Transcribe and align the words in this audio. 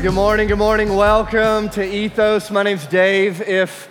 Well, 0.00 0.08
good 0.08 0.14
morning, 0.14 0.48
good 0.48 0.56
morning. 0.56 0.96
Welcome 0.96 1.68
to 1.70 1.84
Ethos. 1.84 2.50
My 2.50 2.62
name's 2.62 2.86
Dave. 2.86 3.42
If 3.42 3.86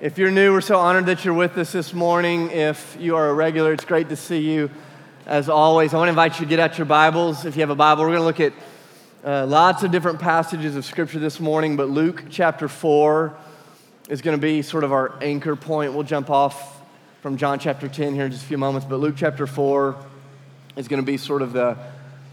if 0.00 0.16
you're 0.16 0.30
new, 0.30 0.52
we're 0.52 0.60
so 0.60 0.78
honored 0.78 1.06
that 1.06 1.24
you're 1.24 1.34
with 1.34 1.58
us 1.58 1.72
this 1.72 1.92
morning. 1.92 2.52
If 2.52 2.96
you 3.00 3.16
are 3.16 3.28
a 3.28 3.34
regular, 3.34 3.72
it's 3.72 3.84
great 3.84 4.08
to 4.10 4.14
see 4.14 4.38
you. 4.38 4.70
As 5.26 5.48
always, 5.48 5.92
I 5.92 5.96
want 5.96 6.06
to 6.06 6.10
invite 6.10 6.38
you 6.38 6.46
to 6.46 6.48
get 6.48 6.60
out 6.60 6.78
your 6.78 6.84
Bibles. 6.84 7.44
If 7.44 7.56
you 7.56 7.62
have 7.62 7.70
a 7.70 7.74
Bible, 7.74 8.04
we're 8.04 8.16
going 8.16 8.20
to 8.20 8.24
look 8.24 8.38
at 8.38 8.52
uh, 9.24 9.46
lots 9.48 9.82
of 9.82 9.90
different 9.90 10.20
passages 10.20 10.76
of 10.76 10.84
Scripture 10.84 11.18
this 11.18 11.40
morning, 11.40 11.76
but 11.76 11.90
Luke 11.90 12.26
chapter 12.30 12.68
4 12.68 13.34
is 14.08 14.22
going 14.22 14.36
to 14.36 14.40
be 14.40 14.62
sort 14.62 14.84
of 14.84 14.92
our 14.92 15.20
anchor 15.20 15.56
point. 15.56 15.92
We'll 15.92 16.04
jump 16.04 16.30
off 16.30 16.80
from 17.20 17.36
John 17.36 17.58
chapter 17.58 17.88
10 17.88 18.14
here 18.14 18.26
in 18.26 18.30
just 18.30 18.44
a 18.44 18.46
few 18.46 18.58
moments, 18.58 18.86
but 18.88 19.00
Luke 19.00 19.16
chapter 19.16 19.48
4 19.48 19.96
is 20.76 20.86
going 20.86 21.02
to 21.02 21.06
be 21.06 21.16
sort 21.16 21.42
of 21.42 21.52
the 21.52 21.76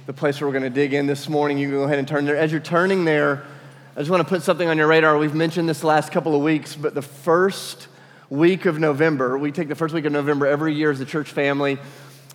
the 0.06 0.14
place 0.14 0.40
where 0.40 0.48
we're 0.48 0.54
going 0.60 0.64
to 0.64 0.70
dig 0.70 0.94
in 0.94 1.08
this 1.08 1.28
morning. 1.28 1.58
You 1.58 1.68
can 1.68 1.78
go 1.78 1.84
ahead 1.84 1.98
and 1.98 2.08
turn 2.08 2.26
there. 2.26 2.38
As 2.38 2.52
you're 2.52 2.62
turning 2.62 3.06
there, 3.06 3.44
I 3.96 4.00
just 4.00 4.12
want 4.12 4.22
to 4.22 4.30
put 4.30 4.44
something 4.44 4.68
on 4.70 4.78
your 4.78 4.86
radar. 4.88 5.18
We've 5.18 5.34
mentioned 5.34 5.68
this 5.68 5.80
the 5.80 5.88
last 5.88 6.12
couple 6.12 6.36
of 6.36 6.44
weeks, 6.44 6.76
but 6.76 6.94
the 6.94 7.02
first 7.02 7.88
week 8.30 8.66
of 8.66 8.78
November, 8.78 9.36
we 9.36 9.52
take 9.52 9.68
the 9.68 9.76
first 9.76 9.96
week 9.96 10.06
of 10.06 10.12
November 10.12 10.46
every 10.46 10.76
year 10.76 10.92
as 10.92 11.00
a 11.00 11.06
church 11.06 11.32
family 11.32 11.80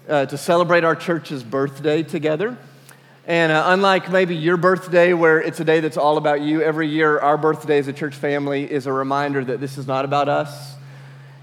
uh, 0.09 0.27
to 0.27 0.37
celebrate 0.37 0.83
our 0.83 0.97
church's 0.97 1.45
birthday 1.45 2.03
together. 2.03 2.59
And 3.27 3.53
uh, 3.53 3.65
unlike 3.69 4.11
maybe 4.11 4.35
your 4.35 4.57
birthday, 4.57 5.13
where 5.13 5.41
it's 5.41 5.61
a 5.61 5.65
day 5.65 5.79
that's 5.79 5.97
all 5.97 6.17
about 6.17 6.41
you, 6.41 6.63
every 6.63 6.89
year 6.89 7.21
our 7.21 7.39
birthday 7.39 7.79
as 7.79 7.87
a 7.87 7.93
church 7.93 8.17
family 8.17 8.69
is 8.69 8.87
a 8.87 8.93
reminder 8.93 9.45
that 9.45 9.61
this 9.61 9.79
is 9.79 9.87
not 9.87 10.05
about 10.05 10.29
us. 10.29 10.75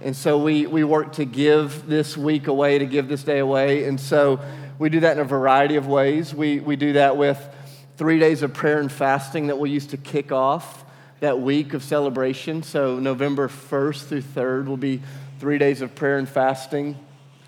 And 0.01 0.13
so 0.13 0.37
we, 0.37 0.67
we 0.67 0.83
work 0.83 1.13
to 1.13 1.25
give 1.25 1.87
this 1.87 2.17
week 2.17 2.47
away, 2.47 2.79
to 2.79 2.85
give 2.85 3.07
this 3.07 3.23
day 3.23 3.39
away. 3.39 3.85
And 3.85 3.97
so 3.99 4.41
we 4.79 4.89
do 4.89 4.99
that 4.99 5.17
in 5.17 5.19
a 5.19 5.25
variety 5.25 5.75
of 5.75 5.87
ways. 5.87 6.33
We, 6.33 6.59
we 6.59 6.75
do 6.75 6.93
that 6.93 7.17
with 7.17 7.41
three 7.97 8.19
days 8.19 8.43
of 8.43 8.53
prayer 8.53 8.79
and 8.79 8.91
fasting 8.91 9.47
that 9.47 9.57
we'll 9.57 9.71
use 9.71 9.87
to 9.87 9.97
kick 9.97 10.31
off 10.31 10.85
that 11.19 11.39
week 11.41 11.73
of 11.73 11.83
celebration. 11.83 12.61
So, 12.61 12.99
November 12.99 13.47
1st 13.47 14.03
through 14.05 14.21
3rd 14.21 14.65
will 14.67 14.77
be 14.77 15.01
three 15.39 15.57
days 15.57 15.81
of 15.81 15.95
prayer 15.95 16.19
and 16.19 16.29
fasting. 16.29 16.95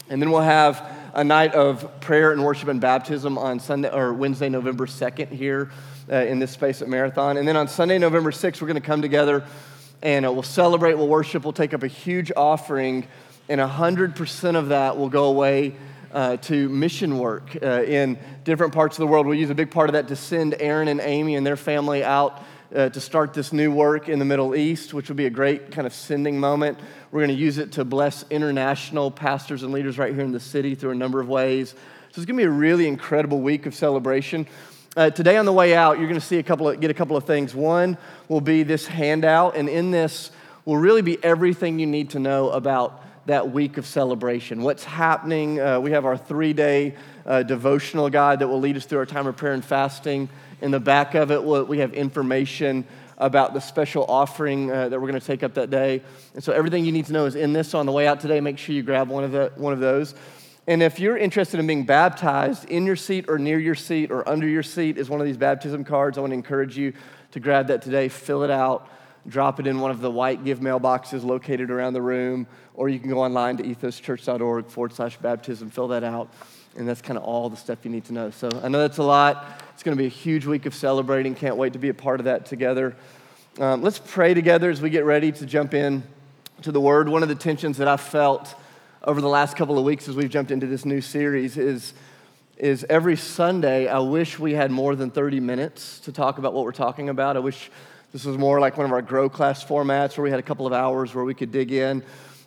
And 0.09 0.19
then 0.19 0.31
we'll 0.31 0.41
have 0.41 0.83
a 1.13 1.23
night 1.23 1.53
of 1.53 2.02
prayer 2.02 2.31
and 2.31 2.44
worship 2.44 2.67
and 2.67 2.81
baptism 2.81 3.38
on 3.38 3.59
Sunday 3.59 3.91
or 3.91 4.11
Wednesday, 4.11 4.50
November 4.50 4.88
2nd 4.88 5.30
here 5.30 5.69
uh, 6.11 6.16
in 6.16 6.39
this 6.39 6.52
space 6.52 6.81
at 6.81 6.88
Marathon. 6.88 7.38
And 7.38 7.47
then 7.47 7.55
on 7.55 7.67
Sunday, 7.67 8.00
November 8.00 8.31
6th, 8.31 8.59
we're 8.59 8.67
going 8.67 8.81
to 8.81 8.88
come 8.88 9.03
together 9.03 9.45
and 10.02 10.25
uh, 10.25 10.31
we'll 10.31 10.41
celebrate, 10.41 10.95
we'll 10.95 11.07
worship, 11.07 11.44
we'll 11.44 11.53
take 11.53 11.75
up 11.75 11.83
a 11.83 11.88
huge 11.88 12.31
offering, 12.35 13.05
and 13.50 13.61
100% 13.61 14.55
of 14.55 14.69
that 14.69 14.97
will 14.97 15.09
go 15.09 15.25
away 15.25 15.75
uh, 16.12 16.38
to 16.38 16.70
mission 16.70 17.20
work 17.20 17.58
uh, 17.62 17.84
in 17.84 18.18
different 18.44 18.74
parts 18.74 18.98
of 18.98 19.02
the 19.02 19.08
world. 19.08 19.28
We 19.28 19.38
use 19.38 19.50
a 19.50 19.56
big 19.56 19.72
part 19.72 19.90
of 19.90 19.94
that 19.94 20.08
to 20.10 20.16
send 20.16 20.56
Aaron 20.60 20.88
and 20.88 21.00
Amy 21.02 21.36
and 21.36 21.46
their 21.46 21.58
family 21.58 22.04
out 22.04 22.44
uh, 22.76 22.90
to 22.90 23.00
start 23.00 23.34
this 23.34 23.52
new 23.52 23.72
work 23.72 24.10
in 24.10 24.20
the 24.20 24.26
Middle 24.26 24.56
East, 24.56 24.94
which 24.94 25.10
will 25.10 25.16
be 25.16 25.26
a 25.26 25.32
great 25.32 25.72
kind 25.72 25.88
of 25.88 25.94
sending 25.94 26.40
moment. 26.40 26.80
We're 27.12 27.22
going 27.22 27.36
to 27.36 27.42
use 27.42 27.58
it 27.58 27.72
to 27.74 27.86
bless 27.86 28.24
international 28.30 29.12
pastors 29.12 29.64
and 29.64 29.74
leaders 29.74 29.98
right 29.98 30.14
here 30.14 30.24
in 30.24 30.32
the 30.32 30.40
city 30.40 30.76
through 30.76 30.92
a 30.92 30.96
number 30.96 31.20
of 31.20 31.28
ways. 31.28 31.72
So 31.72 32.22
it's 32.22 32.26
going 32.26 32.38
to 32.38 32.44
be 32.44 32.44
a 32.44 32.50
really 32.50 32.88
incredible 32.88 33.42
week 33.42 33.66
of 33.66 33.74
celebration. 33.74 34.48
Uh, 34.98 35.10
today 35.10 35.38
on 35.38 35.46
the 35.46 35.54
way 35.54 35.76
out, 35.76 35.98
you're 35.98 36.08
going 36.08 36.20
to 36.20 36.26
see 36.26 36.40
a 36.40 36.44
couple 36.44 36.70
of, 36.70 36.80
get 36.80 36.92
a 36.92 36.96
couple 36.96 37.16
of 37.16 37.24
things. 37.24 37.54
One 37.54 37.98
will 38.28 38.42
be 38.42 38.64
this 38.64 38.88
handout, 38.88 39.56
and 39.56 39.70
in 39.70 39.92
this 39.92 40.32
will 40.66 40.78
really 40.78 41.02
be 41.02 41.24
everything 41.24 41.80
you 41.80 41.86
need 41.86 42.12
to 42.12 42.20
know 42.20 42.50
about 42.50 43.04
that 43.30 43.52
week 43.52 43.77
of 43.77 43.85
celebration. 43.85 44.63
What's 44.63 44.83
happening? 44.83 45.59
Uh, 45.59 45.80
we 45.80 45.91
have 45.91 46.03
our 46.03 46.17
three 46.17 46.52
day 46.52 46.95
uh, 47.27 47.44
devotional 47.44 48.09
guide 48.09 48.39
that 48.39 48.47
will 48.47 48.59
lead 48.59 48.75
us 48.75 48.85
through 48.85 48.97
our 48.97 49.05
time 49.05 49.27
of 49.27 49.38
prayer 49.38 49.53
and 49.53 49.63
fasting. 49.63 50.29
In 50.62 50.72
the 50.72 50.79
back 50.79 51.13
of 51.13 51.29
it, 51.29 51.44
we 51.44 51.78
have 51.78 51.94
information 51.94 52.85
about 53.19 53.53
the 53.53 53.59
special 53.59 54.03
offering 54.06 54.72
uh, 54.72 54.89
that 54.89 55.00
we're 55.00 55.07
going 55.07 55.19
to 55.19 55.25
take 55.25 55.44
up 55.44 55.53
that 55.53 55.69
day. 55.69 56.01
And 56.34 56.44
so 56.44 56.53
everything 56.53 56.85
you 56.85 56.91
need 56.91 57.06
to 57.06 57.13
know 57.13 57.28
is 57.28 57.35
in 57.35 57.53
this. 57.53 57.69
So 57.69 57.79
on 57.79 57.85
the 57.85 57.91
way 57.91 58.07
out 58.07 58.19
today, 58.19 58.41
make 58.41 58.57
sure 58.57 58.73
you 58.73 58.81
grab 58.81 59.09
one 59.09 59.23
of, 59.23 59.31
the, 59.31 59.51
one 59.57 59.73
of 59.73 59.79
those. 59.79 60.16
And 60.66 60.81
if 60.81 61.00
you're 61.00 61.18
interested 61.18 61.59
in 61.59 61.68
being 61.68 61.85
baptized, 61.85 62.66
in 62.66 62.88
your 62.88 62.95
seat 62.95 63.25
or 63.28 63.38
near 63.38 63.59
your 63.59 63.75
seat 63.75 64.09
or 64.09 64.28
under 64.28 64.47
your 64.47 64.63
seat 64.63 64.97
is 64.97 65.07
one 65.07 65.19
of 65.19 65.28
these 65.28 65.38
baptism 65.38 65.84
cards. 65.84 66.18
I 66.18 66.22
want 66.22 66.31
to 66.31 66.35
encourage 66.35 66.79
you 66.79 66.94
to 67.34 67.39
grab 67.39 67.68
that 67.68 67.84
today, 67.84 68.09
fill 68.09 68.41
it 68.41 68.50
out 68.50 68.89
drop 69.28 69.59
it 69.59 69.68
in 69.68 69.79
one 69.79 69.91
of 69.91 70.01
the 70.01 70.12
white 70.12 70.44
give 70.44 70.59
mailboxes 70.59 71.23
located 71.23 71.69
around 71.69 71.94
the 71.94 72.01
room, 72.01 72.47
or 72.79 72.88
you 72.88 72.97
can 72.97 73.09
go 73.09 73.19
online 73.19 73.57
to 73.57 73.63
ethoschurch.org 73.63 74.67
forward 74.67 74.94
slash 74.94 75.17
baptism, 75.17 75.69
fill 75.69 75.90
that 75.90 76.01
out, 76.01 76.29
and 76.78 76.88
that's 76.88 77.01
kind 77.01 77.17
of 77.17 77.25
all 77.25 77.50
the 77.50 77.57
stuff 77.57 77.79
you 77.84 77.91
need 77.91 78.06
to 78.06 78.13
know. 78.13 78.31
So 78.31 78.47
I 78.63 78.69
know 78.69 78.79
that's 78.79 79.00
a 79.00 79.03
lot. 79.03 79.62
It's 79.73 79.84
going 79.84 79.97
to 79.97 80.01
be 80.01 80.06
a 80.06 80.09
huge 80.09 80.45
week 80.45 80.66
of 80.66 80.73
celebrating. 80.73 81.35
Can't 81.35 81.57
wait 81.57 81.73
to 81.73 81.79
be 81.79 81.89
a 81.89 81.94
part 81.94 82.22
of 82.22 82.23
that 82.23 82.45
together. 82.45 82.95
Um, 83.59 83.81
let's 83.81 84.00
pray 84.00 84.34
together 84.34 84.69
as 84.69 84.81
we 84.81 84.89
get 84.89 85.03
ready 85.03 85.29
to 85.29 85.45
jump 85.45 85.73
in 85.73 86.03
to 86.62 86.72
the 86.72 86.79
Word. 86.79 87.09
One 87.09 87.22
of 87.22 87.28
the 87.28 87.35
tensions 87.35 87.79
that 87.79 87.89
I've 87.89 88.00
felt 88.00 88.56
over 89.03 89.19
the 89.19 89.28
last 89.28 89.57
couple 89.57 89.78
of 89.78 89.84
weeks 89.84 90.07
as 90.07 90.16
we've 90.16 90.29
jumped 90.29 90.50
into 90.50 90.66
this 90.66 90.85
new 90.85 91.01
series 91.01 91.57
is 91.57 91.94
is 92.57 92.85
every 92.89 93.18
Sunday, 93.18 93.88
I 93.88 94.00
wish 94.00 94.39
we 94.39 94.53
had 94.53 94.72
more 94.72 94.95
than 94.95 95.12
30 95.12 95.41
minutes 95.41 96.00
to 96.01 96.13
talk 96.13 96.38
about 96.38 96.53
what 96.53 96.63
we're 96.63 96.72
talking 96.72 97.09
about. 97.09 97.35
I 97.35 97.39
wish 97.39 97.72
this 98.13 98.23
was 98.23 98.38
more 98.38 98.59
like 98.62 98.78
one 98.78 98.85
of 98.85 98.91
our 98.94 99.01
grow 99.01 99.29
class 99.29 99.63
formats 99.63 100.18
where 100.18 100.23
we 100.23 100.29
had 100.29 100.39
a 100.39 100.44
couple 100.44 100.66
of 100.66 100.72
hours 100.72 101.13
where 101.13 101.25
we 101.25 101.34
could 101.34 101.51
dig 101.51 101.73
in 101.73 102.03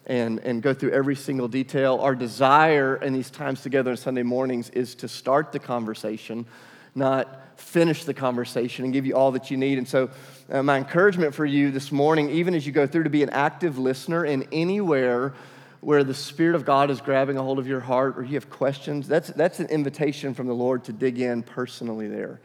and, 0.07 0.39
and 0.41 0.63
go 0.63 0.75
through 0.75 0.91
every 0.91 1.17
single 1.17 1.49
detail. 1.49 1.99
Our 2.01 2.15
desire 2.15 2.97
in 2.97 3.13
these 3.13 3.31
times 3.31 3.63
together 3.63 3.91
on 3.91 3.97
Sunday 3.97 4.23
mornings 4.23 4.71
is 4.71 4.95
to 4.97 5.09
start 5.09 5.53
the 5.53 5.59
conversation, 5.59 6.47
not 6.95 7.59
finish 7.59 8.05
the 8.05 8.15
conversation 8.15 8.85
and 8.85 8.93
give 8.93 9.07
you 9.07 9.15
all 9.15 9.33
that 9.33 9.51
you 9.51 9.57
need. 9.57 9.79
And 9.79 9.87
so, 9.87 10.11
uh, 10.51 10.63
my 10.63 10.79
encouragement 10.79 11.35
for 11.35 11.47
you 11.47 11.71
this 11.71 11.93
morning, 11.93 12.31
even 12.31 12.55
as 12.55 12.67
you 12.67 12.73
go 12.73 12.87
through, 12.87 13.05
to 13.05 13.11
be 13.11 13.23
an 13.23 13.31
active 13.31 13.79
listener 13.79 14.25
in 14.25 14.47
anywhere 14.53 15.35
where 15.81 16.05
the 16.05 16.15
Spirit 16.15 16.55
of 16.55 16.65
God 16.65 16.91
is 16.91 17.01
grabbing 17.01 17.37
a 17.37 17.43
hold 17.43 17.59
of 17.59 17.67
your 17.67 17.81
heart 17.81 18.19
or 18.19 18.23
you 18.23 18.34
have 18.34 18.51
questions, 18.51 19.09
that's, 19.09 19.31
that's 19.31 19.61
an 19.61 19.67
invitation 19.67 20.34
from 20.34 20.47
the 20.47 20.55
Lord 20.55 20.84
to 20.84 20.93
dig 20.93 21.19
in 21.21 21.43
personally 21.43 22.09
there 22.09 22.41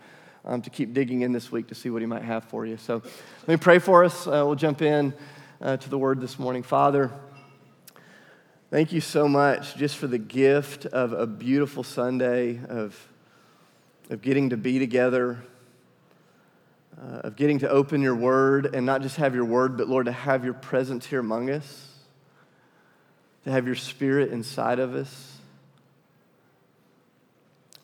um, 0.47 0.61
to 0.61 0.69
keep 0.69 0.93
digging 0.93 1.21
in 1.21 1.33
this 1.33 1.51
week 1.51 1.67
to 1.67 1.75
see 1.75 1.89
what 1.89 2.01
He 2.01 2.05
might 2.05 2.23
have 2.23 2.45
for 2.45 2.65
you. 2.65 2.77
So 2.77 3.01
let 3.41 3.47
me 3.47 3.57
pray 3.57 3.79
for 3.79 4.03
us. 4.03 4.25
Uh, 4.25 4.43
we'll 4.45 4.55
jump 4.55 4.81
in 4.81 5.13
uh, 5.61 5.77
to 5.77 5.89
the 5.89 5.97
Word 5.97 6.21
this 6.21 6.39
morning. 6.39 6.63
Father, 6.63 7.11
thank 8.69 8.91
you 8.91 9.01
so 9.01 9.27
much 9.27 9.75
just 9.75 9.97
for 9.97 10.07
the 10.07 10.17
gift 10.17 10.85
of 10.85 11.13
a 11.13 11.25
beautiful 11.27 11.83
Sunday, 11.83 12.59
of, 12.67 12.97
of 14.09 14.21
getting 14.21 14.49
to 14.49 14.57
be 14.57 14.79
together. 14.79 15.43
Uh, 16.99 17.17
of 17.25 17.35
getting 17.35 17.59
to 17.59 17.69
open 17.69 18.01
your 18.01 18.15
word 18.15 18.73
and 18.73 18.83
not 18.83 19.03
just 19.03 19.17
have 19.17 19.35
your 19.35 19.45
word, 19.45 19.77
but 19.77 19.87
Lord, 19.87 20.07
to 20.07 20.11
have 20.11 20.43
your 20.43 20.55
presence 20.55 21.05
here 21.05 21.19
among 21.19 21.51
us, 21.51 21.89
to 23.43 23.51
have 23.51 23.67
your 23.67 23.75
spirit 23.75 24.31
inside 24.31 24.79
of 24.79 24.95
us. 24.95 25.37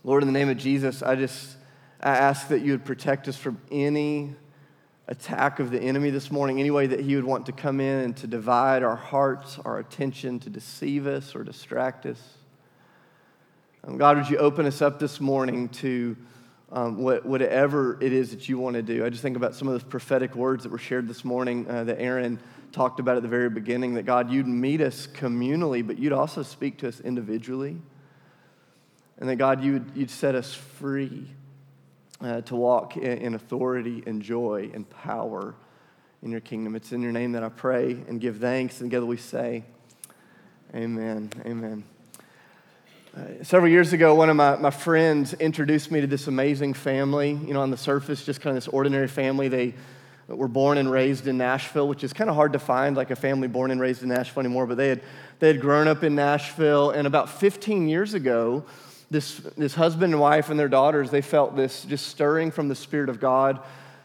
Lord, 0.04 0.24
in 0.24 0.28
the 0.28 0.34
name 0.34 0.50
of 0.50 0.58
Jesus, 0.58 1.04
I 1.04 1.16
just 1.16 1.58
I 2.02 2.18
ask 2.18 2.48
that 2.48 2.62
you 2.62 2.72
would 2.72 2.86
protect 2.86 3.28
us 3.28 3.38
from 3.38 3.62
any 3.72 4.34
attack 5.08 5.60
of 5.60 5.70
the 5.70 5.80
enemy 5.82 6.10
this 6.10 6.32
morning, 6.32 6.60
any 6.60 6.72
way 6.72 6.88
that 6.88 7.02
he 7.02 7.16
would 7.16 7.26
want 7.26 7.46
to 7.48 7.52
come 7.52 7.80
in 7.80 8.00
and 8.00 8.18
to 8.18 8.28
divide 8.28 8.84
our 8.84 8.96
hearts, 8.96 9.60
our 9.66 9.80
attention, 9.80 10.40
to 10.40 10.50
deceive 10.50 11.08
us 11.08 11.36
or 11.36 11.44
distract 11.44 12.06
us. 12.06 12.22
Um, 13.86 13.98
God, 13.98 14.18
would 14.18 14.30
you 14.30 14.38
open 14.38 14.66
us 14.66 14.82
up 14.82 15.00
this 15.00 15.20
morning 15.20 15.68
to 15.70 16.16
um, 16.72 16.98
what, 16.98 17.26
whatever 17.26 18.02
it 18.02 18.14
is 18.14 18.32
that 18.32 18.48
you 18.48 18.58
want 18.58 18.76
to 18.76 18.82
do? 18.82 19.06
I 19.06 19.10
just 19.10 19.22
think 19.22 19.36
about 19.36 19.56
some 19.56 19.68
of 19.68 19.74
those 19.74 19.84
prophetic 19.84 20.36
words 20.36 20.64
that 20.64 20.72
were 20.72 20.78
shared 20.78 21.10
this 21.10 21.26
morning 21.26 21.70
uh, 21.70 21.84
that 21.84 22.00
Aaron 22.00 22.40
talked 22.72 23.02
about 23.02 23.18
at 23.18 23.24
the 23.24 23.30
very 23.30 23.50
beginning 23.50 23.96
that 23.96 24.04
God, 24.04 24.32
you'd 24.32 24.48
meet 24.48 24.80
us 24.80 25.06
communally, 25.06 25.86
but 25.86 26.00
you'd 26.00 26.14
also 26.14 26.44
speak 26.44 26.78
to 26.78 26.88
us 26.88 27.02
individually. 27.02 27.78
And 29.18 29.30
that 29.30 29.36
God, 29.36 29.64
you'd, 29.64 29.92
you'd 29.96 30.10
set 30.10 30.34
us 30.34 30.54
free 30.54 31.28
uh, 32.24 32.42
to 32.42 32.56
walk 32.56 32.98
in, 32.98 33.18
in 33.20 33.34
authority 33.34 34.04
and 34.06 34.22
joy 34.22 34.72
and 34.74 34.90
power 34.90 35.54
in 36.22 36.32
your 36.32 36.40
kingdom. 36.40 36.76
It's 36.76 36.92
in 36.92 37.02
your 37.02 37.12
name 37.12 37.34
that 37.34 37.44
I 37.44 37.50
pray 37.50 37.92
and 38.08 38.20
give 38.20 38.38
thanks. 38.38 38.80
And 38.80 38.90
together 38.90 39.06
we 39.06 39.18
say, 39.18 39.64
Amen. 40.74 41.30
Amen. 41.46 41.84
Uh, 43.16 43.44
several 43.44 43.72
years 43.72 43.94
ago, 43.94 44.16
one 44.16 44.28
of 44.28 44.36
my, 44.36 44.56
my 44.56 44.72
friends 44.72 45.36
introduced 45.36 45.92
me 45.92 46.02
to 46.02 46.08
this 46.08 46.26
amazing 46.26 46.74
family. 46.74 47.30
You 47.30 47.54
know, 47.54 47.62
on 47.62 47.70
the 47.70 47.78
surface, 47.78 48.26
just 48.26 48.42
kind 48.42 48.58
of 48.58 48.64
this 48.64 48.68
ordinary 48.68 49.08
family. 49.08 49.50
They 49.50 49.76
were 50.28 50.48
born 50.48 50.80
and 50.80 50.90
raised 50.90 51.28
in 51.28 51.38
Nashville, 51.38 51.88
which 51.88 52.04
is 52.04 52.12
kind 52.12 52.28
of 52.28 52.36
hard 52.36 52.54
to 52.54 52.60
find, 52.60 52.98
like 52.98 53.12
a 53.12 53.16
family 53.16 53.48
born 53.48 53.70
and 53.70 53.80
raised 53.80 54.02
in 54.02 54.10
Nashville 54.10 54.40
anymore. 54.40 54.66
But 54.66 54.78
they 54.78 54.90
had, 54.90 55.02
they 55.38 55.48
had 55.48 55.62
grown 55.62 55.88
up 55.88 56.04
in 56.04 56.16
Nashville, 56.16 56.90
and 56.90 57.06
about 57.06 57.30
15 57.30 57.88
years 57.88 58.16
ago, 58.16 58.66
this, 59.14 59.38
this 59.56 59.76
husband 59.76 60.12
and 60.14 60.22
wife 60.22 60.50
and 60.50 60.60
their 60.60 60.68
daughters, 60.68 61.12
they 61.12 61.22
felt 61.22 61.56
this 61.56 61.86
just 61.86 62.08
stirring 62.08 62.52
from 62.52 62.68
the 62.68 62.76
Spirit 62.76 63.10
of 63.10 63.20
God 63.20 63.62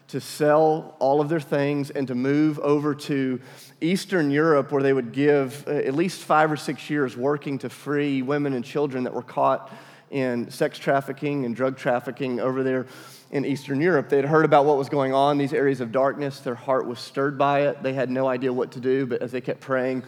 to 0.09 0.21
sell 0.21 0.95
all 0.99 1.19
of 1.19 1.29
their 1.29 1.39
things 1.39 1.89
and 1.89 2.07
to 2.07 2.15
move 2.15 2.59
over 2.59 2.95
to 2.95 3.41
Eastern 3.81 4.31
Europe, 4.31 4.71
where 4.71 4.81
they 4.81 4.93
would 4.93 5.11
give 5.11 5.67
uh, 5.67 5.71
at 5.71 5.95
least 5.95 6.21
five 6.21 6.51
or 6.51 6.57
six 6.57 6.89
years 6.89 7.17
working 7.17 7.57
to 7.59 7.69
free 7.69 8.21
women 8.21 8.53
and 8.53 8.63
children 8.63 9.03
that 9.03 9.13
were 9.13 9.23
caught 9.23 9.71
in 10.11 10.49
sex 10.49 10.79
trafficking 10.79 11.45
and 11.45 11.55
drug 11.55 11.75
trafficking 11.75 12.39
over 12.39 12.63
there. 12.63 12.85
in 13.31 13.45
Eastern 13.45 13.79
Europe. 13.79 14.09
They 14.09 14.15
had 14.15 14.25
heard 14.25 14.45
about 14.45 14.65
what 14.65 14.77
was 14.77 14.89
going 14.89 15.13
on, 15.13 15.37
these 15.37 15.53
areas 15.53 15.81
of 15.81 15.91
darkness. 15.91 16.39
Their 16.39 16.55
heart 16.55 16.87
was 16.87 16.99
stirred 16.99 17.37
by 17.37 17.67
it. 17.67 17.83
They 17.83 17.93
had 17.93 18.09
no 18.09 18.27
idea 18.27 18.51
what 18.51 18.71
to 18.71 18.79
do, 18.79 19.05
but 19.05 19.21
as 19.21 19.31
they 19.31 19.41
kept 19.41 19.59
praying, 19.59 20.03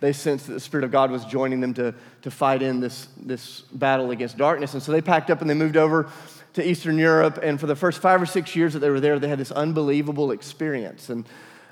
they 0.00 0.12
sensed 0.12 0.46
that 0.46 0.52
the 0.52 0.60
Spirit 0.60 0.84
of 0.84 0.90
God 0.90 1.10
was 1.10 1.24
joining 1.24 1.60
them 1.60 1.74
to, 1.74 1.94
to 2.22 2.30
fight 2.30 2.62
in 2.62 2.80
this, 2.80 3.08
this 3.16 3.62
battle 3.72 4.10
against 4.10 4.36
darkness. 4.36 4.74
And 4.74 4.82
so 4.82 4.92
they 4.92 5.02
packed 5.02 5.30
up 5.30 5.40
and 5.40 5.50
they 5.50 5.54
moved 5.54 5.76
over 5.76 6.08
to 6.54 6.68
Eastern 6.68 6.98
Europe. 6.98 7.38
And 7.42 7.58
for 7.58 7.66
the 7.66 7.76
first 7.76 8.00
five 8.00 8.22
or 8.22 8.26
six 8.26 8.54
years 8.54 8.74
that 8.74 8.80
they 8.80 8.90
were 8.90 9.00
there, 9.00 9.18
they 9.18 9.28
had 9.28 9.38
this 9.38 9.50
unbelievable 9.50 10.30
experience. 10.30 11.08
And 11.08 11.24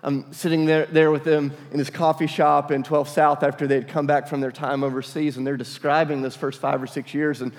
I'm 0.02 0.32
sitting 0.32 0.66
there, 0.66 0.86
there 0.86 1.10
with 1.10 1.24
them 1.24 1.52
in 1.70 1.78
this 1.78 1.90
coffee 1.90 2.26
shop 2.26 2.70
in 2.70 2.82
12 2.82 3.08
South 3.08 3.42
after 3.42 3.66
they 3.66 3.76
had 3.76 3.88
come 3.88 4.06
back 4.06 4.28
from 4.28 4.40
their 4.40 4.52
time 4.52 4.84
overseas, 4.84 5.36
and 5.36 5.46
they're 5.46 5.56
describing 5.56 6.22
those 6.22 6.36
first 6.36 6.60
five 6.60 6.82
or 6.82 6.86
six 6.86 7.14
years. 7.14 7.40
And 7.40 7.52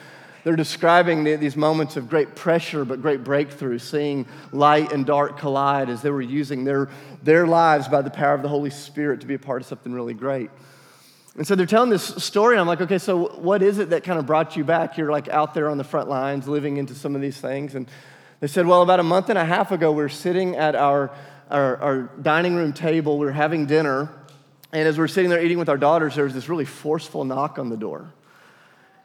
they're 0.47 0.55
describing 0.55 1.25
these 1.25 1.57
moments 1.57 1.97
of 1.97 2.09
great 2.09 2.33
pressure 2.33 2.85
but 2.85 3.01
great 3.01 3.21
breakthrough, 3.21 3.77
seeing 3.77 4.25
light 4.53 4.93
and 4.93 5.05
dark 5.05 5.37
collide 5.37 5.89
as 5.89 6.01
they 6.01 6.09
were 6.09 6.21
using 6.21 6.63
their, 6.63 6.87
their 7.21 7.45
lives 7.45 7.89
by 7.89 8.01
the 8.01 8.09
power 8.09 8.33
of 8.33 8.43
the 8.43 8.47
Holy 8.47 8.69
Spirit 8.69 9.19
to 9.19 9.27
be 9.27 9.33
a 9.33 9.39
part 9.39 9.61
of 9.61 9.67
something 9.67 9.91
really 9.91 10.13
great. 10.13 10.49
And 11.35 11.45
so 11.45 11.53
they're 11.53 11.65
telling 11.65 11.89
this 11.89 12.23
story, 12.23 12.53
and 12.53 12.61
I'm 12.61 12.67
like, 12.67 12.79
okay, 12.79 12.97
so 12.97 13.27
what 13.39 13.61
is 13.61 13.77
it 13.77 13.89
that 13.89 14.05
kind 14.05 14.17
of 14.17 14.25
brought 14.25 14.55
you 14.55 14.63
back? 14.63 14.97
You're 14.97 15.11
like 15.11 15.27
out 15.27 15.53
there 15.53 15.69
on 15.69 15.77
the 15.77 15.83
front 15.83 16.07
lines 16.07 16.47
living 16.47 16.77
into 16.77 16.95
some 16.95 17.13
of 17.13 17.19
these 17.19 17.41
things. 17.41 17.75
And 17.75 17.85
they 18.39 18.47
said, 18.47 18.65
well, 18.65 18.81
about 18.83 19.01
a 19.01 19.03
month 19.03 19.27
and 19.27 19.37
a 19.37 19.43
half 19.43 19.73
ago, 19.73 19.91
we 19.91 20.01
are 20.01 20.07
sitting 20.07 20.55
at 20.55 20.75
our, 20.75 21.11
our, 21.49 21.75
our 21.75 22.01
dining 22.21 22.55
room 22.55 22.71
table, 22.71 23.17
we 23.17 23.25
we're 23.25 23.33
having 23.33 23.65
dinner, 23.65 24.09
and 24.71 24.87
as 24.87 24.97
we 24.97 25.01
we're 25.01 25.09
sitting 25.09 25.29
there 25.29 25.43
eating 25.43 25.57
with 25.57 25.67
our 25.67 25.77
daughters, 25.77 26.15
there 26.15 26.23
was 26.23 26.33
this 26.33 26.47
really 26.47 26.63
forceful 26.63 27.25
knock 27.25 27.59
on 27.59 27.67
the 27.67 27.75
door. 27.75 28.13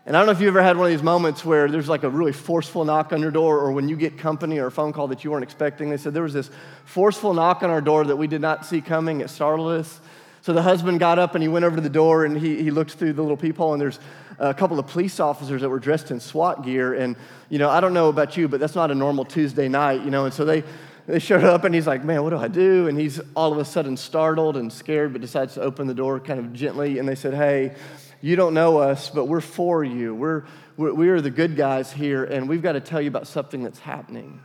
And 0.05 0.17
I 0.17 0.21
don't 0.21 0.27
know 0.27 0.33
if 0.33 0.41
you 0.41 0.49
ever 0.49 0.61
had 0.61 0.77
one 0.77 0.87
of 0.87 0.91
these 0.91 1.03
moments 1.03 1.45
where 1.45 1.69
there's 1.69 1.89
like 1.89 2.03
a 2.03 2.11
really 2.11 2.33
forceful 2.33 2.85
knock 2.85 3.13
on 3.13 3.21
your 3.21 3.31
door, 3.31 3.61
or 3.61 3.71
when 3.71 3.89
you 3.89 3.95
get 3.97 4.19
company 4.19 4.59
or 4.59 4.67
a 4.67 4.71
phone 4.71 4.93
call 4.93 5.07
that 5.09 5.23
you 5.23 5.31
weren't 5.31 5.45
expecting. 5.45 5.91
They 5.91 5.97
said 5.97 6.13
there 6.13 6.25
was 6.25 6.33
this 6.33 6.51
forceful 6.85 7.35
knock 7.35 7.63
on 7.63 7.71
our 7.71 7.81
door 7.81 8.05
that 8.05 8.17
we 8.17 8.27
did 8.27 8.41
not 8.41 8.67
see 8.67 8.81
coming. 8.81 9.21
It 9.21 9.31
startled 9.31 9.71
us. 9.71 10.01
So 10.41 10.53
the 10.53 10.63
husband 10.63 10.99
got 10.99 11.21
up 11.21 11.37
and 11.37 11.43
he 11.43 11.47
went 11.49 11.65
over 11.65 11.77
to 11.77 11.83
the 11.83 11.89
door 11.89 12.25
and 12.25 12.37
he, 12.37 12.61
he 12.61 12.73
looked 12.73 12.95
through 12.95 13.13
the 13.13 13.23
little 13.23 13.37
peephole, 13.37 13.75
and 13.75 13.81
there's 13.81 14.01
a 14.41 14.53
couple 14.53 14.77
of 14.81 14.89
police 14.89 15.21
officers 15.21 15.61
that 15.61 15.69
were 15.69 15.79
dressed 15.79 16.11
in 16.11 16.19
SWAT 16.19 16.65
gear. 16.65 16.95
And, 16.95 17.15
you 17.49 17.61
know, 17.61 17.71
I 17.71 17.81
don't 17.81 17.95
know 17.95 18.09
about 18.09 18.37
you, 18.37 18.49
but 18.49 18.59
that's 18.59 18.75
not 18.75 18.91
a 18.91 18.95
normal 18.97 19.25
Tuesday 19.25 19.69
night, 19.69 20.03
you 20.03 20.11
know. 20.11 20.25
And 20.25 20.35
so 20.35 20.45
they, 20.45 20.65
they 21.07 21.21
showed 21.21 21.45
up 21.45 21.63
and 21.63 21.73
he's 21.73 21.87
like, 21.87 22.03
man, 22.03 22.25
what 22.25 22.31
do 22.31 22.39
I 22.39 22.49
do? 22.49 22.89
And 22.89 22.99
he's 22.99 23.21
all 23.37 23.53
of 23.53 23.59
a 23.59 23.65
sudden 23.65 23.97
startled 23.97 24.57
and 24.57 24.73
scared, 24.73 25.13
but 25.13 25.21
decides 25.21 25.55
to 25.55 25.61
open 25.61 25.87
the 25.87 25.95
door 25.95 26.19
kind 26.19 26.41
of 26.41 26.53
gently. 26.53 26.99
And 26.99 27.09
they 27.09 27.15
said, 27.15 27.35
hey, 27.35 27.77
you 28.23 28.37
don't 28.37 28.55
know 28.55 28.79
us, 28.79 29.11
but 29.11 29.27
we're 29.27 29.41
for 29.41 29.85
you. 29.85 30.15
We're, 30.15 30.45
we're, 30.77 30.95
we 30.95 31.09
are 31.09 31.21
the 31.21 31.31
good 31.31 31.57
guys 31.57 31.93
here, 31.93 32.25
and 32.25 32.49
we've 32.49 32.63
got 32.63 32.73
to 32.73 32.81
tell 32.81 33.01
you 33.01 33.09
about 33.09 33.27
something 33.27 33.63
that's 33.63 33.81
happening. 33.81 34.41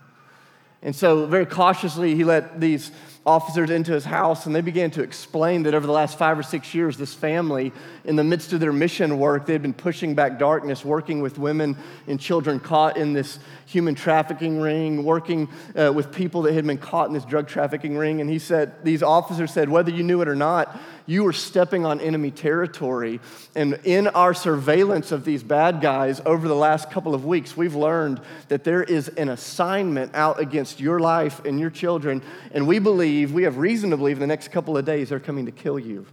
And 0.81 0.95
so, 0.95 1.25
very 1.25 1.45
cautiously, 1.45 2.15
he 2.15 2.24
let 2.24 2.59
these 2.59 2.91
officers 3.25 3.69
into 3.69 3.91
his 3.91 4.06
house, 4.06 4.45
and 4.45 4.56
they 4.56 4.62
began 4.62 4.89
to 4.91 5.01
explain 5.01 5.63
that 5.63 5.74
over 5.74 5.85
the 5.85 5.94
last 5.94 6.18
five 6.18 6.39
or 6.39 6.44
six 6.44 6.74
years, 6.74 6.97
this 6.97 7.13
family, 7.13 7.74
in 8.06 8.15
the 8.15 8.24
midst 8.24 8.53
of 8.53 8.59
their 8.59 8.71
mission 8.71 9.19
work, 9.19 9.45
they 9.45 9.53
had 9.53 9.62
been 9.62 9.74
pushing 9.74 10.15
back 10.15 10.39
darkness, 10.39 10.85
working 10.85 11.21
with 11.21 11.38
women 11.38 11.75
and 12.07 12.19
children 12.19 12.59
caught 12.59 12.95
in 12.95 13.13
this 13.13 13.39
human 13.65 13.95
trafficking 13.95 14.62
ring, 14.62 15.03
working 15.03 15.50
uh, 15.75 15.91
with 15.94 16.12
people 16.12 16.44
that 16.44 16.53
had 16.53 16.65
been 16.65 16.77
caught 16.77 17.07
in 17.07 17.13
this 17.13 17.25
drug 17.25 17.47
trafficking 17.47 17.97
ring. 17.97 18.21
And 18.21 18.30
he 18.30 18.39
said, 18.39 18.85
these 18.85 19.03
officers 19.03 19.51
said, 19.51 19.69
whether 19.69 19.91
you 19.91 20.03
knew 20.03 20.21
it 20.21 20.27
or 20.27 20.35
not, 20.35 20.80
you 21.07 21.25
are 21.25 21.33
stepping 21.33 21.86
on 21.86 22.00
enemy 22.00 22.30
territory. 22.30 23.19
And 23.56 23.80
in 23.86 24.07
our 24.07 24.33
surveillance 24.33 25.12
of 25.12 25.25
these 25.25 25.42
bad 25.42 25.81
guys 25.81 26.21
over 26.25 26.48
the 26.48 26.56
last 26.56 26.92
couple 26.92 27.15
of 27.15 27.25
weeks, 27.25 27.57
we've 27.57 27.75
learned 27.75 28.21
that 28.50 28.63
there 28.63 28.83
is 28.83 29.07
an 29.07 29.30
assignment 29.30 30.13
out 30.13 30.39
against 30.39 30.80
your 30.80 31.00
life 31.00 31.44
and 31.45 31.59
your 31.59 31.69
children. 31.69 32.21
And 32.51 32.68
we 32.68 32.77
believe, 32.77 33.31
we 33.31 33.44
have 33.44 33.57
reason 33.57 33.89
to 33.89 33.98
believe, 33.98 34.18
in 34.18 34.21
the 34.21 34.27
next 34.27 34.50
couple 34.50 34.77
of 34.77 34.86
days, 34.86 35.09
they're 35.09 35.19
coming 35.19 35.45
to 35.45 35.51
kill 35.51 35.80
you. 35.80 36.06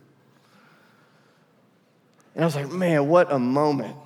And 2.35 2.45
I 2.45 2.47
was 2.47 2.57
like, 2.57 2.71
man, 2.71 3.09
what 3.09 3.31
a 3.31 3.39
moment. 3.39 3.97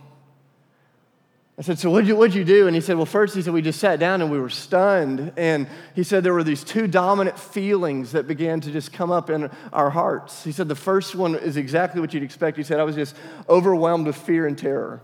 I 1.58 1.62
said, 1.62 1.78
So 1.80 1.90
what'd 1.90 2.06
you, 2.06 2.14
what'd 2.14 2.36
you 2.36 2.44
do? 2.44 2.68
And 2.68 2.74
he 2.74 2.80
said, 2.80 2.96
Well, 2.96 3.06
first, 3.06 3.34
he 3.34 3.42
said, 3.42 3.52
We 3.52 3.62
just 3.62 3.80
sat 3.80 3.98
down 3.98 4.22
and 4.22 4.30
we 4.30 4.38
were 4.38 4.48
stunned. 4.48 5.32
And 5.36 5.66
he 5.94 6.04
said, 6.04 6.22
There 6.22 6.32
were 6.32 6.44
these 6.44 6.62
two 6.62 6.86
dominant 6.86 7.36
feelings 7.36 8.12
that 8.12 8.28
began 8.28 8.60
to 8.60 8.70
just 8.70 8.92
come 8.92 9.10
up 9.10 9.28
in 9.28 9.50
our 9.72 9.90
hearts. 9.90 10.44
He 10.44 10.52
said, 10.52 10.68
The 10.68 10.76
first 10.76 11.16
one 11.16 11.34
is 11.34 11.56
exactly 11.56 12.00
what 12.00 12.14
you'd 12.14 12.22
expect. 12.22 12.56
He 12.56 12.62
said, 12.62 12.78
I 12.78 12.84
was 12.84 12.94
just 12.94 13.16
overwhelmed 13.48 14.06
with 14.06 14.16
fear 14.16 14.46
and 14.46 14.56
terror. 14.56 15.00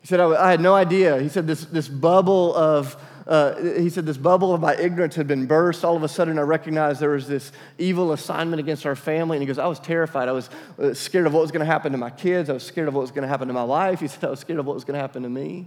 He 0.00 0.06
said, 0.06 0.20
I, 0.20 0.46
I 0.46 0.50
had 0.52 0.60
no 0.60 0.74
idea. 0.74 1.20
He 1.20 1.28
said, 1.28 1.48
This, 1.48 1.64
this 1.64 1.88
bubble 1.88 2.54
of, 2.54 2.96
uh, 3.26 3.60
he 3.60 3.90
said, 3.90 4.06
this 4.06 4.16
bubble 4.16 4.54
of 4.54 4.60
my 4.60 4.76
ignorance 4.76 5.16
had 5.16 5.26
been 5.26 5.46
burst. 5.46 5.84
All 5.84 5.96
of 5.96 6.02
a 6.04 6.08
sudden, 6.08 6.38
I 6.38 6.42
recognized 6.42 7.00
there 7.00 7.10
was 7.10 7.26
this 7.26 7.50
evil 7.76 8.12
assignment 8.12 8.60
against 8.60 8.86
our 8.86 8.94
family. 8.94 9.36
And 9.36 9.42
he 9.42 9.46
goes, 9.46 9.58
I 9.58 9.66
was 9.66 9.80
terrified. 9.80 10.28
I 10.28 10.32
was 10.32 10.48
uh, 10.78 10.94
scared 10.94 11.26
of 11.26 11.34
what 11.34 11.40
was 11.40 11.50
going 11.50 11.60
to 11.60 11.66
happen 11.66 11.90
to 11.92 11.98
my 11.98 12.10
kids. 12.10 12.48
I 12.48 12.52
was 12.52 12.62
scared 12.62 12.86
of 12.86 12.94
what 12.94 13.00
was 13.00 13.10
going 13.10 13.22
to 13.22 13.28
happen 13.28 13.48
to 13.48 13.54
my 13.54 13.62
life. 13.62 14.00
He 14.00 14.06
said, 14.06 14.24
I 14.24 14.30
was 14.30 14.40
scared 14.40 14.60
of 14.60 14.66
what 14.66 14.74
was 14.74 14.84
going 14.84 14.94
to 14.94 15.00
happen 15.00 15.24
to 15.24 15.28
me. 15.28 15.66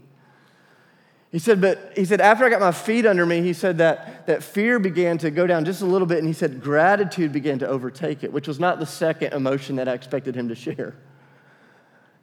He 1.31 1.37
said, 1.37 1.61
but 1.61 1.93
he 1.95 2.05
said, 2.05 2.21
after 2.21 2.45
I 2.45 2.49
got 2.49 2.59
my 2.59 2.71
feet 2.71 3.05
under 3.05 3.25
me, 3.25 3.41
he 3.41 3.53
said 3.53 3.77
that, 3.77 4.25
that 4.25 4.41
fear 4.41 4.79
began 4.79 5.17
to 5.19 5.29
go 5.29 5.45
down 5.45 5.63
just 5.63 5.81
a 5.81 5.85
little 5.85 6.07
bit. 6.07 6.17
And 6.17 6.27
he 6.27 6.33
said, 6.33 6.61
gratitude 6.61 7.31
began 7.31 7.59
to 7.59 7.67
overtake 7.67 8.23
it, 8.23 8.33
which 8.33 8.47
was 8.47 8.59
not 8.59 8.79
the 8.79 8.85
second 8.85 9.33
emotion 9.33 9.75
that 9.75 9.87
I 9.87 9.93
expected 9.93 10.33
him 10.33 10.47
to 10.47 10.55
share. 10.55 10.95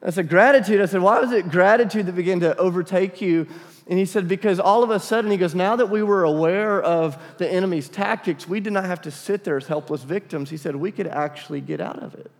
I 0.02 0.10
said, 0.10 0.28
gratitude. 0.28 0.81
I 0.81 0.87
said, 0.87 1.00
why 1.00 1.20
was 1.20 1.32
it 1.32 1.50
gratitude 1.50 2.06
that 2.06 2.14
began 2.14 2.40
to 2.40 2.56
overtake 2.56 3.20
you? 3.20 3.46
And 3.88 3.98
he 3.98 4.04
said, 4.04 4.28
because 4.28 4.58
all 4.58 4.82
of 4.82 4.90
a 4.90 4.98
sudden, 4.98 5.31
he 5.31 5.37
goes, 5.37 5.54
now 5.54 5.76
that 5.76 5.90
we 5.90 6.02
were 6.02 6.25
aware 6.25 6.82
of 6.82 7.16
the 7.38 7.48
enemy's 7.48 7.88
tactics, 7.88 8.48
we 8.48 8.60
did 8.60 8.72
not 8.72 8.84
have 8.84 9.02
to 9.02 9.10
sit 9.10 9.44
there 9.44 9.56
as 9.56 9.66
helpless 9.69 10.02
victims. 10.02 10.50
He 10.50 10.56
said, 10.56 10.76
we 10.76 10.90
could 10.90 11.06
actually 11.06 11.60
get 11.60 11.81
out 11.81 12.02
of 12.02 12.14
it. 12.14 12.31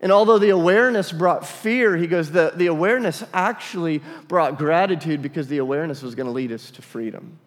And 0.00 0.12
although 0.12 0.38
the 0.38 0.50
awareness 0.50 1.12
brought 1.12 1.46
fear, 1.46 1.96
he 1.96 2.06
goes, 2.06 2.30
the, 2.30 2.52
the 2.54 2.66
awareness 2.66 3.24
actually 3.32 4.02
brought 4.28 4.58
gratitude 4.58 5.22
because 5.22 5.48
the 5.48 5.58
awareness 5.58 6.02
was 6.02 6.14
going 6.14 6.26
to 6.26 6.32
lead 6.32 6.52
us 6.52 6.70
to 6.72 6.82
freedom. 6.82 7.38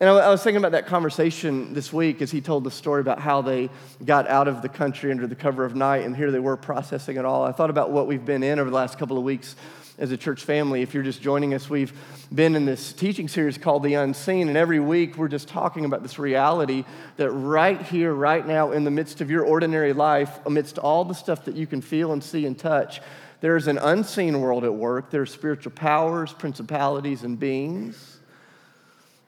And 0.00 0.08
I 0.08 0.30
was 0.30 0.42
thinking 0.42 0.56
about 0.56 0.72
that 0.72 0.86
conversation 0.86 1.74
this 1.74 1.92
week 1.92 2.22
as 2.22 2.30
he 2.30 2.40
told 2.40 2.64
the 2.64 2.70
story 2.70 3.02
about 3.02 3.18
how 3.18 3.42
they 3.42 3.68
got 4.02 4.26
out 4.28 4.48
of 4.48 4.62
the 4.62 4.68
country 4.70 5.10
under 5.10 5.26
the 5.26 5.34
cover 5.34 5.62
of 5.62 5.74
night, 5.76 6.06
and 6.06 6.16
here 6.16 6.30
they 6.30 6.38
were 6.38 6.56
processing 6.56 7.18
it 7.18 7.26
all. 7.26 7.44
I 7.44 7.52
thought 7.52 7.68
about 7.68 7.90
what 7.90 8.06
we've 8.06 8.24
been 8.24 8.42
in 8.42 8.58
over 8.58 8.70
the 8.70 8.76
last 8.76 8.98
couple 8.98 9.18
of 9.18 9.24
weeks 9.24 9.56
as 9.98 10.10
a 10.10 10.16
church 10.16 10.42
family. 10.42 10.80
If 10.80 10.94
you're 10.94 11.02
just 11.02 11.20
joining 11.20 11.52
us, 11.52 11.68
we've 11.68 11.92
been 12.34 12.56
in 12.56 12.64
this 12.64 12.94
teaching 12.94 13.28
series 13.28 13.58
called 13.58 13.82
The 13.82 13.92
Unseen, 13.92 14.48
and 14.48 14.56
every 14.56 14.80
week 14.80 15.18
we're 15.18 15.28
just 15.28 15.48
talking 15.48 15.84
about 15.84 16.00
this 16.00 16.18
reality 16.18 16.86
that 17.18 17.30
right 17.30 17.82
here, 17.82 18.14
right 18.14 18.46
now, 18.46 18.72
in 18.72 18.84
the 18.84 18.90
midst 18.90 19.20
of 19.20 19.30
your 19.30 19.44
ordinary 19.44 19.92
life, 19.92 20.40
amidst 20.46 20.78
all 20.78 21.04
the 21.04 21.12
stuff 21.12 21.44
that 21.44 21.56
you 21.56 21.66
can 21.66 21.82
feel 21.82 22.12
and 22.12 22.24
see 22.24 22.46
and 22.46 22.58
touch, 22.58 23.02
there's 23.42 23.66
an 23.66 23.76
unseen 23.76 24.40
world 24.40 24.64
at 24.64 24.72
work. 24.74 25.10
There 25.10 25.20
are 25.20 25.26
spiritual 25.26 25.72
powers, 25.72 26.32
principalities, 26.32 27.22
and 27.22 27.38
beings 27.38 28.09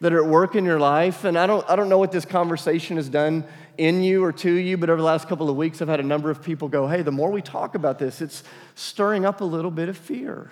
that 0.02 0.12
are 0.12 0.22
at 0.22 0.28
work 0.28 0.56
in 0.56 0.64
your 0.64 0.80
life. 0.80 1.24
And 1.24 1.38
I 1.38 1.46
don't, 1.46 1.64
I 1.70 1.76
don't 1.76 1.88
know 1.88 1.98
what 1.98 2.10
this 2.10 2.24
conversation 2.24 2.96
has 2.96 3.08
done 3.08 3.44
in 3.78 4.02
you 4.02 4.22
or 4.24 4.32
to 4.32 4.52
you, 4.52 4.76
but 4.76 4.90
over 4.90 5.00
the 5.00 5.06
last 5.06 5.28
couple 5.28 5.48
of 5.48 5.56
weeks, 5.56 5.80
I've 5.80 5.88
had 5.88 6.00
a 6.00 6.04
number 6.04 6.28
of 6.28 6.42
people 6.42 6.68
go, 6.68 6.88
hey, 6.88 7.02
the 7.02 7.12
more 7.12 7.30
we 7.30 7.40
talk 7.40 7.76
about 7.76 8.00
this, 8.00 8.20
it's 8.20 8.42
stirring 8.74 9.24
up 9.24 9.40
a 9.40 9.44
little 9.44 9.70
bit 9.70 9.88
of 9.88 9.96
fear. 9.96 10.50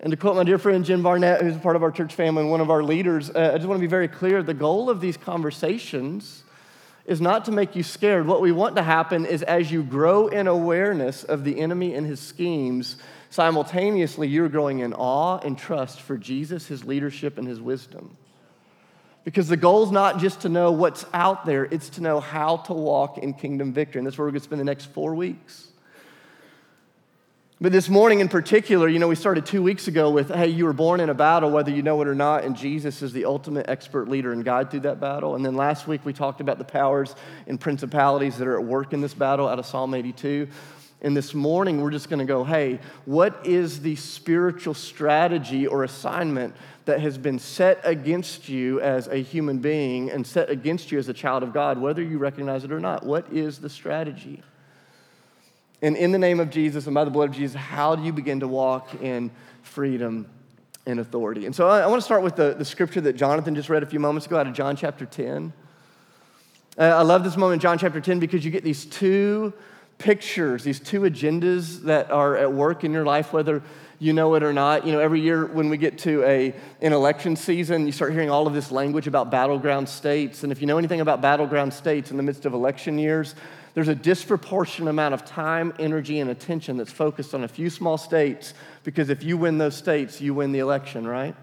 And 0.00 0.10
to 0.10 0.16
quote 0.16 0.36
my 0.36 0.44
dear 0.44 0.58
friend 0.58 0.84
Jim 0.84 1.02
Barnett, 1.02 1.40
who's 1.40 1.56
a 1.56 1.58
part 1.58 1.76
of 1.76 1.82
our 1.82 1.90
church 1.90 2.14
family 2.14 2.42
and 2.42 2.50
one 2.50 2.60
of 2.60 2.70
our 2.70 2.82
leaders, 2.82 3.30
uh, 3.30 3.52
I 3.54 3.56
just 3.56 3.66
want 3.66 3.78
to 3.78 3.80
be 3.80 3.88
very 3.88 4.06
clear 4.06 4.42
the 4.42 4.54
goal 4.54 4.90
of 4.90 5.00
these 5.00 5.16
conversations 5.16 6.44
is 7.06 7.22
not 7.22 7.46
to 7.46 7.52
make 7.52 7.74
you 7.74 7.82
scared. 7.82 8.26
What 8.26 8.42
we 8.42 8.52
want 8.52 8.76
to 8.76 8.82
happen 8.82 9.24
is 9.24 9.42
as 9.42 9.72
you 9.72 9.82
grow 9.82 10.28
in 10.28 10.46
awareness 10.46 11.24
of 11.24 11.42
the 11.42 11.58
enemy 11.58 11.94
and 11.94 12.06
his 12.06 12.20
schemes, 12.20 12.98
simultaneously 13.30 14.28
you're 14.28 14.50
growing 14.50 14.80
in 14.80 14.92
awe 14.92 15.38
and 15.38 15.56
trust 15.56 16.02
for 16.02 16.18
Jesus, 16.18 16.66
his 16.66 16.84
leadership, 16.84 17.38
and 17.38 17.48
his 17.48 17.62
wisdom. 17.62 18.16
Because 19.28 19.46
the 19.46 19.58
goal 19.58 19.84
is 19.84 19.90
not 19.90 20.20
just 20.20 20.40
to 20.40 20.48
know 20.48 20.72
what's 20.72 21.04
out 21.12 21.44
there, 21.44 21.66
it's 21.66 21.90
to 21.90 22.00
know 22.00 22.18
how 22.18 22.56
to 22.56 22.72
walk 22.72 23.18
in 23.18 23.34
kingdom 23.34 23.74
victory. 23.74 23.98
And 23.98 24.06
that's 24.06 24.16
where 24.16 24.24
we're 24.24 24.30
going 24.30 24.40
to 24.40 24.44
spend 24.44 24.58
the 24.58 24.64
next 24.64 24.86
four 24.86 25.14
weeks. 25.14 25.68
But 27.60 27.70
this 27.70 27.90
morning 27.90 28.20
in 28.20 28.30
particular, 28.30 28.88
you 28.88 28.98
know, 28.98 29.06
we 29.06 29.16
started 29.16 29.44
two 29.44 29.62
weeks 29.62 29.86
ago 29.86 30.08
with, 30.08 30.30
hey, 30.30 30.48
you 30.48 30.64
were 30.64 30.72
born 30.72 31.00
in 31.00 31.10
a 31.10 31.14
battle, 31.14 31.50
whether 31.50 31.70
you 31.70 31.82
know 31.82 32.00
it 32.00 32.08
or 32.08 32.14
not, 32.14 32.44
and 32.44 32.56
Jesus 32.56 33.02
is 33.02 33.12
the 33.12 33.26
ultimate 33.26 33.68
expert 33.68 34.08
leader 34.08 34.32
and 34.32 34.46
guide 34.46 34.70
through 34.70 34.80
that 34.80 34.98
battle. 34.98 35.34
And 35.34 35.44
then 35.44 35.56
last 35.56 35.86
week 35.86 36.06
we 36.06 36.14
talked 36.14 36.40
about 36.40 36.56
the 36.56 36.64
powers 36.64 37.14
and 37.46 37.60
principalities 37.60 38.38
that 38.38 38.48
are 38.48 38.58
at 38.58 38.64
work 38.64 38.94
in 38.94 39.02
this 39.02 39.12
battle 39.12 39.46
out 39.46 39.58
of 39.58 39.66
Psalm 39.66 39.92
82. 39.92 40.48
And 41.00 41.16
this 41.16 41.32
morning 41.32 41.80
we're 41.80 41.90
just 41.90 42.08
going 42.08 42.18
to 42.18 42.24
go, 42.24 42.44
hey, 42.44 42.80
what 43.04 43.46
is 43.46 43.80
the 43.80 43.96
spiritual 43.96 44.74
strategy 44.74 45.66
or 45.66 45.84
assignment 45.84 46.54
that 46.86 47.00
has 47.00 47.16
been 47.16 47.38
set 47.38 47.80
against 47.84 48.48
you 48.48 48.80
as 48.80 49.06
a 49.06 49.18
human 49.18 49.58
being 49.58 50.10
and 50.10 50.26
set 50.26 50.50
against 50.50 50.90
you 50.90 50.98
as 50.98 51.08
a 51.08 51.12
child 51.12 51.42
of 51.42 51.52
God, 51.52 51.78
whether 51.78 52.02
you 52.02 52.18
recognize 52.18 52.64
it 52.64 52.72
or 52.72 52.80
not? 52.80 53.04
What 53.04 53.32
is 53.32 53.58
the 53.58 53.70
strategy? 53.70 54.42
And 55.80 55.96
in 55.96 56.10
the 56.10 56.18
name 56.18 56.40
of 56.40 56.50
Jesus 56.50 56.86
and 56.86 56.94
by 56.94 57.04
the 57.04 57.10
blood 57.10 57.28
of 57.28 57.36
Jesus, 57.36 57.54
how 57.54 57.94
do 57.94 58.02
you 58.02 58.12
begin 58.12 58.40
to 58.40 58.48
walk 58.48 59.00
in 59.00 59.30
freedom 59.62 60.26
and 60.88 61.00
authority. 61.00 61.44
And 61.44 61.54
so 61.54 61.68
I, 61.68 61.80
I 61.80 61.86
want 61.86 62.00
to 62.00 62.04
start 62.04 62.22
with 62.22 62.34
the, 62.34 62.54
the 62.54 62.64
scripture 62.64 63.00
that 63.02 63.12
Jonathan 63.12 63.54
just 63.54 63.68
read 63.68 63.82
a 63.82 63.86
few 63.86 64.00
moments 64.00 64.26
ago 64.26 64.38
out 64.38 64.46
of 64.46 64.54
John 64.54 64.74
chapter 64.74 65.04
10. 65.04 65.52
Uh, 66.78 66.82
I 66.82 67.02
love 67.02 67.24
this 67.24 67.36
moment 67.36 67.54
in 67.54 67.60
John 67.60 67.78
chapter 67.78 68.00
10 68.00 68.18
because 68.18 68.44
you 68.44 68.50
get 68.50 68.64
these 68.64 68.86
two 68.86 69.52
pictures, 69.98 70.64
these 70.64 70.80
two 70.80 71.00
agendas 71.00 71.82
that 71.82 72.10
are 72.10 72.36
at 72.36 72.52
work 72.52 72.84
in 72.84 72.92
your 72.92 73.04
life, 73.04 73.32
whether 73.32 73.62
you 73.98 74.12
know 74.12 74.34
it 74.34 74.42
or 74.42 74.52
not. 74.52 74.86
You 74.86 74.92
know, 74.92 75.00
every 75.00 75.20
year 75.20 75.44
when 75.46 75.68
we 75.68 75.76
get 75.76 75.98
to 75.98 76.22
a, 76.22 76.54
an 76.80 76.92
election 76.92 77.34
season, 77.36 77.84
you 77.84 77.92
start 77.92 78.12
hearing 78.12 78.30
all 78.30 78.46
of 78.46 78.54
this 78.54 78.70
language 78.70 79.06
about 79.06 79.30
battleground 79.30 79.88
states. 79.88 80.44
And 80.44 80.52
if 80.52 80.60
you 80.60 80.66
know 80.66 80.78
anything 80.78 81.00
about 81.00 81.20
battleground 81.20 81.74
states 81.74 82.10
in 82.10 82.16
the 82.16 82.22
midst 82.22 82.46
of 82.46 82.54
election 82.54 82.98
years, 82.98 83.34
there's 83.74 83.88
a 83.88 83.94
disproportionate 83.94 84.90
amount 84.90 85.14
of 85.14 85.24
time, 85.24 85.72
energy, 85.78 86.20
and 86.20 86.30
attention 86.30 86.76
that's 86.76 86.92
focused 86.92 87.34
on 87.34 87.44
a 87.44 87.48
few 87.48 87.70
small 87.70 87.98
states 87.98 88.54
because 88.84 89.08
if 89.10 89.22
you 89.22 89.36
win 89.36 89.58
those 89.58 89.76
states, 89.76 90.20
you 90.20 90.34
win 90.34 90.52
the 90.52 90.58
election, 90.60 91.06
right? 91.06 91.34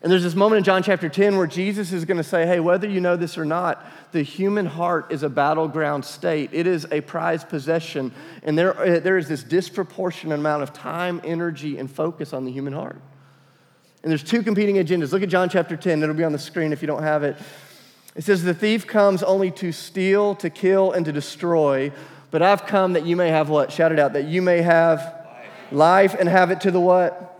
And 0.00 0.12
there's 0.12 0.22
this 0.22 0.36
moment 0.36 0.58
in 0.58 0.64
John 0.64 0.82
chapter 0.82 1.08
10 1.08 1.36
where 1.36 1.46
Jesus 1.46 1.92
is 1.92 2.04
going 2.04 2.18
to 2.18 2.24
say, 2.24 2.46
Hey, 2.46 2.60
whether 2.60 2.88
you 2.88 3.00
know 3.00 3.16
this 3.16 3.36
or 3.36 3.44
not, 3.44 3.84
the 4.12 4.22
human 4.22 4.66
heart 4.66 5.10
is 5.10 5.22
a 5.22 5.28
battleground 5.28 6.04
state. 6.04 6.50
It 6.52 6.66
is 6.66 6.86
a 6.92 7.00
prized 7.00 7.48
possession. 7.48 8.12
And 8.44 8.56
there, 8.56 8.78
uh, 8.78 9.00
there 9.00 9.18
is 9.18 9.28
this 9.28 9.42
disproportionate 9.42 10.38
amount 10.38 10.62
of 10.62 10.72
time, 10.72 11.20
energy, 11.24 11.78
and 11.78 11.90
focus 11.90 12.32
on 12.32 12.44
the 12.44 12.52
human 12.52 12.72
heart. 12.72 13.00
And 14.02 14.10
there's 14.10 14.22
two 14.22 14.44
competing 14.44 14.76
agendas. 14.76 15.10
Look 15.10 15.22
at 15.22 15.28
John 15.28 15.48
chapter 15.48 15.76
10. 15.76 16.02
It'll 16.02 16.14
be 16.14 16.22
on 16.22 16.32
the 16.32 16.38
screen 16.38 16.72
if 16.72 16.80
you 16.80 16.86
don't 16.86 17.02
have 17.02 17.24
it. 17.24 17.36
It 18.14 18.22
says, 18.22 18.44
The 18.44 18.54
thief 18.54 18.86
comes 18.86 19.24
only 19.24 19.50
to 19.52 19.72
steal, 19.72 20.36
to 20.36 20.48
kill, 20.48 20.92
and 20.92 21.04
to 21.06 21.12
destroy. 21.12 21.90
But 22.30 22.42
I've 22.42 22.66
come 22.66 22.92
that 22.92 23.04
you 23.04 23.16
may 23.16 23.30
have 23.30 23.48
what? 23.48 23.72
Shout 23.72 23.90
it 23.90 23.98
out. 23.98 24.12
That 24.12 24.26
you 24.26 24.42
may 24.42 24.62
have 24.62 25.00
life, 25.72 26.12
life 26.12 26.16
and 26.20 26.28
have 26.28 26.52
it 26.52 26.60
to 26.60 26.70
the 26.70 26.80
what? 26.80 27.37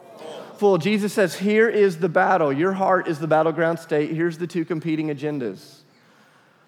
Jesus 0.78 1.12
says, 1.12 1.38
Here 1.38 1.68
is 1.68 1.98
the 1.98 2.08
battle. 2.08 2.52
Your 2.52 2.72
heart 2.72 3.08
is 3.08 3.18
the 3.18 3.26
battleground 3.26 3.78
state. 3.78 4.10
Here's 4.10 4.38
the 4.38 4.46
two 4.46 4.64
competing 4.64 5.08
agendas. 5.08 5.80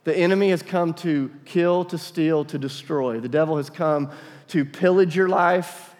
The 0.04 0.16
enemy 0.16 0.50
has 0.50 0.62
come 0.62 0.94
to 0.94 1.30
kill, 1.44 1.85
to 1.87 1.99
steal, 1.99 2.44
to 2.47 2.59
destroy. 2.59 3.20
The 3.20 3.28
devil 3.28 3.56
has 3.56 3.68
come 3.68 4.11
to 4.49 4.64
pillage 4.64 5.14
your 5.14 5.28
life, 5.28 5.94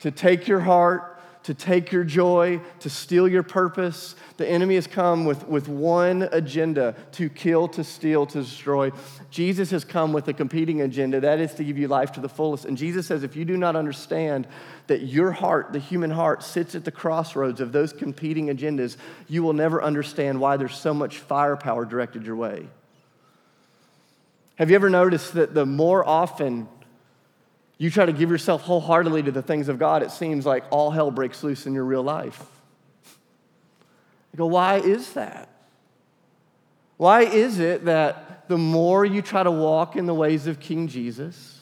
to 0.00 0.10
take 0.10 0.48
your 0.48 0.60
heart, 0.60 1.11
to 1.44 1.54
take 1.54 1.90
your 1.90 2.04
joy, 2.04 2.60
to 2.80 2.88
steal 2.88 3.26
your 3.26 3.42
purpose. 3.42 4.14
The 4.36 4.48
enemy 4.48 4.76
has 4.76 4.86
come 4.86 5.24
with, 5.24 5.46
with 5.48 5.68
one 5.68 6.28
agenda 6.30 6.94
to 7.12 7.28
kill, 7.28 7.68
to 7.68 7.82
steal, 7.82 8.26
to 8.26 8.42
destroy. 8.42 8.92
Jesus 9.30 9.70
has 9.72 9.84
come 9.84 10.12
with 10.12 10.28
a 10.28 10.32
competing 10.32 10.82
agenda 10.82 11.20
that 11.20 11.40
is 11.40 11.54
to 11.54 11.64
give 11.64 11.78
you 11.78 11.88
life 11.88 12.12
to 12.12 12.20
the 12.20 12.28
fullest. 12.28 12.64
And 12.64 12.78
Jesus 12.78 13.06
says, 13.06 13.22
if 13.22 13.34
you 13.34 13.44
do 13.44 13.56
not 13.56 13.74
understand 13.74 14.46
that 14.86 15.02
your 15.02 15.32
heart, 15.32 15.72
the 15.72 15.78
human 15.78 16.10
heart, 16.10 16.42
sits 16.42 16.74
at 16.74 16.84
the 16.84 16.92
crossroads 16.92 17.60
of 17.60 17.72
those 17.72 17.92
competing 17.92 18.46
agendas, 18.46 18.96
you 19.28 19.42
will 19.42 19.52
never 19.52 19.82
understand 19.82 20.40
why 20.40 20.56
there's 20.56 20.76
so 20.76 20.94
much 20.94 21.18
firepower 21.18 21.84
directed 21.84 22.24
your 22.24 22.36
way. 22.36 22.68
Have 24.56 24.70
you 24.70 24.76
ever 24.76 24.90
noticed 24.90 25.34
that 25.34 25.54
the 25.54 25.66
more 25.66 26.06
often 26.06 26.68
you 27.82 27.90
try 27.90 28.06
to 28.06 28.12
give 28.12 28.30
yourself 28.30 28.62
wholeheartedly 28.62 29.24
to 29.24 29.32
the 29.32 29.42
things 29.42 29.68
of 29.68 29.76
God, 29.76 30.04
it 30.04 30.12
seems 30.12 30.46
like 30.46 30.62
all 30.70 30.92
hell 30.92 31.10
breaks 31.10 31.42
loose 31.42 31.66
in 31.66 31.74
your 31.74 31.84
real 31.84 32.04
life. 32.04 32.40
You 34.32 34.36
go, 34.36 34.46
why 34.46 34.76
is 34.76 35.14
that? 35.14 35.48
Why 36.96 37.22
is 37.22 37.58
it 37.58 37.86
that 37.86 38.48
the 38.48 38.56
more 38.56 39.04
you 39.04 39.20
try 39.20 39.42
to 39.42 39.50
walk 39.50 39.96
in 39.96 40.06
the 40.06 40.14
ways 40.14 40.46
of 40.46 40.60
King 40.60 40.86
Jesus, 40.86 41.58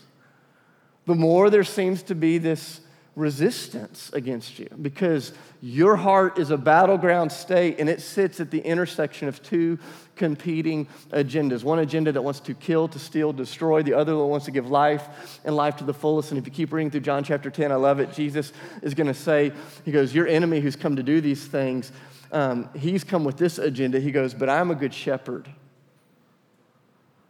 the 1.07 1.15
more 1.15 1.49
there 1.49 1.65
seems 1.65 2.03
to 2.03 2.15
be 2.15 2.37
this 2.37 2.83
resistance 3.17 4.11
against 4.13 4.59
you 4.59 4.69
because 4.81 5.33
your 5.61 5.97
heart 5.97 6.39
is 6.39 6.51
a 6.51 6.57
battleground 6.57 7.31
state 7.31 7.79
and 7.79 7.89
it 7.89 8.01
sits 8.01 8.41
at 8.41 8.51
the 8.51 8.61
intersection 8.61 9.29
of 9.29 9.43
two 9.43 9.79
competing 10.17 10.87
agendas. 11.11 11.65
One 11.65 11.81
agenda 11.81 12.13
that 12.13 12.23
wants 12.23 12.41
to 12.41 12.55
kill, 12.55 12.89
to 12.89 12.99
steal, 12.99 13.33
destroy, 13.33 13.83
the 13.83 13.95
other 13.95 14.13
that 14.13 14.25
wants 14.25 14.47
to 14.47 14.53
give 14.53 14.71
life 14.71 15.41
and 15.45 15.57
life 15.57 15.77
to 15.77 15.85
the 15.85 15.95
fullest. 15.95 16.31
And 16.31 16.39
if 16.39 16.47
you 16.47 16.53
keep 16.53 16.73
reading 16.73 16.91
through 16.91 17.01
John 17.01 17.25
chapter 17.25 17.51
10, 17.51 17.73
I 17.73 17.77
love 17.77 18.01
it. 18.01 18.13
Jesus 18.13 18.53
is 18.83 18.95
going 18.95 19.07
to 19.07 19.15
say, 19.15 19.53
He 19.85 19.93
goes, 19.93 20.15
Your 20.15 20.27
enemy 20.27 20.61
who's 20.61 20.77
come 20.77 20.97
to 20.97 21.03
do 21.03 21.21
these 21.21 21.45
things, 21.47 21.91
um, 22.33 22.69
he's 22.77 23.03
come 23.03 23.25
with 23.25 23.37
this 23.37 23.59
agenda. 23.59 23.99
He 23.99 24.13
goes, 24.13 24.35
But 24.35 24.49
I'm 24.49 24.71
a 24.71 24.75
good 24.75 24.95
shepherd. 24.95 25.49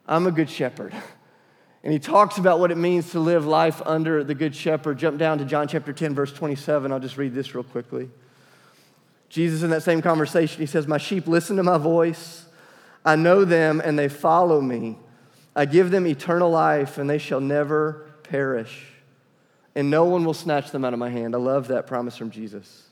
I'm 0.07 0.27
a 0.27 0.33
good 0.33 0.51
shepherd. 0.51 0.95
And 1.83 1.93
he 1.93 1.99
talks 1.99 2.37
about 2.37 2.61
what 2.61 2.71
it 2.71 2.77
means 2.77 3.13
to 3.13 3.21
live 3.21 3.47
life 3.47 3.81
under 3.87 4.23
the 4.23 4.35
Good 4.35 4.55
Shepherd. 4.55 4.99
Jump 4.99 5.19
down 5.19 5.39
to 5.39 5.45
John 5.45 5.67
chapter 5.67 5.93
10, 5.93 6.15
verse 6.15 6.33
27. 6.33 6.93
I'll 6.93 7.01
just 7.01 7.17
read 7.17 7.35
this 7.35 7.55
real 7.55 7.65
quickly. 7.65 8.11
Jesus, 9.31 9.63
in 9.63 9.71
that 9.71 9.83
same 9.83 10.03
conversation, 10.03 10.61
he 10.61 10.67
says, 10.67 10.87
My 10.87 10.99
sheep 10.99 11.27
listen 11.27 11.57
to 11.57 11.63
my 11.63 11.79
voice. 11.79 12.45
I 13.05 13.17
know 13.17 13.45
them 13.45 13.81
and 13.83 13.99
they 13.99 14.09
follow 14.09 14.61
me. 14.61 14.99
I 15.57 15.65
give 15.65 15.91
them 15.91 16.07
eternal 16.07 16.51
life 16.51 16.99
and 16.99 17.09
they 17.09 17.19
shall 17.19 17.41
never 17.41 18.07
perish. 18.25 18.87
And 19.75 19.91
no 19.91 20.05
one 20.05 20.25
will 20.25 20.35
snatch 20.35 20.71
them 20.73 20.85
out 20.85 20.93
of 20.93 20.99
my 20.99 21.09
hand. 21.09 21.35
I 21.35 21.39
love 21.39 21.69
that 21.69 21.87
promise 21.87 22.17
from 22.17 22.31
Jesus. 22.31 22.90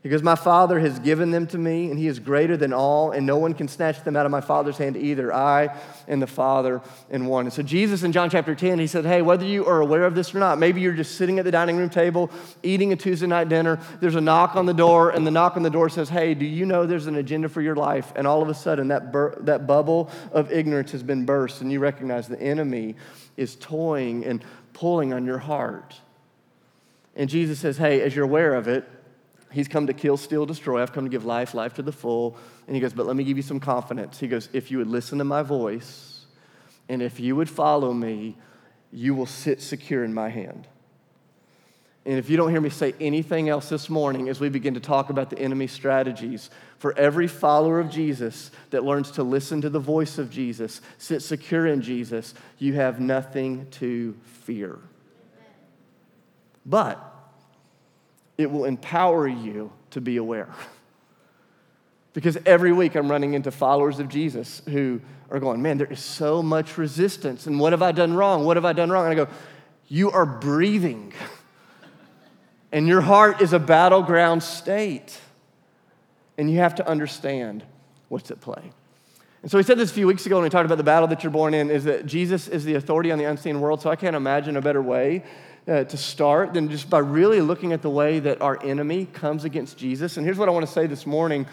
He 0.00 0.08
goes, 0.08 0.22
My 0.22 0.36
Father 0.36 0.78
has 0.78 1.00
given 1.00 1.32
them 1.32 1.48
to 1.48 1.58
me, 1.58 1.90
and 1.90 1.98
He 1.98 2.06
is 2.06 2.20
greater 2.20 2.56
than 2.56 2.72
all, 2.72 3.10
and 3.10 3.26
no 3.26 3.36
one 3.36 3.52
can 3.52 3.66
snatch 3.66 4.04
them 4.04 4.14
out 4.14 4.26
of 4.26 4.30
my 4.30 4.40
Father's 4.40 4.78
hand 4.78 4.96
either. 4.96 5.34
I 5.34 5.76
and 6.06 6.22
the 6.22 6.26
Father 6.28 6.80
in 7.10 7.26
one. 7.26 7.46
And 7.46 7.52
so, 7.52 7.62
Jesus 7.62 8.04
in 8.04 8.12
John 8.12 8.30
chapter 8.30 8.54
10, 8.54 8.78
He 8.78 8.86
said, 8.86 9.04
Hey, 9.04 9.22
whether 9.22 9.44
you 9.44 9.66
are 9.66 9.80
aware 9.80 10.04
of 10.04 10.14
this 10.14 10.32
or 10.32 10.38
not, 10.38 10.58
maybe 10.58 10.80
you're 10.80 10.92
just 10.92 11.16
sitting 11.16 11.40
at 11.40 11.44
the 11.44 11.50
dining 11.50 11.76
room 11.76 11.90
table 11.90 12.30
eating 12.62 12.92
a 12.92 12.96
Tuesday 12.96 13.26
night 13.26 13.48
dinner. 13.48 13.80
There's 14.00 14.14
a 14.14 14.20
knock 14.20 14.54
on 14.54 14.66
the 14.66 14.74
door, 14.74 15.10
and 15.10 15.26
the 15.26 15.32
knock 15.32 15.56
on 15.56 15.64
the 15.64 15.70
door 15.70 15.88
says, 15.88 16.08
Hey, 16.08 16.32
do 16.32 16.46
you 16.46 16.64
know 16.64 16.86
there's 16.86 17.08
an 17.08 17.16
agenda 17.16 17.48
for 17.48 17.60
your 17.60 17.76
life? 17.76 18.12
And 18.14 18.24
all 18.24 18.40
of 18.40 18.48
a 18.48 18.54
sudden, 18.54 18.88
that, 18.88 19.10
bur- 19.10 19.36
that 19.40 19.66
bubble 19.66 20.10
of 20.30 20.52
ignorance 20.52 20.92
has 20.92 21.02
been 21.02 21.24
burst, 21.24 21.60
and 21.60 21.72
you 21.72 21.80
recognize 21.80 22.28
the 22.28 22.40
enemy 22.40 22.94
is 23.36 23.56
toying 23.56 24.24
and 24.24 24.44
pulling 24.74 25.12
on 25.12 25.26
your 25.26 25.38
heart. 25.38 26.00
And 27.16 27.28
Jesus 27.28 27.58
says, 27.58 27.78
Hey, 27.78 28.00
as 28.00 28.14
you're 28.14 28.24
aware 28.24 28.54
of 28.54 28.68
it, 28.68 28.88
He's 29.50 29.68
come 29.68 29.86
to 29.86 29.94
kill, 29.94 30.16
steal, 30.16 30.44
destroy. 30.46 30.82
I've 30.82 30.92
come 30.92 31.04
to 31.04 31.10
give 31.10 31.24
life, 31.24 31.54
life 31.54 31.74
to 31.74 31.82
the 31.82 31.92
full. 31.92 32.36
And 32.66 32.76
he 32.76 32.80
goes, 32.80 32.92
But 32.92 33.06
let 33.06 33.16
me 33.16 33.24
give 33.24 33.36
you 33.36 33.42
some 33.42 33.60
confidence. 33.60 34.18
He 34.18 34.28
goes, 34.28 34.48
If 34.52 34.70
you 34.70 34.78
would 34.78 34.88
listen 34.88 35.18
to 35.18 35.24
my 35.24 35.42
voice 35.42 36.26
and 36.88 37.02
if 37.02 37.20
you 37.20 37.36
would 37.36 37.50
follow 37.50 37.92
me, 37.92 38.36
you 38.92 39.14
will 39.14 39.26
sit 39.26 39.60
secure 39.60 40.04
in 40.04 40.14
my 40.14 40.28
hand. 40.28 40.66
And 42.06 42.16
if 42.16 42.30
you 42.30 42.38
don't 42.38 42.50
hear 42.50 42.60
me 42.60 42.70
say 42.70 42.94
anything 43.00 43.50
else 43.50 43.68
this 43.68 43.90
morning 43.90 44.30
as 44.30 44.40
we 44.40 44.48
begin 44.48 44.72
to 44.74 44.80
talk 44.80 45.10
about 45.10 45.28
the 45.28 45.38
enemy's 45.38 45.72
strategies, 45.72 46.48
for 46.78 46.96
every 46.96 47.26
follower 47.26 47.80
of 47.80 47.90
Jesus 47.90 48.50
that 48.70 48.82
learns 48.82 49.10
to 49.12 49.22
listen 49.22 49.60
to 49.60 49.68
the 49.68 49.78
voice 49.78 50.16
of 50.16 50.30
Jesus, 50.30 50.80
sit 50.96 51.20
secure 51.20 51.66
in 51.66 51.82
Jesus, 51.82 52.32
you 52.56 52.72
have 52.74 52.98
nothing 52.98 53.66
to 53.72 54.16
fear. 54.24 54.78
But 56.64 57.17
it 58.38 58.50
will 58.50 58.64
empower 58.64 59.26
you 59.26 59.72
to 59.90 60.00
be 60.00 60.16
aware. 60.16 60.48
Because 62.14 62.38
every 62.46 62.72
week 62.72 62.96
I'm 62.96 63.08
running 63.08 63.34
into 63.34 63.52
followers 63.52 64.00
of 64.00 64.08
Jesus 64.08 64.60
who 64.66 65.00
are 65.30 65.38
going, 65.38 65.62
Man, 65.62 65.78
there 65.78 65.86
is 65.86 66.00
so 66.00 66.42
much 66.42 66.76
resistance. 66.76 67.46
And 67.46 67.60
what 67.60 67.72
have 67.72 67.82
I 67.82 67.92
done 67.92 68.14
wrong? 68.14 68.44
What 68.44 68.56
have 68.56 68.64
I 68.64 68.72
done 68.72 68.90
wrong? 68.90 69.04
And 69.04 69.12
I 69.12 69.24
go, 69.24 69.30
You 69.86 70.10
are 70.10 70.26
breathing. 70.26 71.12
And 72.72 72.88
your 72.88 73.00
heart 73.00 73.40
is 73.40 73.52
a 73.52 73.58
battleground 73.58 74.42
state. 74.42 75.20
And 76.36 76.50
you 76.50 76.58
have 76.58 76.74
to 76.76 76.88
understand 76.88 77.64
what's 78.08 78.30
at 78.30 78.40
play. 78.40 78.72
And 79.42 79.50
so 79.50 79.56
we 79.56 79.62
said 79.62 79.78
this 79.78 79.90
a 79.90 79.94
few 79.94 80.06
weeks 80.06 80.26
ago 80.26 80.36
when 80.36 80.42
we 80.42 80.50
talked 80.50 80.66
about 80.66 80.78
the 80.78 80.84
battle 80.84 81.08
that 81.08 81.22
you're 81.22 81.30
born 81.30 81.54
in 81.54 81.70
is 81.70 81.84
that 81.84 82.04
Jesus 82.04 82.48
is 82.48 82.64
the 82.64 82.74
authority 82.74 83.12
on 83.12 83.18
the 83.18 83.24
unseen 83.24 83.60
world. 83.60 83.80
So 83.80 83.90
I 83.90 83.96
can't 83.96 84.16
imagine 84.16 84.56
a 84.56 84.60
better 84.60 84.82
way 84.82 85.22
uh, 85.68 85.84
to 85.84 85.96
start 85.96 86.54
than 86.54 86.70
just 86.70 86.88
by 86.88 86.98
really 86.98 87.40
looking 87.40 87.72
at 87.72 87.82
the 87.82 87.90
way 87.90 88.18
that 88.20 88.40
our 88.40 88.62
enemy 88.64 89.06
comes 89.06 89.44
against 89.44 89.76
Jesus. 89.76 90.16
And 90.16 90.24
here's 90.24 90.38
what 90.38 90.48
I 90.48 90.52
want 90.52 90.66
to 90.66 90.72
say 90.72 90.86
this 90.86 91.06
morning 91.06 91.46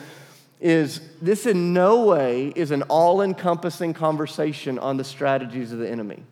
is 0.62 1.01
this 1.22 1.45
in 1.45 1.74
no 1.74 2.05
way 2.05 2.48
is 2.55 2.72
an 2.72 2.84
all-encompassing 2.84 3.93
conversation 3.93 4.79
on 4.79 4.98
the 4.98 5.03
strategies 5.03 5.72
of 5.72 5.79
the 5.79 5.89
enemy. 5.89 6.24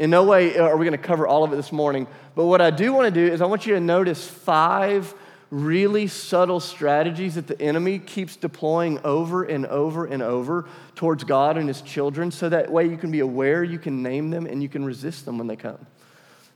In 0.00 0.10
no 0.10 0.24
way 0.24 0.58
are 0.58 0.76
we 0.76 0.84
going 0.84 0.98
to 0.98 1.06
cover 1.06 1.26
all 1.26 1.44
of 1.44 1.52
it 1.52 1.56
this 1.56 1.72
morning, 1.72 2.06
but 2.34 2.46
what 2.46 2.60
I 2.60 2.70
do 2.70 2.92
want 2.92 3.12
to 3.12 3.26
do 3.26 3.32
is 3.32 3.40
I 3.40 3.46
want 3.46 3.66
you 3.66 3.74
to 3.74 3.80
notice 3.80 4.28
five 4.28 5.14
really 5.50 6.06
subtle 6.06 6.60
strategies 6.60 7.36
that 7.36 7.46
the 7.46 7.60
enemy 7.60 7.98
keeps 7.98 8.36
deploying 8.36 8.98
over 9.04 9.44
and 9.44 9.64
over 9.66 10.04
and 10.04 10.22
over 10.22 10.66
towards 10.94 11.24
God 11.24 11.56
and 11.56 11.68
his 11.68 11.80
children 11.80 12.30
so 12.30 12.48
that 12.48 12.70
way 12.70 12.86
you 12.86 12.96
can 12.96 13.10
be 13.10 13.20
aware, 13.20 13.64
you 13.64 13.78
can 13.78 14.02
name 14.02 14.30
them, 14.30 14.44
and 14.46 14.62
you 14.62 14.68
can 14.68 14.84
resist 14.84 15.24
them 15.24 15.38
when 15.38 15.46
they 15.46 15.56
come. 15.56 15.78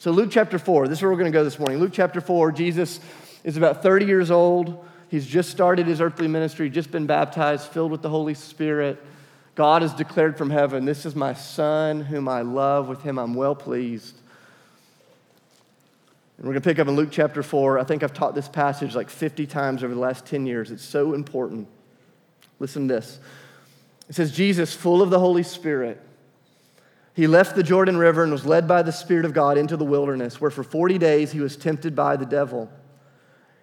So, 0.03 0.11
Luke 0.11 0.31
chapter 0.33 0.59
4, 0.59 0.89
this 0.89 0.99
is 0.99 1.03
where 1.03 1.13
we're 1.13 1.19
going 1.19 1.31
to 1.31 1.39
go 1.39 1.45
this 1.45 1.61
morning. 1.61 1.79
Luke 1.79 1.93
chapter 1.93 2.21
4, 2.21 2.51
Jesus 2.51 2.99
is 3.45 3.57
about 3.57 3.85
30 3.85 4.05
years 4.05 4.33
old. 4.33 4.85
He's 5.09 5.25
just 5.25 5.49
started 5.49 5.87
his 5.87 6.01
earthly 6.01 6.27
ministry, 6.27 6.69
just 6.71 6.91
been 6.91 7.07
baptized, 7.07 7.69
filled 7.69 7.93
with 7.93 8.03
the 8.03 8.09
Holy 8.09 8.35
Spirit. 8.35 9.01
God 9.55 9.83
has 9.83 9.95
declared 9.95 10.37
from 10.37 10.51
heaven, 10.51 10.87
This 10.87 11.07
is 11.07 11.15
my 11.15 11.35
son 11.35 12.01
whom 12.01 12.29
I 12.29 12.43
love. 12.43 12.89
With 12.89 13.03
him 13.03 13.17
I'm 13.17 13.35
well 13.35 13.55
pleased. 13.55 14.17
And 16.37 16.49
we're 16.49 16.55
going 16.55 16.63
to 16.63 16.69
pick 16.69 16.81
up 16.81 16.89
in 16.89 16.97
Luke 16.97 17.11
chapter 17.13 17.45
4. 17.45 17.79
I 17.79 17.85
think 17.85 18.03
I've 18.03 18.13
taught 18.13 18.35
this 18.35 18.49
passage 18.49 18.97
like 18.97 19.09
50 19.09 19.47
times 19.47 19.85
over 19.85 19.95
the 19.95 20.01
last 20.01 20.27
10 20.27 20.47
years. 20.47 20.73
It's 20.73 20.85
so 20.85 21.15
important. 21.15 21.69
Listen 22.59 22.89
to 22.89 22.95
this. 22.95 23.21
It 24.09 24.17
says, 24.17 24.33
Jesus, 24.33 24.75
full 24.75 25.01
of 25.01 25.11
the 25.11 25.21
Holy 25.21 25.45
Spirit, 25.45 26.05
he 27.15 27.27
left 27.27 27.55
the 27.55 27.63
Jordan 27.63 27.99
River 27.99 28.23
and 28.23 28.33
was 28.33 28.47
led 28.47 28.67
by 28.67 28.83
the 28.83 28.93
Spirit 28.93 29.25
of 29.25 29.35
God 29.35 29.59
into 29.59 29.77
the 29.77 29.85
wilderness, 29.85 30.41
where 30.41 30.51
for 30.51 30.63
40 30.63 30.99
days 30.99 31.33
he 31.33 31.41
was 31.41 31.57
tempted 31.57 31.95
by 31.95 32.17
the 32.17 32.25
devil. 32.25 32.71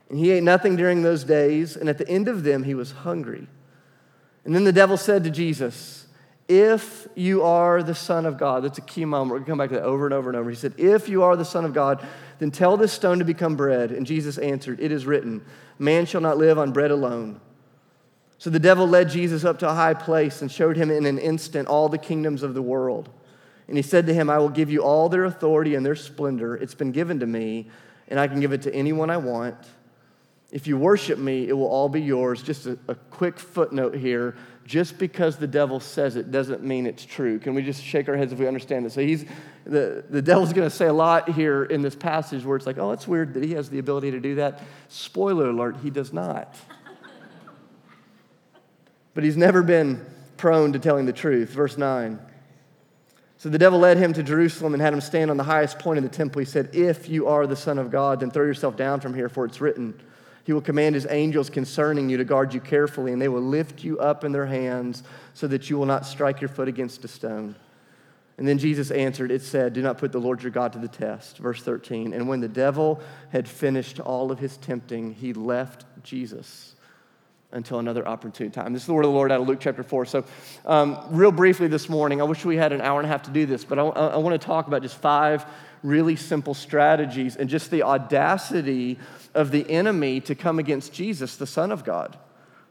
And 0.10 0.20
he 0.20 0.32
ate 0.32 0.44
nothing 0.44 0.76
during 0.76 1.02
those 1.02 1.24
days, 1.24 1.76
and 1.76 1.90
at 1.90 1.98
the 1.98 2.08
end 2.08 2.28
of 2.28 2.44
them 2.44 2.64
he 2.64 2.76
was 2.76 2.92
hungry. 2.92 3.48
And 4.46 4.54
then 4.54 4.64
the 4.64 4.72
devil 4.72 4.98
said 4.98 5.24
to 5.24 5.32
Jesus, 5.32 6.08
If 6.48 7.08
you 7.16 7.44
are 7.44 7.82
the 7.82 7.96
Son 7.96 8.28
of 8.28 8.38
God, 8.38 8.64
that's 8.64 8.78
a 8.78 8.82
key 8.82 9.06
moment. 9.06 9.32
We're 9.32 9.38
going 9.38 9.46
to 9.46 9.52
come 9.52 9.58
back 9.58 9.70
to 9.70 9.76
that 9.76 9.84
over 9.84 10.06
and 10.06 10.14
over 10.14 10.30
and 10.30 10.38
over. 10.38 10.50
He 10.50 10.56
said, 10.56 10.76
If 10.78 11.10
you 11.10 11.24
are 11.24 11.36
the 11.36 11.46
Son 11.46 11.66
of 11.66 11.74
God, 11.74 12.06
then 12.38 12.52
tell 12.52 12.78
this 12.78 12.94
stone 12.94 13.20
to 13.20 13.26
become 13.26 13.56
bread. 13.56 13.92
And 13.92 14.06
Jesus 14.06 14.38
answered, 14.38 14.80
It 14.80 14.92
is 14.92 15.06
written, 15.06 15.44
Man 15.80 16.06
shall 16.06 16.22
not 16.22 16.38
live 16.38 16.58
on 16.60 16.72
bread 16.72 16.92
alone. 16.92 17.42
So 18.38 18.50
the 18.50 18.60
devil 18.60 18.88
led 18.88 19.10
Jesus 19.10 19.44
up 19.44 19.60
to 19.60 19.70
a 19.70 19.74
high 19.74 19.94
place 19.94 20.42
and 20.42 20.52
showed 20.52 20.78
him 20.78 20.90
in 20.90 21.06
an 21.06 21.18
instant 21.18 21.68
all 21.68 21.90
the 21.90 21.98
kingdoms 21.98 22.42
of 22.42 22.54
the 22.54 22.62
world. 22.62 23.10
And 23.70 23.78
he 23.78 23.84
said 23.84 24.08
to 24.08 24.14
him, 24.16 24.32
I 24.32 24.40
will 24.40 24.50
give 24.50 24.72
you 24.72 24.82
all 24.82 25.10
their 25.10 25.26
authority 25.26 25.76
and 25.76 25.86
their 25.86 25.96
splendor. 25.96 26.56
It's 26.56 26.74
been 26.74 26.92
given 26.92 27.20
to 27.20 27.28
me, 27.28 27.70
and 28.08 28.20
I 28.20 28.28
can 28.28 28.40
give 28.40 28.52
it 28.52 28.64
to 28.64 28.74
anyone 28.74 29.12
I 29.12 29.18
want. 29.18 29.56
If 30.52 30.66
you 30.66 30.76
worship 30.76 31.20
me, 31.20 31.48
it 31.48 31.54
will 31.54 31.68
all 31.68 31.88
be 31.88 32.02
yours. 32.02 32.42
Just 32.42 32.66
a, 32.66 32.80
a, 32.88 32.96
quick 32.96 33.38
footnote 33.38 33.94
here. 33.94 34.36
Just 34.66 34.98
because 34.98 35.38
the 35.38 35.46
devil 35.46 35.80
says 35.80 36.16
it 36.16 36.32
doesn't 36.32 36.64
mean 36.64 36.88
it's 36.88 37.06
true. 37.06 37.38
Can 37.38 37.54
we 37.54 37.62
just 37.62 37.84
shake 37.84 38.10
our 38.10 38.18
heads 38.18 38.34
if 38.34 38.40
we 38.40 38.48
understand 38.48 38.88
this? 38.88 38.96
So 38.96 39.02
he's 39.02 39.26
the, 39.66 40.04
the 40.10 40.24
devil's 40.24 40.52
going 40.52 40.68
to 40.68 40.76
say 40.76 40.88
a 40.88 40.94
lot 40.94 41.30
here 41.30 41.64
in 41.64 41.84
this 41.84 41.96
passage 41.96 42.44
where 42.44 42.58
it's 42.58 42.66
like, 42.66 42.80
oh, 42.80 42.92
it's 42.92 43.08
weird 43.08 43.36
that 43.36 43.44
he 43.44 43.54
has 43.54 43.70
the 43.70 43.78
ability 43.78 44.10
to 44.10 44.20
do 44.20 44.36
that. 44.36 44.64
Spoiler 44.88 45.52
alert, 45.52 45.78
he 45.84 45.92
does 45.92 46.12
not. 46.12 46.56
but 49.14 49.24
he's 49.24 49.38
never 49.38 49.62
been 49.62 50.04
prone 50.38 50.74
to 50.74 50.80
telling 50.80 51.06
the 51.06 51.14
truth. 51.14 51.50
Verse 51.50 51.78
9. 51.78 52.20
So 53.40 53.48
the 53.48 53.58
devil 53.58 53.80
led 53.80 53.98
him 53.98 54.12
to 54.14 54.22
Jerusalem 54.22 54.74
and 54.74 54.82
had 54.82 54.92
him 54.94 55.00
stand 55.00 55.32
on 55.32 55.38
the 55.38 55.46
highest 55.46 55.80
point 55.80 55.98
of 55.98 56.04
the 56.04 56.10
temple. 56.10 56.40
He 56.40 56.46
said, 56.46 56.76
If 56.76 57.08
you 57.08 57.28
are 57.28 57.48
the 57.48 57.56
Son 57.56 57.80
of 57.80 57.90
God, 57.90 58.20
then 58.20 58.32
throw 58.32 58.44
yourself 58.44 58.76
down 58.76 59.00
from 59.00 59.14
here, 59.14 59.30
for 59.30 59.46
it's 59.46 59.62
written, 59.62 59.98
He 60.44 60.52
will 60.52 60.60
command 60.60 60.94
His 60.94 61.08
angels 61.10 61.50
concerning 61.50 62.10
you 62.10 62.18
to 62.18 62.26
guard 62.26 62.54
you 62.54 62.60
carefully, 62.60 63.14
and 63.14 63.22
they 63.22 63.30
will 63.30 63.42
lift 63.42 63.82
you 63.82 63.98
up 63.98 64.26
in 64.26 64.34
their 64.34 64.46
hands 64.46 65.04
so 65.34 65.48
that 65.48 65.70
you 65.70 65.78
will 65.78 65.86
not 65.86 66.06
strike 66.06 66.42
your 66.42 66.50
foot 66.50 66.68
against 66.68 67.06
a 67.06 67.08
stone. 67.08 67.56
And 68.38 68.46
then 68.46 68.58
Jesus 68.58 68.92
answered, 68.92 69.32
It 69.32 69.42
said, 69.42 69.72
Do 69.72 69.82
not 69.82 70.00
put 70.00 70.12
the 70.12 70.20
Lord 70.20 70.44
your 70.44 70.52
God 70.52 70.74
to 70.74 70.80
the 70.80 70.90
test. 70.90 71.38
Verse 71.38 71.64
13. 71.64 72.12
And 72.12 72.28
when 72.28 72.42
the 72.42 72.50
devil 72.50 73.00
had 73.30 73.48
finished 73.48 74.02
all 74.02 74.34
of 74.34 74.40
his 74.40 74.58
tempting, 74.58 75.14
he 75.14 75.32
left 75.32 75.86
Jesus 76.04 76.76
until 77.52 77.80
another 77.80 78.08
opportune 78.08 78.52
time. 78.52 78.74
This 78.74 78.84
is 78.84 78.88
the 78.88 78.94
word 78.94 79.06
of 79.06 79.12
the 79.12 79.16
Lord 79.16 79.32
out 79.32 79.42
of 79.42 79.48
Luke 79.48 79.60
chapter 79.60 79.82
4. 79.82 80.06
So, 80.06 80.24
um, 80.66 81.00
real 81.10 81.32
briefly 81.32 81.68
this 81.68 81.90
morning, 81.90 82.22
I 82.22 82.24
wish 82.26 82.46
we 82.46 82.58
had 82.58 82.72
an 82.72 82.82
hour 82.82 83.00
and 83.00 83.06
a 83.06 83.10
half 83.10 83.24
to 83.24 83.32
do 83.32 83.46
this, 83.46 83.66
but 83.66 83.80
I, 83.80 83.84
I 83.84 84.18
want 84.18 84.40
to 84.40 84.46
talk 84.46 84.68
about 84.68 84.84
just 84.84 84.98
five 84.98 85.46
really 85.82 86.16
simple 86.16 86.54
strategies 86.54 87.36
and 87.36 87.50
just 87.50 87.72
the 87.72 87.84
audacity 87.84 89.00
of 89.34 89.52
the 89.52 89.70
enemy 89.70 90.20
to 90.22 90.36
come 90.36 90.60
against 90.60 90.94
Jesus, 90.94 91.38
the 91.38 91.48
Son 91.48 91.72
of 91.72 91.84
God. 91.84 92.18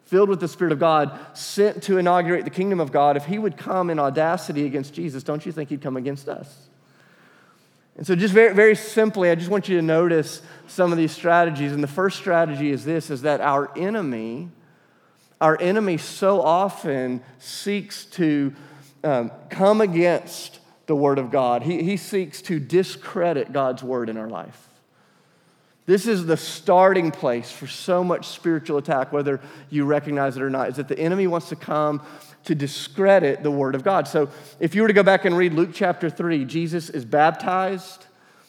Filled 0.04 0.28
with 0.28 0.40
the 0.40 0.48
Spirit 0.48 0.72
of 0.72 0.78
God, 0.78 1.18
sent 1.34 1.82
to 1.84 1.98
inaugurate 1.98 2.44
the 2.44 2.50
kingdom 2.50 2.80
of 2.80 2.92
God, 2.92 3.16
if 3.16 3.26
he 3.26 3.38
would 3.38 3.56
come 3.56 3.90
in 3.90 3.98
audacity 3.98 4.64
against 4.64 4.94
Jesus, 4.94 5.22
don't 5.22 5.44
you 5.44 5.52
think 5.52 5.70
he'd 5.70 5.82
come 5.82 5.96
against 5.96 6.28
us? 6.28 6.68
And 7.96 8.06
so, 8.06 8.14
just 8.14 8.32
very, 8.32 8.54
very 8.54 8.76
simply, 8.76 9.28
I 9.28 9.34
just 9.34 9.50
want 9.50 9.68
you 9.68 9.76
to 9.76 9.82
notice 9.82 10.40
some 10.68 10.92
of 10.92 10.98
these 10.98 11.10
strategies. 11.10 11.72
And 11.72 11.82
the 11.82 11.88
first 11.88 12.16
strategy 12.16 12.70
is 12.70 12.84
this 12.84 13.10
is 13.10 13.22
that 13.22 13.40
our 13.40 13.76
enemy 13.76 14.50
our 15.40 15.60
enemy 15.60 15.98
so 15.98 16.40
often 16.40 17.22
seeks 17.38 18.04
to 18.06 18.54
um, 19.04 19.30
come 19.50 19.80
against 19.80 20.58
the 20.86 20.96
Word 20.96 21.18
of 21.18 21.30
God. 21.30 21.62
He, 21.62 21.82
he 21.82 21.96
seeks 21.96 22.42
to 22.42 22.58
discredit 22.58 23.52
God's 23.52 23.82
Word 23.82 24.08
in 24.08 24.16
our 24.16 24.28
life. 24.28 24.68
This 25.86 26.06
is 26.06 26.26
the 26.26 26.36
starting 26.36 27.10
place 27.10 27.50
for 27.50 27.66
so 27.66 28.04
much 28.04 28.26
spiritual 28.26 28.76
attack, 28.76 29.12
whether 29.12 29.40
you 29.70 29.86
recognize 29.86 30.36
it 30.36 30.42
or 30.42 30.50
not, 30.50 30.68
is 30.68 30.76
that 30.76 30.88
the 30.88 30.98
enemy 30.98 31.26
wants 31.26 31.48
to 31.48 31.56
come 31.56 32.02
to 32.44 32.54
discredit 32.54 33.42
the 33.42 33.50
Word 33.50 33.74
of 33.74 33.84
God. 33.84 34.06
So 34.08 34.28
if 34.60 34.74
you 34.74 34.82
were 34.82 34.88
to 34.88 34.94
go 34.94 35.02
back 35.02 35.24
and 35.24 35.36
read 35.36 35.54
Luke 35.54 35.70
chapter 35.72 36.10
3, 36.10 36.44
Jesus 36.44 36.90
is 36.90 37.04
baptized 37.04 38.06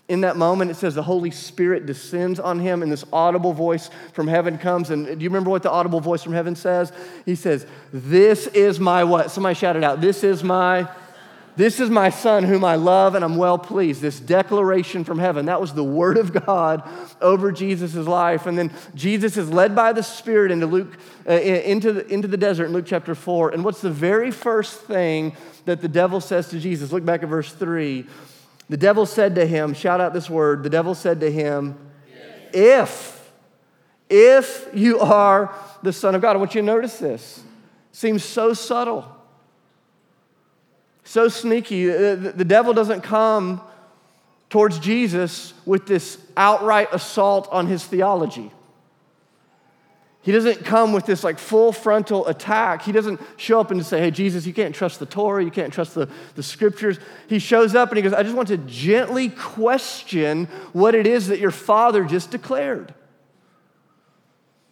in 0.10 0.22
that 0.22 0.36
moment, 0.36 0.72
it 0.72 0.74
says 0.74 0.96
the 0.96 1.04
Holy 1.04 1.30
Spirit 1.30 1.86
descends 1.86 2.40
on 2.40 2.60
him, 2.60 2.82
and 2.82 2.92
this 2.92 3.06
audible 3.14 3.54
voice 3.54 3.92
from 4.12 4.28
heaven 4.28 4.58
comes. 4.58 4.90
And 4.90 5.06
do 5.06 5.24
you 5.24 5.30
remember 5.30 5.52
what 5.52 5.62
the 5.62 5.70
audible 5.70 6.00
voice 6.00 6.24
from 6.24 6.34
heaven 6.34 6.56
says? 6.56 6.92
He 7.26 7.36
says, 7.36 7.68
This 7.94 8.48
is 8.48 8.80
my 8.80 9.04
what? 9.04 9.30
Somebody 9.30 9.54
shouted 9.54 9.84
out, 9.84 10.02
This 10.02 10.24
is 10.24 10.44
my. 10.44 10.90
This 11.56 11.82
is 11.82 11.90
my 11.90 12.10
son 12.10 12.46
whom 12.46 12.64
I 12.64 12.76
love 12.76 13.16
and 13.16 13.26
I'm 13.26 13.36
well 13.36 13.58
pleased. 13.58 14.02
This 14.02 14.18
declaration 14.18 15.04
from 15.04 15.20
heaven, 15.20 15.48
that 15.48 15.60
was 15.60 15.74
the 15.74 15.84
word 15.84 16.16
of 16.18 16.32
God 16.46 16.90
over 17.22 17.52
Jesus' 17.52 17.96
life. 17.96 18.46
And 18.46 18.58
then 18.58 18.72
Jesus 18.96 19.36
is 19.36 19.52
led 19.52 19.76
by 19.76 19.92
the 19.92 20.02
Spirit 20.02 20.52
into 20.52 20.68
Luke, 20.68 20.98
uh, 21.28 21.34
into, 21.34 21.92
the, 21.92 22.08
into 22.08 22.30
the 22.30 22.38
desert 22.38 22.68
in 22.68 22.72
Luke 22.72 22.86
chapter 22.88 23.14
4. 23.14 23.50
And 23.50 23.66
what's 23.66 23.82
the 23.82 23.90
very 23.90 24.32
first 24.32 24.84
thing 24.84 25.36
that 25.66 25.82
the 25.82 25.90
devil 25.90 26.22
says 26.22 26.48
to 26.52 26.62
Jesus? 26.62 26.94
Look 26.94 27.04
back 27.04 27.24
at 27.24 27.30
verse 27.30 27.52
3. 27.52 28.08
The 28.70 28.78
devil 28.78 29.06
said 29.06 29.36
to 29.36 29.46
him, 29.46 29.74
shout 29.74 30.00
out 30.00 30.14
this 30.14 30.30
word, 30.30 30.64
the 30.64 30.70
devil 30.70 30.94
said 30.94 31.20
to 31.22 31.32
him, 31.32 31.78
if, 32.54 33.32
if 34.10 34.68
you 34.74 35.00
are 35.00 35.54
the 35.82 35.94
Son 35.94 36.16
of 36.16 36.22
God. 36.22 36.36
I 36.36 36.40
want 36.40 36.56
you 36.56 36.62
to 36.62 36.66
notice 36.66 37.00
this. 37.00 37.44
Seems 37.92 38.24
so 38.24 38.54
subtle, 38.54 39.06
so 41.04 41.28
sneaky. 41.28 41.90
Uh, 41.90 42.16
the, 42.16 42.34
the 42.38 42.46
devil 42.46 42.74
doesn't 42.74 43.02
come 43.02 43.62
towards 44.50 44.80
Jesus 44.80 45.54
with 45.66 45.86
this 45.88 46.18
outright 46.38 46.90
assault 46.92 47.48
on 47.52 47.68
his 47.68 47.84
theology. 47.84 48.52
He 50.22 50.34
doesn't 50.34 50.66
come 50.66 50.92
with 50.92 51.06
this 51.06 51.24
like 51.24 51.40
full 51.40 51.72
frontal 51.72 52.28
attack. 52.28 52.82
He 52.82 52.92
doesn't 52.92 53.22
show 53.38 53.60
up 53.60 53.72
and 53.72 53.86
say, 53.86 54.00
hey, 54.00 54.12
Jesus, 54.12 54.46
you 54.46 54.54
can't 54.54 54.76
trust 54.76 55.00
the 55.00 55.06
Torah, 55.06 55.44
you 55.44 55.52
can't 55.52 55.74
trust 55.74 55.96
the, 55.96 56.10
the 56.36 56.44
scriptures. 56.44 57.00
He 57.28 57.40
shows 57.40 57.74
up 57.74 57.90
and 57.90 57.98
he 57.98 58.02
goes, 58.02 58.14
I 58.14 58.24
just 58.24 58.36
want 58.36 58.50
to 58.50 58.58
gently 58.58 59.30
question 59.30 60.48
what 60.74 60.94
it 60.94 61.08
is 61.08 61.28
that 61.28 61.40
your 61.40 61.52
father 61.52 62.04
just 62.04 62.32
declared. 62.32 62.94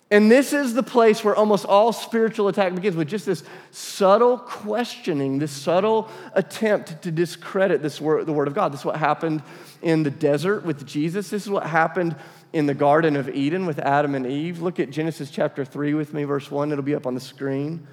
And 0.10 0.32
this 0.32 0.54
is 0.54 0.74
the 0.74 0.84
place 0.84 1.22
where 1.22 1.36
almost 1.36 1.66
all 1.66 1.92
spiritual 1.92 2.48
attack 2.48 2.74
begins 2.74 2.96
with 2.96 3.10
just 3.10 3.26
this 3.26 3.44
subtle 3.72 4.38
questioning, 4.38 5.38
this 5.38 5.52
subtle 5.52 6.10
attempt 6.34 7.02
to 7.02 7.12
discredit 7.12 7.82
this 7.82 8.00
word, 8.00 8.26
the 8.26 8.32
Word 8.32 8.48
of 8.48 8.54
God. 8.54 8.72
This 8.72 8.82
is 8.82 8.86
what 8.86 8.96
happened 8.96 9.44
in 9.82 10.04
the 10.04 10.12
desert 10.12 10.66
with 10.66 10.86
Jesus. 10.86 11.30
This 11.30 11.44
is 11.44 11.50
what 11.50 11.66
happened 11.66 12.16
in 12.54 12.66
the 12.66 12.74
Garden 12.74 13.16
of 13.16 13.30
Eden 13.30 13.66
with 13.66 13.80
Adam 13.80 14.16
and 14.16 14.26
Eve. 14.26 14.62
Look 14.62 14.80
at 14.80 14.90
Genesis 14.90 15.30
chapter 15.30 15.66
3 15.66 15.94
with 15.94 16.14
me, 16.14 16.24
verse 16.24 16.50
1. 16.50 16.72
It'll 16.72 16.84
be 16.84 16.96
up 16.96 17.06
on 17.06 17.14
the 17.14 17.20
screen. 17.20 17.88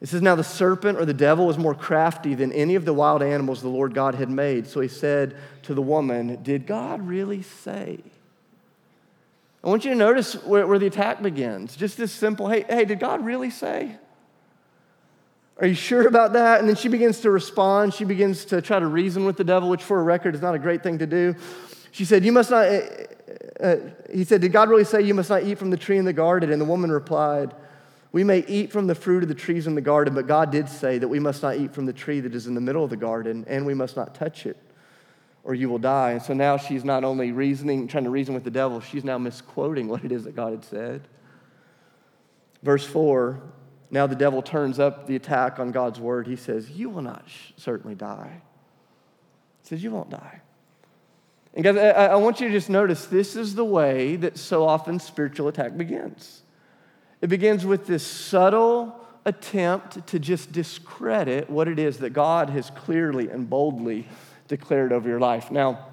It 0.00 0.08
says, 0.08 0.22
Now 0.22 0.34
the 0.34 0.44
serpent 0.44 0.98
or 0.98 1.04
the 1.04 1.14
devil 1.14 1.46
was 1.46 1.58
more 1.58 1.74
crafty 1.74 2.34
than 2.34 2.52
any 2.52 2.74
of 2.74 2.84
the 2.84 2.92
wild 2.92 3.22
animals 3.22 3.62
the 3.62 3.68
Lord 3.68 3.94
God 3.94 4.14
had 4.14 4.28
made. 4.28 4.66
So 4.66 4.80
he 4.80 4.88
said 4.88 5.36
to 5.62 5.74
the 5.74 5.82
woman, 5.82 6.42
Did 6.42 6.66
God 6.66 7.06
really 7.06 7.42
say? 7.42 8.00
I 9.64 9.68
want 9.68 9.84
you 9.84 9.90
to 9.90 9.96
notice 9.96 10.34
where, 10.44 10.66
where 10.66 10.78
the 10.78 10.86
attack 10.86 11.22
begins. 11.22 11.74
Just 11.74 11.96
this 11.96 12.12
simple, 12.12 12.48
hey, 12.48 12.64
hey, 12.68 12.84
did 12.84 13.00
God 13.00 13.24
really 13.24 13.50
say? 13.50 13.96
Are 15.58 15.66
you 15.66 15.74
sure 15.74 16.06
about 16.06 16.34
that? 16.34 16.60
And 16.60 16.68
then 16.68 16.76
she 16.76 16.88
begins 16.88 17.20
to 17.20 17.30
respond. 17.30 17.94
She 17.94 18.04
begins 18.04 18.44
to 18.46 18.60
try 18.60 18.78
to 18.78 18.86
reason 18.86 19.24
with 19.24 19.36
the 19.36 19.44
devil, 19.44 19.68
which 19.68 19.82
for 19.82 19.98
a 19.98 20.02
record 20.02 20.34
is 20.34 20.42
not 20.42 20.54
a 20.54 20.58
great 20.58 20.82
thing 20.82 20.98
to 20.98 21.06
do. 21.06 21.34
She 21.96 22.04
said, 22.04 22.26
You 22.26 22.32
must 22.32 22.50
not, 22.50 22.66
uh, 23.58 23.76
he 24.12 24.24
said, 24.24 24.42
Did 24.42 24.52
God 24.52 24.68
really 24.68 24.84
say 24.84 25.00
you 25.00 25.14
must 25.14 25.30
not 25.30 25.44
eat 25.44 25.58
from 25.58 25.70
the 25.70 25.78
tree 25.78 25.96
in 25.96 26.04
the 26.04 26.12
garden? 26.12 26.52
And 26.52 26.60
the 26.60 26.66
woman 26.66 26.92
replied, 26.92 27.54
We 28.12 28.22
may 28.22 28.40
eat 28.40 28.70
from 28.70 28.86
the 28.86 28.94
fruit 28.94 29.22
of 29.22 29.30
the 29.30 29.34
trees 29.34 29.66
in 29.66 29.74
the 29.74 29.80
garden, 29.80 30.14
but 30.14 30.26
God 30.26 30.52
did 30.52 30.68
say 30.68 30.98
that 30.98 31.08
we 31.08 31.18
must 31.18 31.42
not 31.42 31.56
eat 31.56 31.72
from 31.72 31.86
the 31.86 31.94
tree 31.94 32.20
that 32.20 32.34
is 32.34 32.46
in 32.46 32.54
the 32.54 32.60
middle 32.60 32.84
of 32.84 32.90
the 32.90 32.98
garden, 32.98 33.46
and 33.48 33.64
we 33.64 33.72
must 33.72 33.96
not 33.96 34.14
touch 34.14 34.44
it, 34.44 34.58
or 35.42 35.54
you 35.54 35.70
will 35.70 35.78
die. 35.78 36.10
And 36.10 36.20
so 36.20 36.34
now 36.34 36.58
she's 36.58 36.84
not 36.84 37.02
only 37.02 37.32
reasoning, 37.32 37.88
trying 37.88 38.04
to 38.04 38.10
reason 38.10 38.34
with 38.34 38.44
the 38.44 38.50
devil, 38.50 38.82
she's 38.82 39.02
now 39.02 39.16
misquoting 39.16 39.88
what 39.88 40.04
it 40.04 40.12
is 40.12 40.24
that 40.24 40.36
God 40.36 40.50
had 40.50 40.66
said. 40.66 41.08
Verse 42.62 42.84
4 42.84 43.40
now 43.90 44.06
the 44.06 44.16
devil 44.16 44.42
turns 44.42 44.78
up 44.78 45.06
the 45.06 45.16
attack 45.16 45.58
on 45.60 45.70
God's 45.70 45.98
word. 45.98 46.26
He 46.26 46.36
says, 46.36 46.68
You 46.72 46.90
will 46.90 47.02
not 47.02 47.24
certainly 47.56 47.94
die. 47.94 48.42
He 49.62 49.68
says, 49.68 49.82
You 49.82 49.92
won't 49.92 50.10
die. 50.10 50.42
And 51.56 51.64
guys, 51.64 51.76
I, 51.78 52.08
I 52.08 52.14
want 52.16 52.38
you 52.40 52.48
to 52.48 52.52
just 52.52 52.68
notice 52.68 53.06
this 53.06 53.34
is 53.34 53.54
the 53.54 53.64
way 53.64 54.16
that 54.16 54.36
so 54.36 54.64
often 54.64 55.00
spiritual 55.00 55.48
attack 55.48 55.76
begins. 55.76 56.42
It 57.22 57.28
begins 57.28 57.64
with 57.64 57.86
this 57.86 58.06
subtle 58.06 58.94
attempt 59.24 60.06
to 60.08 60.18
just 60.18 60.52
discredit 60.52 61.48
what 61.48 61.66
it 61.66 61.78
is 61.78 61.98
that 61.98 62.10
God 62.10 62.50
has 62.50 62.68
clearly 62.70 63.30
and 63.30 63.48
boldly 63.48 64.06
declared 64.48 64.92
over 64.92 65.08
your 65.08 65.18
life. 65.18 65.50
Now, 65.50 65.86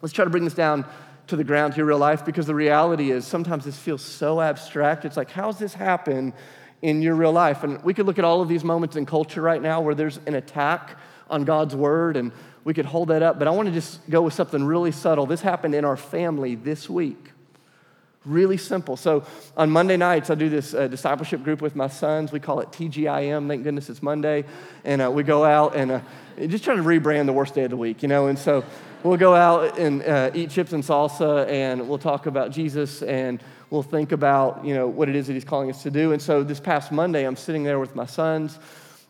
let's 0.00 0.14
try 0.14 0.24
to 0.24 0.30
bring 0.30 0.44
this 0.44 0.54
down 0.54 0.86
to 1.26 1.34
the 1.34 1.44
ground 1.44 1.74
to 1.74 1.78
your 1.78 1.86
real 1.86 1.98
life 1.98 2.24
because 2.24 2.46
the 2.46 2.54
reality 2.54 3.10
is 3.10 3.26
sometimes 3.26 3.64
this 3.64 3.76
feels 3.76 4.02
so 4.02 4.40
abstract. 4.40 5.04
It's 5.04 5.16
like, 5.16 5.32
how's 5.32 5.58
this 5.58 5.74
happen 5.74 6.32
in 6.80 7.02
your 7.02 7.16
real 7.16 7.32
life? 7.32 7.64
And 7.64 7.82
we 7.82 7.92
could 7.92 8.06
look 8.06 8.20
at 8.20 8.24
all 8.24 8.40
of 8.40 8.48
these 8.48 8.62
moments 8.62 8.94
in 8.94 9.04
culture 9.04 9.42
right 9.42 9.60
now 9.60 9.80
where 9.80 9.96
there's 9.96 10.20
an 10.26 10.34
attack 10.34 10.96
on 11.28 11.44
God's 11.44 11.74
word 11.76 12.16
and 12.16 12.32
we 12.64 12.74
could 12.74 12.86
hold 12.86 13.08
that 13.08 13.22
up. 13.22 13.38
But 13.38 13.48
I 13.48 13.50
want 13.50 13.68
to 13.68 13.74
just 13.74 14.08
go 14.10 14.22
with 14.22 14.34
something 14.34 14.64
really 14.64 14.92
subtle. 14.92 15.26
This 15.26 15.40
happened 15.40 15.74
in 15.74 15.84
our 15.84 15.96
family 15.96 16.54
this 16.54 16.88
week. 16.88 17.32
Really 18.24 18.56
simple. 18.56 18.96
So 18.96 19.24
on 19.56 19.70
Monday 19.70 19.96
nights, 19.96 20.28
I 20.28 20.34
do 20.34 20.48
this 20.48 20.74
uh, 20.74 20.88
discipleship 20.88 21.44
group 21.44 21.62
with 21.62 21.74
my 21.74 21.88
sons. 21.88 22.30
We 22.30 22.40
call 22.40 22.60
it 22.60 22.70
TGIM. 22.72 23.48
Thank 23.48 23.62
goodness 23.62 23.88
it's 23.88 24.02
Monday. 24.02 24.44
And 24.84 25.00
uh, 25.00 25.10
we 25.10 25.22
go 25.22 25.44
out 25.44 25.76
and 25.76 25.92
uh, 25.92 26.00
just 26.46 26.64
trying 26.64 26.76
to 26.76 26.82
rebrand 26.82 27.26
the 27.26 27.32
worst 27.32 27.54
day 27.54 27.64
of 27.64 27.70
the 27.70 27.76
week, 27.76 28.02
you 28.02 28.08
know. 28.08 28.26
And 28.26 28.38
so 28.38 28.64
we'll 29.02 29.16
go 29.16 29.34
out 29.34 29.78
and 29.78 30.02
uh, 30.02 30.30
eat 30.34 30.50
chips 30.50 30.72
and 30.72 30.82
salsa, 30.82 31.48
and 31.48 31.88
we'll 31.88 31.98
talk 31.98 32.26
about 32.26 32.50
Jesus, 32.50 33.02
and 33.02 33.42
we'll 33.70 33.82
think 33.82 34.12
about 34.12 34.64
you 34.64 34.74
know 34.74 34.88
what 34.88 35.08
it 35.08 35.16
is 35.16 35.26
that 35.28 35.34
He's 35.34 35.44
calling 35.44 35.70
us 35.70 35.82
to 35.84 35.90
do. 35.90 36.12
And 36.12 36.20
so 36.20 36.42
this 36.42 36.60
past 36.60 36.92
Monday, 36.92 37.26
I'm 37.26 37.36
sitting 37.36 37.64
there 37.64 37.78
with 37.78 37.94
my 37.94 38.06
sons, 38.06 38.58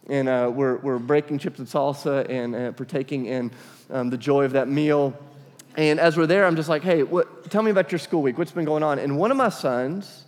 and 0.08 0.28
uh, 0.28 0.50
we're 0.52 0.76
we're 0.78 0.98
breaking 0.98 1.38
chips 1.38 1.58
and 1.58 1.68
salsa 1.68 2.28
and 2.28 2.54
uh, 2.54 2.72
partaking 2.72 3.26
in 3.26 3.50
um, 3.90 4.10
the 4.10 4.18
joy 4.18 4.44
of 4.44 4.52
that 4.52 4.68
meal. 4.68 5.14
And 5.76 6.00
as 6.00 6.16
we're 6.16 6.26
there, 6.26 6.44
I'm 6.44 6.56
just 6.56 6.68
like, 6.68 6.82
hey, 6.82 7.04
what, 7.04 7.50
tell 7.50 7.62
me 7.62 7.70
about 7.70 7.92
your 7.92 8.00
school 8.00 8.22
week. 8.22 8.36
What's 8.36 8.50
been 8.50 8.64
going 8.64 8.82
on? 8.82 8.98
And 8.98 9.16
one 9.16 9.30
of 9.30 9.36
my 9.36 9.48
sons 9.48 10.24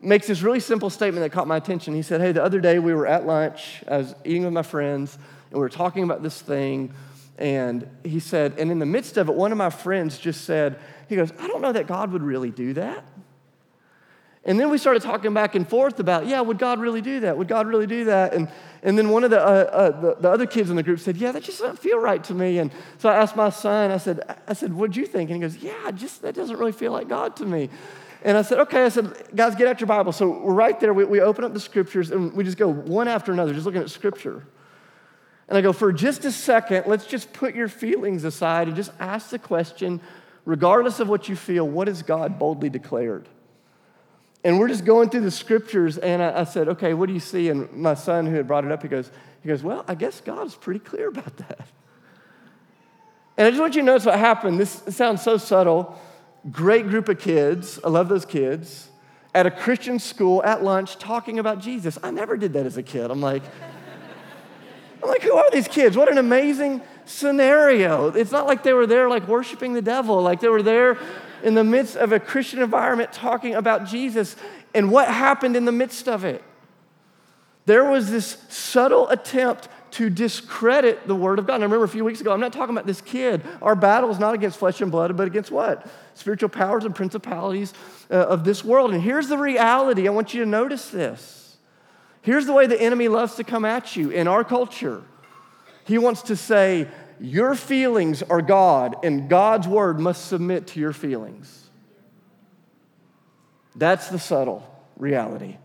makes 0.00 0.26
this 0.26 0.42
really 0.42 0.60
simple 0.60 0.90
statement 0.90 1.22
that 1.22 1.30
caught 1.30 1.46
my 1.46 1.56
attention. 1.56 1.94
He 1.94 2.02
said, 2.02 2.20
hey, 2.20 2.32
the 2.32 2.42
other 2.42 2.60
day 2.60 2.78
we 2.78 2.94
were 2.94 3.06
at 3.06 3.26
lunch, 3.26 3.82
I 3.88 3.98
was 3.98 4.14
eating 4.24 4.44
with 4.44 4.52
my 4.52 4.62
friends, 4.62 5.18
and 5.50 5.54
we 5.54 5.60
were 5.60 5.68
talking 5.68 6.02
about 6.04 6.22
this 6.22 6.40
thing. 6.40 6.94
And 7.36 7.86
he 8.04 8.20
said, 8.20 8.54
and 8.58 8.70
in 8.70 8.78
the 8.78 8.86
midst 8.86 9.16
of 9.16 9.28
it, 9.28 9.34
one 9.34 9.52
of 9.52 9.58
my 9.58 9.70
friends 9.70 10.18
just 10.18 10.44
said, 10.44 10.78
he 11.08 11.16
goes, 11.16 11.32
I 11.38 11.46
don't 11.46 11.60
know 11.60 11.72
that 11.72 11.86
God 11.86 12.12
would 12.12 12.22
really 12.22 12.50
do 12.50 12.72
that. 12.74 13.04
And 14.48 14.58
then 14.58 14.70
we 14.70 14.78
started 14.78 15.02
talking 15.02 15.34
back 15.34 15.54
and 15.54 15.68
forth 15.68 16.00
about, 16.00 16.26
yeah, 16.26 16.40
would 16.40 16.58
God 16.58 16.80
really 16.80 17.02
do 17.02 17.20
that? 17.20 17.36
Would 17.36 17.48
God 17.48 17.66
really 17.66 17.86
do 17.86 18.06
that? 18.06 18.32
And, 18.32 18.48
and 18.82 18.96
then 18.96 19.10
one 19.10 19.22
of 19.22 19.30
the, 19.30 19.38
uh, 19.38 19.44
uh, 19.44 20.00
the, 20.00 20.14
the, 20.14 20.30
other 20.30 20.46
kids 20.46 20.70
in 20.70 20.76
the 20.76 20.82
group 20.82 21.00
said, 21.00 21.18
yeah, 21.18 21.32
that 21.32 21.42
just 21.42 21.60
doesn't 21.60 21.78
feel 21.78 21.98
right 21.98 22.24
to 22.24 22.32
me. 22.32 22.56
And 22.56 22.72
so 22.96 23.10
I 23.10 23.16
asked 23.16 23.36
my 23.36 23.50
son, 23.50 23.90
I 23.90 23.98
said, 23.98 24.22
I 24.48 24.54
said, 24.54 24.72
what'd 24.72 24.96
you 24.96 25.04
think? 25.04 25.28
And 25.28 25.36
he 25.36 25.46
goes, 25.46 25.58
yeah, 25.58 25.90
just, 25.90 26.22
that 26.22 26.34
doesn't 26.34 26.56
really 26.56 26.72
feel 26.72 26.92
like 26.92 27.08
God 27.08 27.36
to 27.36 27.44
me. 27.44 27.68
And 28.24 28.38
I 28.38 28.42
said, 28.42 28.58
okay, 28.60 28.86
I 28.86 28.88
said, 28.88 29.12
guys, 29.36 29.54
get 29.54 29.66
out 29.66 29.80
your 29.80 29.86
Bible. 29.86 30.12
So 30.12 30.40
we're 30.40 30.54
right 30.54 30.80
there. 30.80 30.94
We, 30.94 31.04
we 31.04 31.20
open 31.20 31.44
up 31.44 31.52
the 31.52 31.60
scriptures 31.60 32.10
and 32.10 32.32
we 32.32 32.42
just 32.42 32.56
go 32.56 32.68
one 32.68 33.06
after 33.06 33.32
another, 33.32 33.52
just 33.52 33.66
looking 33.66 33.82
at 33.82 33.90
scripture. 33.90 34.46
And 35.48 35.58
I 35.58 35.60
go, 35.60 35.74
for 35.74 35.92
just 35.92 36.24
a 36.24 36.32
second, 36.32 36.84
let's 36.86 37.04
just 37.04 37.34
put 37.34 37.54
your 37.54 37.68
feelings 37.68 38.24
aside 38.24 38.66
and 38.66 38.74
just 38.74 38.92
ask 38.98 39.28
the 39.28 39.38
question, 39.38 40.00
regardless 40.46 41.00
of 41.00 41.08
what 41.10 41.28
you 41.28 41.36
feel, 41.36 41.68
what 41.68 41.86
has 41.86 42.00
God 42.00 42.38
boldly 42.38 42.70
declared? 42.70 43.28
And 44.48 44.58
we're 44.58 44.68
just 44.68 44.86
going 44.86 45.10
through 45.10 45.20
the 45.20 45.30
scriptures, 45.30 45.98
and 45.98 46.22
I, 46.22 46.40
I, 46.40 46.44
said, 46.44 46.68
okay, 46.68 46.94
what 46.94 47.08
do 47.08 47.12
you 47.12 47.20
see? 47.20 47.50
And 47.50 47.70
my 47.70 47.92
son, 47.92 48.24
who 48.24 48.34
had 48.34 48.46
brought 48.46 48.64
it 48.64 48.72
up, 48.72 48.80
he 48.80 48.88
goes, 48.88 49.10
he 49.42 49.48
goes, 49.48 49.62
well, 49.62 49.84
I 49.86 49.94
guess 49.94 50.22
God 50.22 50.46
is 50.46 50.54
pretty 50.54 50.80
clear 50.80 51.08
about 51.08 51.36
that. 51.36 51.68
And 53.36 53.46
I 53.46 53.50
just 53.50 53.60
want 53.60 53.74
you 53.74 53.82
to 53.82 53.84
notice 53.86 54.06
what 54.06 54.18
happened. 54.18 54.58
This 54.58 54.82
sounds 54.88 55.20
so 55.20 55.36
subtle. 55.36 56.00
Great 56.50 56.88
group 56.88 57.10
of 57.10 57.18
kids. 57.18 57.78
I 57.84 57.90
love 57.90 58.08
those 58.08 58.24
kids. 58.24 58.88
At 59.34 59.44
a 59.44 59.50
Christian 59.50 59.98
school 59.98 60.42
at 60.42 60.64
lunch 60.64 60.96
talking 60.96 61.38
about 61.38 61.58
Jesus. 61.58 61.98
I 62.02 62.10
never 62.10 62.38
did 62.38 62.54
that 62.54 62.64
as 62.64 62.78
a 62.78 62.82
kid. 62.82 63.10
I'm 63.10 63.20
like, 63.20 63.42
I'm 65.02 65.10
like, 65.10 65.20
who 65.20 65.34
are 65.34 65.50
these 65.50 65.68
kids? 65.68 65.94
What 65.94 66.10
an 66.10 66.16
amazing 66.16 66.80
scenario. 67.04 68.06
It's 68.12 68.32
not 68.32 68.46
like 68.46 68.62
they 68.62 68.72
were 68.72 68.86
there 68.86 69.10
like 69.10 69.28
worshiping 69.28 69.74
the 69.74 69.82
devil, 69.82 70.22
like 70.22 70.40
they 70.40 70.48
were 70.48 70.62
there 70.62 70.96
in 71.42 71.54
the 71.54 71.64
midst 71.64 71.96
of 71.96 72.12
a 72.12 72.20
Christian 72.20 72.60
environment 72.60 73.12
talking 73.12 73.54
about 73.54 73.86
Jesus 73.86 74.36
and 74.74 74.90
what 74.90 75.08
happened 75.08 75.56
in 75.56 75.64
the 75.64 75.72
midst 75.72 76.08
of 76.08 76.24
it. 76.24 76.42
There 77.66 77.84
was 77.84 78.10
this 78.10 78.38
subtle 78.48 79.08
attempt 79.08 79.68
to 79.92 80.10
discredit 80.10 81.06
the 81.06 81.14
Word 81.14 81.38
of 81.38 81.46
God. 81.46 81.56
And 81.56 81.64
I 81.64 81.66
remember 81.66 81.84
a 81.84 81.88
few 81.88 82.04
weeks 82.04 82.20
ago, 82.20 82.32
I'm 82.32 82.40
not 82.40 82.52
talking 82.52 82.74
about 82.74 82.86
this 82.86 83.00
kid. 83.00 83.42
Our 83.62 83.74
battle 83.74 84.10
is 84.10 84.18
not 84.18 84.34
against 84.34 84.58
flesh 84.58 84.80
and 84.80 84.90
blood, 84.90 85.16
but 85.16 85.26
against 85.26 85.50
what? 85.50 85.86
Spiritual 86.14 86.48
powers 86.48 86.84
and 86.84 86.94
principalities 86.94 87.72
uh, 88.10 88.14
of 88.14 88.44
this 88.44 88.64
world. 88.64 88.92
And 88.92 89.02
here's 89.02 89.28
the 89.28 89.38
reality 89.38 90.06
I 90.06 90.10
want 90.10 90.34
you 90.34 90.44
to 90.44 90.48
notice 90.48 90.90
this. 90.90 91.56
Here's 92.22 92.46
the 92.46 92.52
way 92.52 92.66
the 92.66 92.80
enemy 92.80 93.08
loves 93.08 93.36
to 93.36 93.44
come 93.44 93.64
at 93.64 93.96
you 93.96 94.10
in 94.10 94.28
our 94.28 94.44
culture. 94.44 95.02
He 95.84 95.96
wants 95.96 96.22
to 96.22 96.36
say, 96.36 96.88
your 97.20 97.54
feelings 97.54 98.22
are 98.22 98.42
God, 98.42 98.96
and 99.04 99.28
God's 99.28 99.66
word 99.66 99.98
must 99.98 100.26
submit 100.28 100.68
to 100.68 100.80
your 100.80 100.92
feelings. 100.92 101.68
That's 103.76 104.08
the 104.08 104.18
subtle 104.18 104.68
reality. 104.96 105.56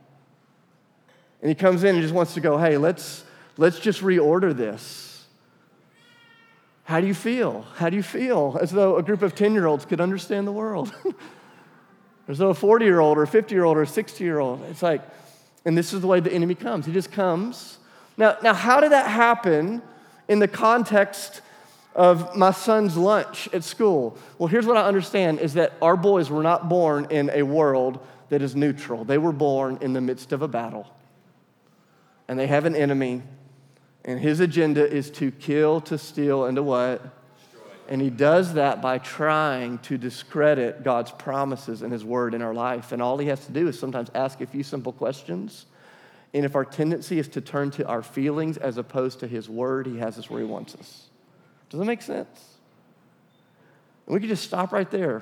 And 1.41 1.49
he 1.49 1.55
comes 1.55 1.83
in 1.83 1.95
and 1.95 2.01
just 2.01 2.13
wants 2.13 2.35
to 2.35 2.41
go, 2.41 2.57
hey, 2.57 2.77
let's, 2.77 3.23
let's 3.57 3.79
just 3.79 4.01
reorder 4.01 4.55
this. 4.55 5.25
How 6.85 7.01
do 7.01 7.07
you 7.07 7.13
feel? 7.13 7.65
How 7.75 7.89
do 7.89 7.97
you 7.97 8.03
feel? 8.03 8.57
As 8.61 8.71
though 8.71 8.97
a 8.97 9.03
group 9.03 9.21
of 9.21 9.35
10 9.35 9.53
year 9.53 9.65
olds 9.65 9.85
could 9.85 9.99
understand 10.01 10.47
the 10.47 10.51
world. 10.51 10.93
As 12.27 12.37
though 12.37 12.49
a 12.49 12.53
40 12.53 12.85
year 12.85 12.99
old 12.99 13.17
or 13.17 13.23
a 13.23 13.27
50 13.27 13.53
year 13.53 13.63
old 13.63 13.77
or 13.77 13.81
a 13.81 13.87
60 13.87 14.23
year 14.23 14.39
old. 14.39 14.63
It's 14.69 14.81
like, 14.81 15.01
and 15.65 15.77
this 15.77 15.93
is 15.93 16.01
the 16.01 16.07
way 16.07 16.19
the 16.19 16.31
enemy 16.31 16.55
comes. 16.55 16.85
He 16.85 16.93
just 16.93 17.11
comes. 17.11 17.77
Now, 18.17 18.37
now 18.43 18.53
how 18.53 18.79
did 18.79 18.91
that 18.91 19.07
happen 19.07 19.81
in 20.27 20.39
the 20.39 20.47
context 20.47 21.41
of 21.95 22.35
my 22.35 22.51
son's 22.51 22.97
lunch 22.97 23.47
at 23.53 23.63
school. 23.63 24.17
Well, 24.37 24.47
here's 24.47 24.65
what 24.65 24.77
I 24.77 24.83
understand 24.87 25.39
is 25.39 25.53
that 25.53 25.73
our 25.81 25.95
boys 25.95 26.29
were 26.29 26.43
not 26.43 26.69
born 26.69 27.07
in 27.09 27.29
a 27.29 27.43
world 27.43 27.99
that 28.29 28.41
is 28.41 28.55
neutral. 28.55 29.03
They 29.03 29.17
were 29.17 29.31
born 29.31 29.77
in 29.81 29.93
the 29.93 30.01
midst 30.01 30.31
of 30.31 30.41
a 30.41 30.47
battle. 30.47 30.87
And 32.27 32.39
they 32.39 32.47
have 32.47 32.65
an 32.65 32.75
enemy, 32.75 33.21
and 34.05 34.19
his 34.19 34.39
agenda 34.39 34.89
is 34.89 35.11
to 35.11 35.29
kill, 35.31 35.81
to 35.81 35.97
steal, 35.97 36.45
and 36.45 36.55
to 36.55 36.63
what? 36.63 37.03
Destroy. 37.37 37.61
And 37.89 38.01
he 38.01 38.09
does 38.09 38.53
that 38.53 38.81
by 38.81 38.97
trying 38.97 39.77
to 39.79 39.97
discredit 39.97 40.83
God's 40.83 41.11
promises 41.11 41.81
and 41.81 41.91
his 41.91 42.03
word 42.03 42.33
in 42.33 42.41
our 42.41 42.53
life. 42.53 42.91
And 42.91 43.01
all 43.01 43.17
he 43.17 43.27
has 43.27 43.45
to 43.45 43.51
do 43.51 43.67
is 43.67 43.77
sometimes 43.77 44.09
ask 44.15 44.41
a 44.41 44.47
few 44.47 44.63
simple 44.63 44.93
questions. 44.93 45.65
And 46.33 46.45
if 46.45 46.55
our 46.55 46.65
tendency 46.65 47.19
is 47.19 47.27
to 47.29 47.41
turn 47.41 47.71
to 47.71 47.85
our 47.85 48.01
feelings 48.01 48.57
as 48.57 48.77
opposed 48.77 49.19
to 49.19 49.27
his 49.27 49.47
word, 49.47 49.85
he 49.85 49.97
has 49.97 50.17
us 50.17 50.29
where 50.29 50.39
he 50.39 50.45
wants 50.45 50.75
us. 50.75 51.05
Does 51.69 51.79
that 51.79 51.85
make 51.85 52.01
sense? 52.01 52.49
we 54.05 54.19
could 54.19 54.29
just 54.29 54.43
stop 54.43 54.73
right 54.73 54.89
there. 54.91 55.21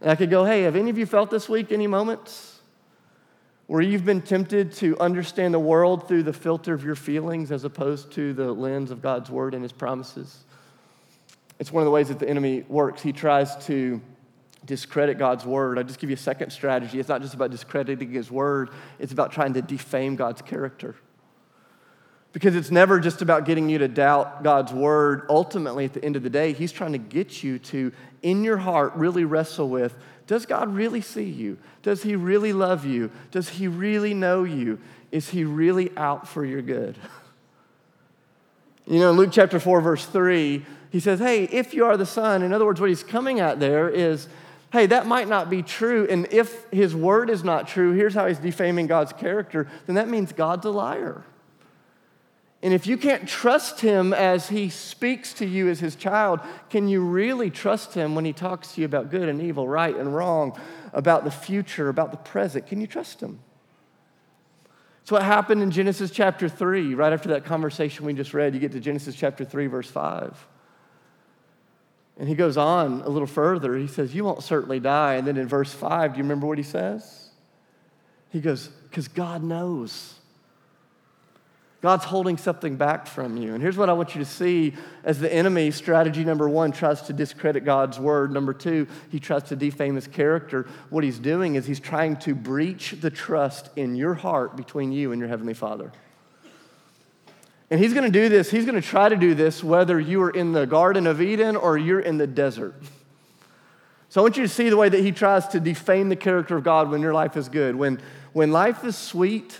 And 0.00 0.10
I 0.10 0.16
could 0.16 0.30
go, 0.30 0.44
hey, 0.44 0.62
have 0.62 0.76
any 0.76 0.90
of 0.90 0.98
you 0.98 1.06
felt 1.06 1.30
this 1.30 1.48
week 1.48 1.72
any 1.72 1.86
moments 1.86 2.60
where 3.66 3.80
you've 3.80 4.04
been 4.04 4.20
tempted 4.20 4.72
to 4.74 4.98
understand 5.00 5.54
the 5.54 5.58
world 5.58 6.06
through 6.06 6.22
the 6.22 6.32
filter 6.32 6.74
of 6.74 6.84
your 6.84 6.94
feelings 6.94 7.50
as 7.50 7.64
opposed 7.64 8.12
to 8.12 8.32
the 8.34 8.52
lens 8.52 8.90
of 8.90 9.00
God's 9.00 9.30
word 9.30 9.54
and 9.54 9.62
his 9.62 9.72
promises? 9.72 10.44
It's 11.58 11.72
one 11.72 11.80
of 11.80 11.86
the 11.86 11.90
ways 11.90 12.08
that 12.08 12.18
the 12.18 12.28
enemy 12.28 12.64
works. 12.68 13.00
He 13.02 13.12
tries 13.12 13.56
to 13.66 14.00
discredit 14.64 15.18
God's 15.18 15.44
word. 15.44 15.78
I'll 15.78 15.84
just 15.84 15.98
give 15.98 16.10
you 16.10 16.14
a 16.14 16.18
second 16.18 16.50
strategy. 16.50 16.98
It's 16.98 17.08
not 17.08 17.22
just 17.22 17.34
about 17.34 17.50
discrediting 17.50 18.10
his 18.10 18.30
word, 18.30 18.70
it's 18.98 19.12
about 19.12 19.32
trying 19.32 19.54
to 19.54 19.62
defame 19.62 20.16
God's 20.16 20.42
character. 20.42 20.94
Because 22.32 22.56
it's 22.56 22.72
never 22.72 22.98
just 22.98 23.22
about 23.22 23.44
getting 23.44 23.68
you 23.68 23.78
to 23.78 23.86
doubt 23.86 24.42
God's 24.42 24.72
word. 24.72 25.24
Ultimately, 25.28 25.84
at 25.84 25.92
the 25.92 26.04
end 26.04 26.16
of 26.16 26.24
the 26.24 26.30
day, 26.30 26.52
He's 26.52 26.72
trying 26.72 26.90
to 26.90 26.98
get 26.98 27.44
you 27.44 27.60
to, 27.60 27.92
in 28.22 28.42
your 28.42 28.56
heart, 28.56 28.92
really 28.96 29.24
wrestle 29.24 29.68
with 29.68 29.96
does 30.26 30.46
God 30.46 30.74
really 30.74 31.00
see 31.00 31.24
you? 31.24 31.58
Does 31.82 32.02
He 32.02 32.16
really 32.16 32.52
love 32.52 32.86
you? 32.86 33.10
Does 33.30 33.50
He 33.50 33.68
really 33.68 34.14
know 34.14 34.44
you? 34.44 34.78
Is 35.10 35.28
He 35.28 35.44
really 35.44 35.94
out 35.96 36.26
for 36.28 36.44
your 36.44 36.62
good? 36.62 36.98
You 38.86 38.98
know, 38.98 39.12
in 39.12 39.16
Luke 39.16 39.30
chapter 39.32 39.58
4, 39.58 39.80
verse 39.80 40.04
3, 40.04 40.62
He 40.90 41.00
says, 41.00 41.18
Hey, 41.18 41.44
if 41.44 41.72
you 41.72 41.86
are 41.86 41.96
the 41.96 42.04
Son, 42.04 42.42
in 42.42 42.52
other 42.52 42.66
words, 42.66 42.82
what 42.82 42.90
He's 42.90 43.02
coming 43.02 43.40
at 43.40 43.58
there 43.58 43.88
is, 43.88 44.28
hey, 44.74 44.86
that 44.86 45.06
might 45.06 45.28
not 45.28 45.48
be 45.48 45.62
true. 45.62 46.04
And 46.10 46.26
if 46.32 46.68
His 46.72 46.96
word 46.96 47.30
is 47.30 47.44
not 47.44 47.68
true, 47.68 47.92
here's 47.92 48.12
how 48.12 48.26
He's 48.26 48.38
defaming 48.38 48.88
God's 48.88 49.12
character, 49.12 49.68
then 49.86 49.94
that 49.94 50.08
means 50.08 50.32
God's 50.32 50.66
a 50.66 50.70
liar. 50.70 51.24
And 52.60 52.74
if 52.74 52.86
you 52.86 52.96
can't 52.96 53.28
trust 53.28 53.82
him 53.82 54.14
as 54.14 54.48
he 54.48 54.70
speaks 54.70 55.34
to 55.34 55.46
you 55.46 55.68
as 55.68 55.80
his 55.80 55.96
child, 55.96 56.40
can 56.70 56.88
you 56.88 57.02
really 57.02 57.50
trust 57.50 57.92
him 57.92 58.14
when 58.14 58.24
he 58.24 58.32
talks 58.32 58.72
to 58.72 58.80
you 58.80 58.86
about 58.86 59.10
good 59.10 59.28
and 59.28 59.42
evil, 59.42 59.68
right 59.68 59.94
and 59.94 60.16
wrong, 60.16 60.58
about 60.94 61.24
the 61.24 61.30
future, 61.30 61.90
about 61.90 62.10
the 62.10 62.16
present? 62.16 62.66
Can 62.66 62.80
you 62.80 62.86
trust 62.86 63.20
him? 63.20 63.38
It's 65.02 65.12
what 65.12 65.22
happened 65.22 65.62
in 65.62 65.72
Genesis 65.72 66.10
chapter 66.10 66.48
3. 66.48 66.94
Right 66.94 67.12
after 67.12 67.28
that 67.28 67.44
conversation 67.44 68.06
we 68.06 68.14
just 68.14 68.32
read, 68.32 68.54
you 68.54 68.60
get 68.60 68.72
to 68.72 68.80
Genesis 68.80 69.14
chapter 69.14 69.44
3, 69.44 69.66
verse 69.66 69.90
5. 69.90 70.46
And 72.18 72.28
he 72.28 72.34
goes 72.34 72.56
on 72.56 73.02
a 73.02 73.08
little 73.08 73.26
further. 73.26 73.76
He 73.76 73.88
says, 73.88 74.14
You 74.14 74.24
won't 74.24 74.42
certainly 74.42 74.80
die. 74.80 75.14
And 75.14 75.26
then 75.26 75.36
in 75.36 75.48
verse 75.48 75.72
5, 75.72 76.12
do 76.12 76.18
you 76.18 76.22
remember 76.22 76.46
what 76.46 76.58
he 76.58 76.64
says? 76.64 77.30
He 78.30 78.40
goes, 78.40 78.68
Because 78.88 79.08
God 79.08 79.42
knows. 79.42 80.14
God's 81.84 82.06
holding 82.06 82.38
something 82.38 82.76
back 82.76 83.06
from 83.06 83.36
you. 83.36 83.52
And 83.52 83.60
here's 83.60 83.76
what 83.76 83.90
I 83.90 83.92
want 83.92 84.14
you 84.14 84.24
to 84.24 84.30
see 84.30 84.72
as 85.02 85.20
the 85.20 85.30
enemy 85.30 85.70
strategy 85.70 86.24
number 86.24 86.48
one 86.48 86.72
tries 86.72 87.02
to 87.02 87.12
discredit 87.12 87.66
God's 87.66 88.00
word. 88.00 88.32
Number 88.32 88.54
two, 88.54 88.86
he 89.10 89.20
tries 89.20 89.42
to 89.44 89.56
defame 89.56 89.94
his 89.94 90.06
character. 90.06 90.66
What 90.88 91.04
he's 91.04 91.18
doing 91.18 91.56
is 91.56 91.66
he's 91.66 91.80
trying 91.80 92.16
to 92.20 92.34
breach 92.34 92.92
the 93.02 93.10
trust 93.10 93.68
in 93.76 93.96
your 93.96 94.14
heart 94.14 94.56
between 94.56 94.92
you 94.92 95.12
and 95.12 95.20
your 95.20 95.28
Heavenly 95.28 95.52
Father. 95.52 95.92
And 97.74 97.82
he's 97.82 97.92
going 97.92 98.04
to 98.04 98.18
do 98.20 98.28
this, 98.28 98.52
he's 98.52 98.66
going 98.66 98.80
to 98.80 98.88
try 98.88 99.08
to 99.08 99.16
do 99.16 99.34
this 99.34 99.64
whether 99.64 99.98
you 99.98 100.22
are 100.22 100.30
in 100.30 100.52
the 100.52 100.64
Garden 100.64 101.08
of 101.08 101.20
Eden 101.20 101.56
or 101.56 101.76
you're 101.76 101.98
in 101.98 102.18
the 102.18 102.26
desert. 102.28 102.72
So 104.10 104.20
I 104.20 104.22
want 104.22 104.36
you 104.36 104.44
to 104.44 104.48
see 104.48 104.68
the 104.68 104.76
way 104.76 104.88
that 104.88 105.00
he 105.00 105.10
tries 105.10 105.48
to 105.48 105.58
defame 105.58 106.08
the 106.08 106.14
character 106.14 106.56
of 106.56 106.62
God 106.62 106.88
when 106.88 107.00
your 107.00 107.12
life 107.12 107.36
is 107.36 107.48
good. 107.48 107.74
When, 107.74 108.00
when 108.32 108.52
life 108.52 108.84
is 108.84 108.96
sweet, 108.96 109.58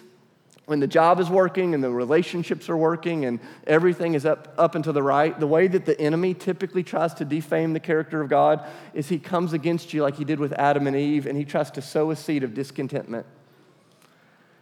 when 0.67 0.79
the 0.79 0.87
job 0.87 1.19
is 1.19 1.29
working 1.29 1.75
and 1.75 1.83
the 1.83 1.91
relationships 1.91 2.69
are 2.69 2.77
working 2.77 3.25
and 3.25 3.41
everything 3.67 4.15
is 4.15 4.25
up, 4.25 4.55
up 4.57 4.77
and 4.77 4.85
to 4.85 4.93
the 4.93 5.03
right, 5.03 5.37
the 5.41 5.49
way 5.49 5.67
that 5.67 5.85
the 5.85 6.01
enemy 6.01 6.35
typically 6.35 6.85
tries 6.85 7.15
to 7.15 7.25
defame 7.25 7.73
the 7.73 7.81
character 7.81 8.21
of 8.21 8.29
God 8.29 8.65
is 8.95 9.09
he 9.09 9.19
comes 9.19 9.53
against 9.53 9.93
you 9.93 10.03
like 10.03 10.15
he 10.15 10.25
did 10.25 10.39
with 10.39 10.53
Adam 10.53 10.87
and 10.87 10.95
Eve 10.95 11.27
and 11.27 11.37
he 11.37 11.45
tries 11.45 11.73
to 11.73 11.83
sow 11.83 12.13
a 12.13 12.15
seed 12.15 12.45
of 12.45 12.55
discontentment. 12.55 13.27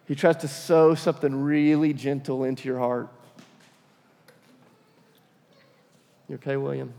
He 0.09 0.15
tries 0.15 0.39
to 0.39 0.49
sow 0.49 0.95
something 0.95 1.39
really 1.39 1.93
gentle 1.93 2.45
into 2.45 2.67
your 2.67 2.79
heart. 2.79 3.11
You 6.33 6.37
okay, 6.37 6.57
William? 6.57 6.95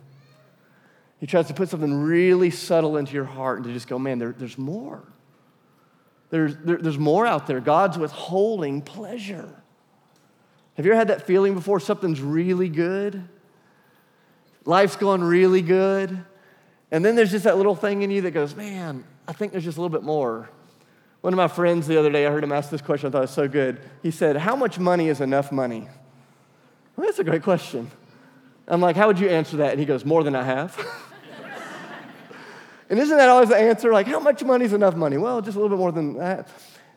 He 1.20 1.26
tries 1.26 1.48
to 1.48 1.56
put 1.56 1.68
something 1.68 2.04
really 2.04 2.52
subtle 2.52 2.98
into 2.98 3.14
your 3.14 3.26
heart 3.26 3.58
and 3.58 3.66
to 3.66 3.74
just 3.74 3.88
go, 3.88 3.98
man, 3.98 4.20
there, 4.20 4.32
there's 4.32 4.60
more. 4.60 5.02
There's, 6.30 6.56
there, 6.58 6.78
there's 6.78 7.00
more 7.00 7.26
out 7.26 7.48
there. 7.48 7.60
God's 7.60 7.98
withholding 7.98 8.84
pleasure. 8.84 9.50
Have 10.76 10.86
you 10.86 10.92
ever 10.92 11.00
had 11.00 11.08
that 11.08 11.26
feeling 11.26 11.56
before 11.56 11.80
something's 11.80 12.22
really 12.22 12.70
good? 12.70 13.28
Life's 14.66 14.98
going 14.98 15.24
really 15.24 15.64
good. 15.64 16.24
And 16.92 17.04
then 17.04 17.16
there's 17.16 17.32
just 17.32 17.46
that 17.46 17.58
little 17.58 17.76
thing 17.76 18.04
in 18.04 18.12
you 18.12 18.22
that 18.22 18.32
goes, 18.32 18.56
man, 18.56 19.04
I 19.28 19.34
think 19.34 19.52
there's 19.52 19.64
just 19.64 19.80
a 19.80 19.82
little 19.82 19.98
bit 19.98 20.06
more. 20.06 20.48
One 21.22 21.34
of 21.34 21.38
my 21.38 21.48
friends 21.48 21.88
the 21.88 21.98
other 21.98 22.12
day, 22.12 22.28
I 22.28 22.30
heard 22.30 22.44
him 22.44 22.52
ask 22.52 22.70
this 22.70 22.82
question, 22.82 23.08
I 23.08 23.12
thought 23.14 23.18
it 23.18 23.22
was 23.22 23.32
so 23.32 23.48
good. 23.48 23.82
He 24.04 24.12
said, 24.12 24.38
How 24.38 24.56
much 24.56 24.78
money 24.78 25.10
is 25.10 25.22
enough 25.22 25.52
money? 25.52 25.88
Well, 26.96 27.08
that's 27.08 27.18
a 27.18 27.24
great 27.24 27.42
question. 27.42 27.90
I'm 28.68 28.82
like, 28.82 28.96
How 28.96 29.08
would 29.08 29.20
you 29.20 29.30
answer 29.30 29.58
that? 29.58 29.72
And 29.72 29.80
he 29.80 29.86
goes, 29.86 30.06
More 30.06 30.24
than 30.24 30.36
I 30.36 30.44
have. 30.44 30.78
And 32.94 33.00
isn't 33.00 33.18
that 33.18 33.28
always 33.28 33.50
the 33.50 33.58
answer? 33.58 33.92
Like, 33.92 34.06
how 34.06 34.20
much 34.20 34.44
money 34.44 34.66
is 34.66 34.74
enough 34.74 34.96
money? 34.96 35.18
Well, 35.18 35.42
just 35.42 35.58
a 35.58 35.60
little 35.60 35.76
bit 35.76 35.80
more 35.80 35.92
than 35.92 36.14
that. 36.20 36.48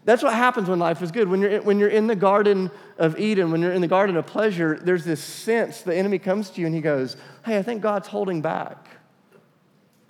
That's 0.05 0.23
what 0.23 0.35
happens 0.35 0.69
when 0.69 0.79
life 0.79 1.01
is 1.01 1.11
good. 1.11 1.27
When 1.27 1.41
you're, 1.41 1.63
when 1.63 1.79
you're 1.79 1.89
in 1.89 2.07
the 2.07 2.15
Garden 2.15 2.71
of 2.99 3.19
Eden, 3.19 3.51
when 3.51 3.63
you're 3.63 3.73
in 3.73 3.81
the 3.81 3.89
Garden 3.89 4.17
of 4.19 4.27
Pleasure, 4.27 4.79
there's 4.79 5.07
this 5.07 5.25
sense 5.25 5.81
the 5.81 5.97
enemy 5.97 6.19
comes 6.19 6.51
to 6.51 6.61
you 6.61 6.67
and 6.67 6.75
he 6.75 6.83
goes, 6.83 7.17
Hey, 7.47 7.57
I 7.57 7.63
think 7.63 7.81
God's 7.81 8.09
holding 8.09 8.43
back. 8.43 8.89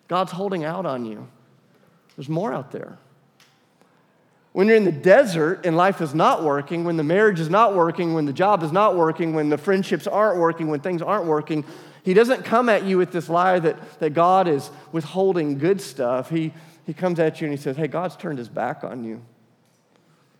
God's 0.09 0.33
holding 0.33 0.65
out 0.65 0.87
on 0.87 1.05
you. 1.07 1.29
There's 2.17 2.29
more 2.29 2.53
out 2.53 2.73
there. 2.73 2.99
When 4.57 4.69
you're 4.69 4.79
in 4.79 4.85
the 4.85 4.91
desert 4.91 5.67
and 5.67 5.77
life 5.77 6.01
is 6.01 6.15
not 6.15 6.43
working, 6.43 6.85
when 6.85 6.97
the 6.97 7.05
marriage 7.05 7.41
is 7.41 7.51
not 7.51 7.75
working, 7.75 8.15
when 8.15 8.25
the 8.25 8.33
job 8.33 8.63
is 8.63 8.73
not 8.73 8.97
working, 8.97 9.35
when 9.35 9.51
the 9.51 9.59
friendships 9.59 10.07
aren't 10.07 10.39
working, 10.39 10.69
when 10.69 10.81
things 10.81 11.03
aren't 11.03 11.27
working, 11.27 11.63
he 12.05 12.15
doesn't 12.15 12.43
come 12.43 12.71
at 12.71 12.83
you 12.83 12.97
with 12.97 13.13
this 13.13 13.29
lie 13.29 13.59
that, 13.59 14.01
that 14.01 14.15
God 14.15 14.49
is 14.49 14.71
withholding 14.93 15.59
good 15.59 15.83
stuff. 15.83 16.31
He, 16.31 16.55
he 16.87 16.95
comes 16.95 17.21
at 17.21 17.39
you 17.39 17.49
and 17.49 17.55
he 17.55 17.63
says, 17.63 17.77
Hey, 17.77 17.87
God's 17.87 18.17
turned 18.17 18.39
his 18.39 18.49
back 18.49 18.83
on 18.83 19.05
you. 19.05 19.21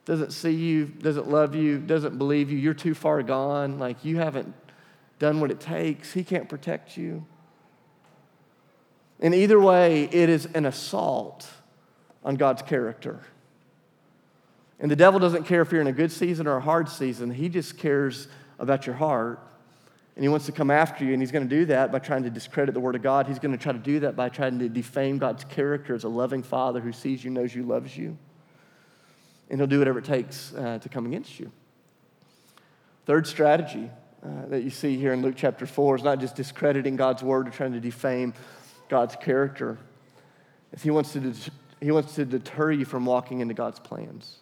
Doesn't 0.07 0.33
see 0.33 0.53
you, 0.53 0.87
doesn't 0.87 1.29
love 1.29 1.55
you, 1.55 1.77
doesn't 1.77 2.17
believe 2.17 2.51
you. 2.51 2.57
You're 2.57 2.73
too 2.73 2.95
far 2.95 3.23
gone. 3.23 3.79
Like 3.79 4.03
you 4.03 4.17
haven't 4.17 4.55
done 5.19 5.41
what 5.43 5.51
it 5.51 5.61
takes. 5.61 6.15
He 6.15 6.25
can't 6.25 6.49
protect 6.49 6.97
you. 6.97 7.27
In 9.21 9.35
either 9.35 9.61
way, 9.61 10.05
it 10.05 10.31
is 10.31 10.47
an 10.55 10.65
assault 10.65 11.47
on 12.25 12.37
God's 12.37 12.63
character. 12.63 13.21
And 14.79 14.91
the 14.91 14.97
devil 14.97 15.19
doesn't 15.19 15.45
care 15.45 15.63
if 15.63 15.73
you're 15.73 15.81
in 15.81 15.87
a 15.87 15.93
good 15.93 16.13
season 16.13 16.47
or 16.47 16.57
a 16.57 16.61
hard 16.61 16.89
season, 16.89 17.31
he 17.31 17.49
just 17.49 17.79
cares 17.79 18.29
about 18.59 18.87
your 18.87 18.97
heart 18.97 19.41
and 20.17 20.25
he 20.25 20.31
wants 20.31 20.47
to 20.47 20.53
come 20.53 20.71
after 20.71 21.05
you, 21.05 21.13
and 21.13 21.21
he's 21.21 21.31
going 21.31 21.47
to 21.47 21.55
do 21.55 21.67
that 21.67 21.93
by 21.93 21.99
trying 21.99 22.23
to 22.23 22.31
discredit 22.31 22.73
the 22.73 22.81
Word 22.81 22.95
of 22.95 23.03
God. 23.03 23.27
He's 23.27 23.39
going 23.39 23.53
to 23.53 23.63
try 23.63 23.73
to 23.73 23.79
do 23.79 24.01
that 24.01 24.17
by 24.17 24.31
trying 24.31 24.59
to 24.61 24.69
defame 24.71 25.19
God's 25.19 25.45
character 25.45 25.95
as 25.95 26.05
a 26.05 26.09
loving 26.09 26.43
Father 26.43 26.81
who 26.81 26.91
sees 26.91 27.23
you, 27.23 27.31
knows 27.31 27.55
you, 27.55 27.65
loves 27.65 27.95
you. 27.99 28.17
And 29.51 29.61
he'll 29.61 29.67
do 29.67 29.79
whatever 29.79 29.99
it 29.99 30.07
takes 30.07 30.55
uh, 30.55 30.79
to 30.79 30.89
come 30.89 31.05
against 31.05 31.39
you. 31.39 31.53
Third 33.05 33.27
strategy 33.27 33.91
uh, 34.25 34.47
that 34.49 34.63
you 34.63 34.71
see 34.71 34.97
here 34.97 35.13
in 35.13 35.21
Luke 35.21 35.35
chapter 35.37 35.67
4 35.67 35.97
is 35.97 36.03
not 36.03 36.19
just 36.19 36.35
discrediting 36.35 36.97
God's 36.97 37.23
Word 37.23 37.47
or 37.47 37.51
trying 37.51 37.75
to 37.75 37.81
defame 37.81 38.33
God's 38.89 39.17
character. 39.17 39.77
He 40.83 40.91
wants 40.91 41.13
to, 41.13 41.35
he 41.79 41.91
wants 41.91 42.15
to 42.15 42.25
deter 42.25 42.73
you 42.73 42.87
from 42.87 43.05
walking 43.05 43.41
into 43.41 43.53
God's 43.53 43.81
plans. 43.81 44.39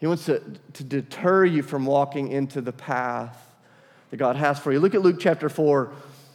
He 0.00 0.06
wants 0.06 0.26
to, 0.26 0.40
to 0.74 0.84
deter 0.84 1.44
you 1.44 1.62
from 1.62 1.86
walking 1.86 2.28
into 2.28 2.60
the 2.60 2.72
path 2.72 3.54
that 4.10 4.16
God 4.16 4.36
has 4.36 4.58
for 4.58 4.72
you. 4.72 4.80
Look 4.80 4.94
at 4.94 5.02
Luke 5.02 5.16
chapter 5.18 5.48
4, 5.48 5.92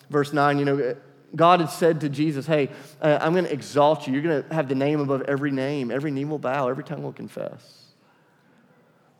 verse 0.10 0.34
9. 0.34 0.60
You 0.60 0.66
know, 0.66 0.96
God 1.36 1.60
had 1.60 1.70
said 1.70 2.02
to 2.02 2.10
Jesus, 2.10 2.46
Hey, 2.46 2.70
uh, 3.02 3.20
I'm 3.22 3.34
going 3.34 3.46
to 3.46 3.54
exalt 3.54 4.08
you. 4.08 4.14
You're 4.14 4.24
going 4.24 4.44
to 4.44 4.54
have 4.54 4.68
the 4.68 4.76
name 4.76 5.00
above 5.00 5.24
every 5.24 5.52
name. 5.52 5.92
Every 5.92 6.12
knee 6.12 6.26
will 6.26 6.40
bow, 6.40 6.68
every 6.68 6.84
tongue 6.84 7.04
will 7.04 7.14
confess. 7.14 7.80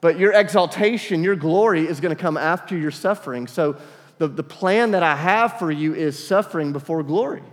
But 0.02 0.18
your 0.18 0.32
exaltation, 0.32 1.24
your 1.24 1.36
glory 1.36 1.86
is 1.86 2.00
going 2.00 2.16
to 2.16 2.22
come 2.22 2.38
after 2.38 2.78
your 2.78 2.92
suffering. 2.92 3.48
So 3.48 3.78
the, 4.18 4.28
the 4.28 4.44
plan 4.44 4.92
that 4.92 5.04
I 5.04 5.16
have 5.16 5.60
for 5.60 5.72
you 5.72 5.94
is 5.94 6.22
suffering 6.22 6.72
before 6.72 7.04
glory. 7.04 7.44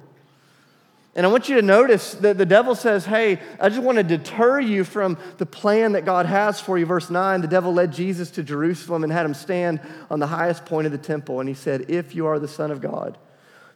And 1.16 1.24
I 1.24 1.31
want 1.31 1.48
you 1.48 1.57
to 1.57 1.62
notice 1.62 2.12
that 2.16 2.37
the 2.37 2.44
devil 2.44 2.74
says, 2.74 3.07
Hey, 3.07 3.40
I 3.59 3.70
just 3.70 3.81
want 3.81 3.96
to 3.96 4.05
deter 4.05 4.61
you 4.61 4.85
from 4.85 5.16
the 5.38 5.46
plan 5.46 5.92
that 5.92 6.05
God 6.05 6.26
has 6.26 6.61
for 6.61 6.76
you. 6.76 6.85
Verse 6.85 7.09
9 7.09 7.40
the 7.40 7.48
devil 7.48 7.72
led 7.72 7.90
Jesus 7.92 8.31
to 8.33 8.42
Jerusalem 8.42 9.02
and 9.02 9.11
had 9.11 9.24
him 9.24 9.33
stand 9.33 9.81
on 10.11 10.20
the 10.20 10.26
highest 10.26 10.66
point 10.66 10.85
of 10.85 10.92
the 10.92 10.98
temple. 10.98 11.40
And 11.40 11.48
he 11.48 11.55
said, 11.55 11.90
If 11.90 12.14
you 12.14 12.26
are 12.26 12.38
the 12.38 12.46
Son 12.46 12.70
of 12.70 12.83
God, 12.83 13.16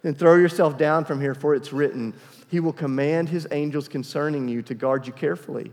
then 0.03 0.15
throw 0.15 0.37
yourself 0.37 0.77
down 0.77 1.07
from 1.07 1.19
here, 1.19 1.35
for 1.35 1.55
it's 1.55 1.73
written, 1.73 2.13
He 2.49 2.61
will 2.61 2.75
command 2.75 3.31
His 3.31 3.49
angels 3.51 3.89
concerning 3.89 4.47
you 4.47 4.61
to 4.63 4.75
guard 4.75 5.07
you 5.07 5.13
carefully, 5.15 5.73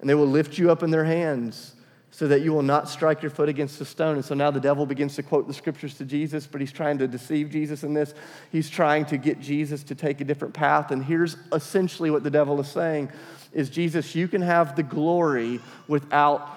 and 0.00 0.08
they 0.08 0.14
will 0.14 0.28
lift 0.28 0.58
you 0.58 0.70
up 0.70 0.84
in 0.84 0.92
their 0.92 1.04
hands 1.04 1.74
so 2.14 2.28
that 2.28 2.42
you 2.42 2.52
will 2.52 2.62
not 2.62 2.88
strike 2.88 3.22
your 3.22 3.30
foot 3.30 3.48
against 3.48 3.80
a 3.80 3.84
stone. 3.84 4.14
And 4.14 4.24
so 4.24 4.36
now 4.36 4.52
the 4.52 4.60
devil 4.60 4.86
begins 4.86 5.16
to 5.16 5.24
quote 5.24 5.48
the 5.48 5.52
scriptures 5.52 5.94
to 5.94 6.04
Jesus, 6.04 6.46
but 6.46 6.60
he's 6.60 6.70
trying 6.70 6.98
to 6.98 7.08
deceive 7.08 7.50
Jesus 7.50 7.82
in 7.82 7.92
this. 7.92 8.14
He's 8.52 8.70
trying 8.70 9.04
to 9.06 9.16
get 9.16 9.40
Jesus 9.40 9.82
to 9.82 9.96
take 9.96 10.20
a 10.20 10.24
different 10.24 10.54
path. 10.54 10.92
And 10.92 11.04
here's 11.04 11.36
essentially 11.52 12.12
what 12.12 12.22
the 12.22 12.30
devil 12.30 12.60
is 12.60 12.68
saying 12.68 13.10
is 13.52 13.68
Jesus, 13.68 14.14
you 14.14 14.28
can 14.28 14.42
have 14.42 14.76
the 14.76 14.84
glory 14.84 15.58
without 15.88 16.48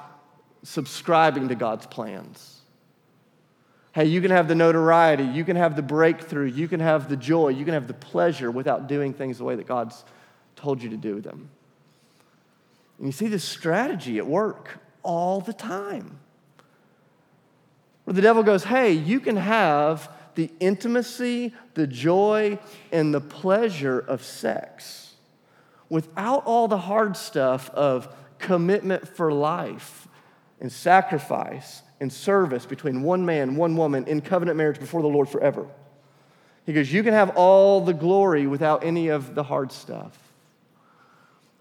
subscribing 0.62 1.48
to 1.48 1.56
God's 1.56 1.88
plans. 1.88 2.62
Hey, 3.94 4.06
you 4.06 4.22
can 4.22 4.30
have 4.30 4.48
the 4.48 4.54
notoriety, 4.54 5.24
you 5.24 5.44
can 5.44 5.56
have 5.56 5.76
the 5.76 5.82
breakthrough, 5.82 6.46
you 6.46 6.68
can 6.68 6.82
have 6.82 7.10
the 7.10 7.18
joy, 7.18 7.48
you 7.48 7.66
can 7.66 7.74
have 7.74 7.88
the 7.88 7.96
pleasure 7.96 8.52
without 8.52 8.88
doing 8.88 9.12
things 9.12 9.40
the 9.40 9.44
way 9.44 9.56
that 9.56 9.66
God's 9.66 10.06
told 10.56 10.84
you 10.84 10.92
to 10.92 10.98
do 10.98 11.20
them. 11.20 11.50
And 13.00 13.08
you 13.08 13.12
see 13.12 13.28
this 13.28 13.44
strategy 13.44 14.20
at 14.20 14.28
work 14.28 14.82
all 15.08 15.42
the 15.42 15.54
time. 15.54 16.20
Where 18.04 18.14
the 18.14 18.22
devil 18.22 18.44
goes, 18.44 18.66
hey, 18.66 18.92
you 18.92 19.20
can 19.20 19.38
have 19.38 20.12
the 20.36 20.52
intimacy, 20.60 21.54
the 21.74 21.88
joy, 21.88 22.60
and 22.92 23.12
the 23.14 23.22
pleasure 23.22 24.00
of 24.00 24.22
sex 24.22 25.16
without 25.90 26.46
all 26.46 26.68
the 26.68 26.78
hard 26.78 27.18
stuff 27.18 27.70
of 27.72 28.14
commitment 28.38 29.08
for 29.08 29.32
life 29.32 30.08
and 30.60 30.72
sacrifice 30.72 31.82
and 32.00 32.12
service 32.12 32.66
between 32.66 33.02
one 33.02 33.26
man, 33.26 33.56
one 33.56 33.76
woman 33.76 34.06
in 34.06 34.22
covenant 34.22 34.58
marriage 34.58 34.80
before 34.80 35.02
the 35.02 35.08
Lord 35.08 35.30
forever. 35.30 35.68
He 36.66 36.74
goes, 36.74 36.92
You 36.92 37.02
can 37.02 37.14
have 37.14 37.36
all 37.36 37.82
the 37.82 37.94
glory 37.94 38.46
without 38.46 38.84
any 38.84 39.08
of 39.08 39.34
the 39.36 39.44
hard 39.44 39.72
stuff. 39.72 40.18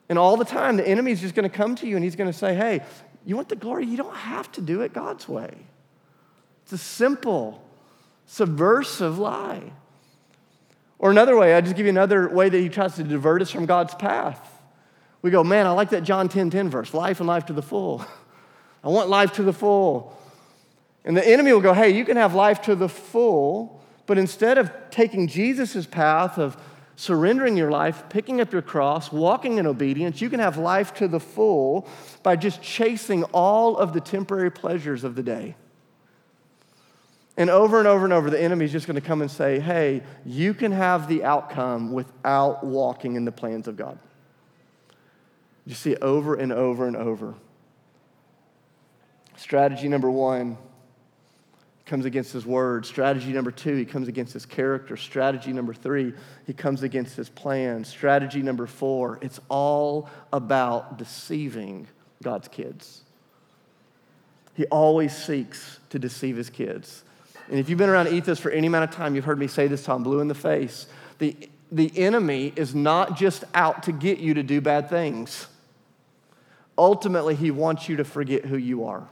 And 0.08 0.18
all 0.18 0.36
the 0.36 0.44
time, 0.44 0.76
the 0.76 0.86
enemy 0.86 1.10
is 1.12 1.20
just 1.20 1.34
going 1.34 1.48
to 1.48 1.56
come 1.56 1.74
to 1.76 1.86
you 1.86 1.96
and 1.96 2.04
he's 2.04 2.16
going 2.16 2.30
to 2.30 2.36
say, 2.36 2.54
Hey, 2.54 2.82
you 3.26 3.34
want 3.34 3.48
the 3.48 3.56
glory? 3.56 3.84
You 3.86 3.96
don't 3.96 4.14
have 4.14 4.50
to 4.52 4.60
do 4.60 4.80
it 4.82 4.92
God's 4.92 5.28
way. 5.28 5.52
It's 6.62 6.72
a 6.72 6.78
simple, 6.78 7.62
subversive 8.26 9.18
lie. 9.18 9.72
Or 10.98 11.10
another 11.10 11.36
way, 11.36 11.54
I 11.54 11.60
just 11.60 11.76
give 11.76 11.86
you 11.86 11.90
another 11.90 12.28
way 12.28 12.48
that 12.48 12.58
he 12.58 12.68
tries 12.68 12.94
to 12.96 13.02
divert 13.02 13.42
us 13.42 13.50
from 13.50 13.66
God's 13.66 13.94
path. 13.96 14.40
We 15.22 15.30
go, 15.30 15.42
man, 15.42 15.66
I 15.66 15.70
like 15.70 15.90
that 15.90 16.04
John 16.04 16.28
10 16.28 16.50
10 16.50 16.70
verse 16.70 16.94
life 16.94 17.18
and 17.18 17.26
life 17.26 17.46
to 17.46 17.52
the 17.52 17.62
full. 17.62 18.04
I 18.84 18.88
want 18.88 19.08
life 19.08 19.32
to 19.34 19.42
the 19.42 19.52
full. 19.52 20.16
And 21.04 21.16
the 21.16 21.26
enemy 21.26 21.52
will 21.52 21.60
go, 21.60 21.72
hey, 21.72 21.90
you 21.90 22.04
can 22.04 22.16
have 22.16 22.34
life 22.34 22.62
to 22.62 22.76
the 22.76 22.88
full, 22.88 23.80
but 24.06 24.18
instead 24.18 24.56
of 24.56 24.70
taking 24.90 25.26
Jesus' 25.26 25.84
path 25.84 26.38
of 26.38 26.56
surrendering 26.96 27.56
your 27.56 27.70
life, 27.70 28.08
picking 28.08 28.40
up 28.40 28.52
your 28.52 28.62
cross, 28.62 29.12
walking 29.12 29.58
in 29.58 29.66
obedience, 29.66 30.20
you 30.20 30.30
can 30.30 30.40
have 30.40 30.56
life 30.56 30.94
to 30.94 31.06
the 31.06 31.20
full 31.20 31.86
by 32.22 32.34
just 32.34 32.62
chasing 32.62 33.22
all 33.24 33.76
of 33.76 33.92
the 33.92 34.00
temporary 34.00 34.50
pleasures 34.50 35.04
of 35.04 35.14
the 35.14 35.22
day. 35.22 35.54
And 37.36 37.50
over 37.50 37.78
and 37.78 37.86
over 37.86 38.04
and 38.04 38.14
over, 38.14 38.30
the 38.30 38.40
enemy's 38.40 38.72
just 38.72 38.86
going 38.86 38.94
to 38.94 39.06
come 39.06 39.20
and 39.20 39.30
say, 39.30 39.60
hey, 39.60 40.02
you 40.24 40.54
can 40.54 40.72
have 40.72 41.06
the 41.06 41.22
outcome 41.22 41.92
without 41.92 42.64
walking 42.64 43.14
in 43.14 43.26
the 43.26 43.32
plans 43.32 43.68
of 43.68 43.76
God. 43.76 43.98
You 45.66 45.74
see 45.74 45.96
over 45.96 46.34
and 46.34 46.50
over 46.50 46.86
and 46.86 46.96
over. 46.96 47.34
Strategy 49.36 49.88
number 49.88 50.10
one 50.10 50.56
comes 51.86 52.04
against 52.04 52.32
his 52.32 52.44
word. 52.44 52.84
Strategy 52.84 53.32
number 53.32 53.52
two, 53.52 53.76
he 53.76 53.84
comes 53.84 54.08
against 54.08 54.32
his 54.32 54.44
character. 54.44 54.96
Strategy 54.96 55.52
number 55.52 55.72
three, 55.72 56.12
he 56.46 56.52
comes 56.52 56.82
against 56.82 57.16
his 57.16 57.28
plan. 57.28 57.84
Strategy 57.84 58.42
number 58.42 58.66
four, 58.66 59.20
it's 59.22 59.40
all 59.48 60.10
about 60.32 60.98
deceiving 60.98 61.86
God's 62.22 62.48
kids. 62.48 63.02
He 64.54 64.66
always 64.66 65.16
seeks 65.16 65.78
to 65.90 65.98
deceive 65.98 66.36
his 66.36 66.50
kids. 66.50 67.04
And 67.48 67.60
if 67.60 67.68
you've 67.68 67.78
been 67.78 67.90
around 67.90 68.08
Ethos 68.08 68.40
for 68.40 68.50
any 68.50 68.66
amount 68.66 68.90
of 68.90 68.96
time, 68.96 69.14
you've 69.14 69.24
heard 69.24 69.38
me 69.38 69.46
say 69.46 69.68
this 69.68 69.84
Tom, 69.84 70.02
blue 70.02 70.18
in 70.18 70.26
the 70.26 70.34
face. 70.34 70.86
The, 71.18 71.36
the 71.70 71.96
enemy 71.96 72.52
is 72.56 72.74
not 72.74 73.16
just 73.16 73.44
out 73.54 73.84
to 73.84 73.92
get 73.92 74.18
you 74.18 74.34
to 74.34 74.42
do 74.42 74.60
bad 74.60 74.90
things. 74.90 75.46
Ultimately, 76.76 77.36
he 77.36 77.52
wants 77.52 77.88
you 77.88 77.96
to 77.96 78.04
forget 78.04 78.44
who 78.44 78.56
you 78.56 78.84
are. 78.86 79.06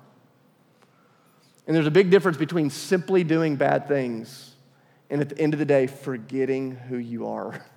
And 1.66 1.74
there's 1.74 1.86
a 1.86 1.90
big 1.90 2.10
difference 2.10 2.36
between 2.36 2.70
simply 2.70 3.24
doing 3.24 3.56
bad 3.56 3.88
things 3.88 4.54
and 5.10 5.20
at 5.20 5.28
the 5.28 5.38
end 5.38 5.52
of 5.52 5.58
the 5.58 5.64
day, 5.64 5.86
forgetting 5.86 6.72
who 6.72 6.96
you 6.96 7.28
are. 7.28 7.64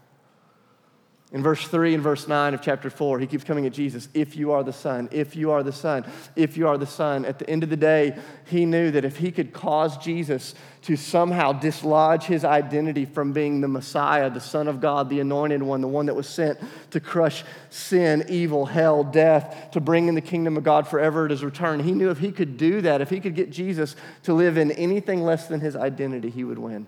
In 1.34 1.44
verse 1.44 1.68
3 1.68 1.94
and 1.94 2.02
verse 2.02 2.26
9 2.26 2.54
of 2.54 2.62
chapter 2.62 2.90
4, 2.90 3.20
he 3.20 3.28
keeps 3.28 3.44
coming 3.44 3.66
at 3.66 3.74
Jesus. 3.74 4.08
If 4.14 4.38
you 4.38 4.54
are 4.54 4.64
the 4.64 4.72
Son, 4.72 5.10
if 5.12 5.36
you 5.36 5.52
are 5.52 5.62
the 5.62 5.74
Son, 5.74 6.06
if 6.38 6.56
you 6.56 6.70
are 6.70 6.78
the 6.78 6.86
Son. 6.86 7.26
At 7.26 7.38
the 7.38 7.50
end 7.50 7.64
of 7.64 7.70
the 7.70 7.76
day, 7.76 8.18
he 8.46 8.66
knew 8.66 8.92
that 8.92 9.04
if 9.04 9.18
he 9.18 9.30
could 9.32 9.52
cause 9.52 9.98
Jesus 9.98 10.56
to 10.84 10.96
somehow 10.96 11.52
dislodge 11.52 12.24
his 12.24 12.46
identity 12.46 13.04
from 13.04 13.34
being 13.34 13.60
the 13.60 13.68
Messiah, 13.68 14.30
the 14.30 14.40
Son 14.40 14.70
of 14.70 14.80
God, 14.80 15.10
the 15.10 15.20
anointed 15.20 15.62
one, 15.62 15.82
the 15.82 15.88
one 15.90 16.06
that 16.06 16.16
was 16.16 16.30
sent 16.30 16.60
to 16.92 17.02
crush 17.02 17.44
sin, 17.70 18.24
evil, 18.30 18.66
hell, 18.66 19.04
death, 19.04 19.72
to 19.74 19.82
bring 19.82 20.08
in 20.08 20.16
the 20.16 20.22
kingdom 20.22 20.56
of 20.56 20.64
God 20.64 20.88
forever 20.88 21.26
at 21.26 21.32
his 21.32 21.44
return, 21.44 21.82
he 21.82 21.92
knew 21.92 22.10
if 22.10 22.20
he 22.20 22.32
could 22.32 22.56
do 22.56 22.80
that, 22.80 23.02
if 23.02 23.10
he 23.10 23.20
could 23.20 23.36
get 23.36 23.50
Jesus 23.50 23.98
to 24.24 24.34
live 24.34 24.58
in 24.58 24.72
anything 24.72 25.24
less 25.24 25.48
than 25.48 25.60
his 25.60 25.76
identity, 25.76 26.30
he 26.30 26.46
would 26.46 26.60
win. 26.60 26.88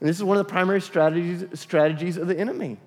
And 0.00 0.08
this 0.08 0.16
is 0.16 0.24
one 0.24 0.36
of 0.36 0.46
the 0.46 0.50
primary 0.50 0.80
strategies, 0.80 1.44
strategies 1.58 2.16
of 2.16 2.28
the 2.28 2.38
enemy. 2.38 2.78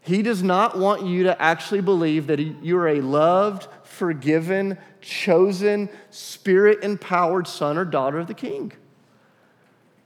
He 0.00 0.22
does 0.22 0.42
not 0.42 0.78
want 0.78 1.06
you 1.06 1.24
to 1.24 1.40
actually 1.40 1.80
believe 1.80 2.26
that 2.26 2.40
you're 2.40 2.88
a 2.88 3.00
loved, 3.00 3.68
forgiven, 3.84 4.78
chosen, 5.00 5.88
spirit 6.10 6.82
empowered 6.82 7.46
son 7.46 7.78
or 7.78 7.84
daughter 7.84 8.18
of 8.18 8.26
the 8.26 8.34
king. 8.34 8.72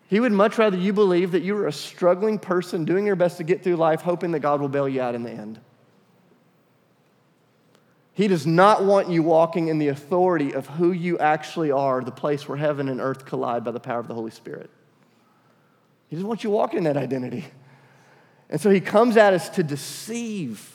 He 0.08 0.20
would 0.20 0.32
much 0.32 0.58
rather 0.58 0.76
you 0.76 0.92
believe 0.92 1.32
that 1.32 1.42
you 1.42 1.56
are 1.56 1.66
a 1.66 1.72
struggling 1.72 2.38
person 2.38 2.84
doing 2.84 3.06
your 3.06 3.16
best 3.16 3.38
to 3.38 3.44
get 3.44 3.64
through 3.64 3.76
life, 3.76 4.02
hoping 4.02 4.32
that 4.32 4.40
God 4.40 4.60
will 4.60 4.68
bail 4.68 4.88
you 4.88 5.00
out 5.00 5.14
in 5.14 5.22
the 5.22 5.30
end. 5.30 5.58
He 8.12 8.28
does 8.28 8.46
not 8.46 8.84
want 8.84 9.10
you 9.10 9.22
walking 9.22 9.68
in 9.68 9.78
the 9.78 9.88
authority 9.88 10.52
of 10.52 10.66
who 10.66 10.92
you 10.92 11.18
actually 11.18 11.70
are, 11.70 12.02
the 12.02 12.10
place 12.10 12.48
where 12.48 12.56
heaven 12.56 12.88
and 12.88 13.00
earth 13.00 13.26
collide 13.26 13.64
by 13.64 13.72
the 13.72 13.80
power 13.80 13.98
of 13.98 14.08
the 14.08 14.14
Holy 14.14 14.30
Spirit. 14.30 14.70
He 16.08 16.16
doesn't 16.16 16.28
want 16.28 16.44
you 16.44 16.50
walking 16.50 16.78
in 16.78 16.84
that 16.84 16.96
identity. 16.96 17.46
And 18.48 18.60
so 18.60 18.70
he 18.70 18.80
comes 18.80 19.16
at 19.16 19.32
us 19.32 19.48
to 19.50 19.62
deceive. 19.62 20.72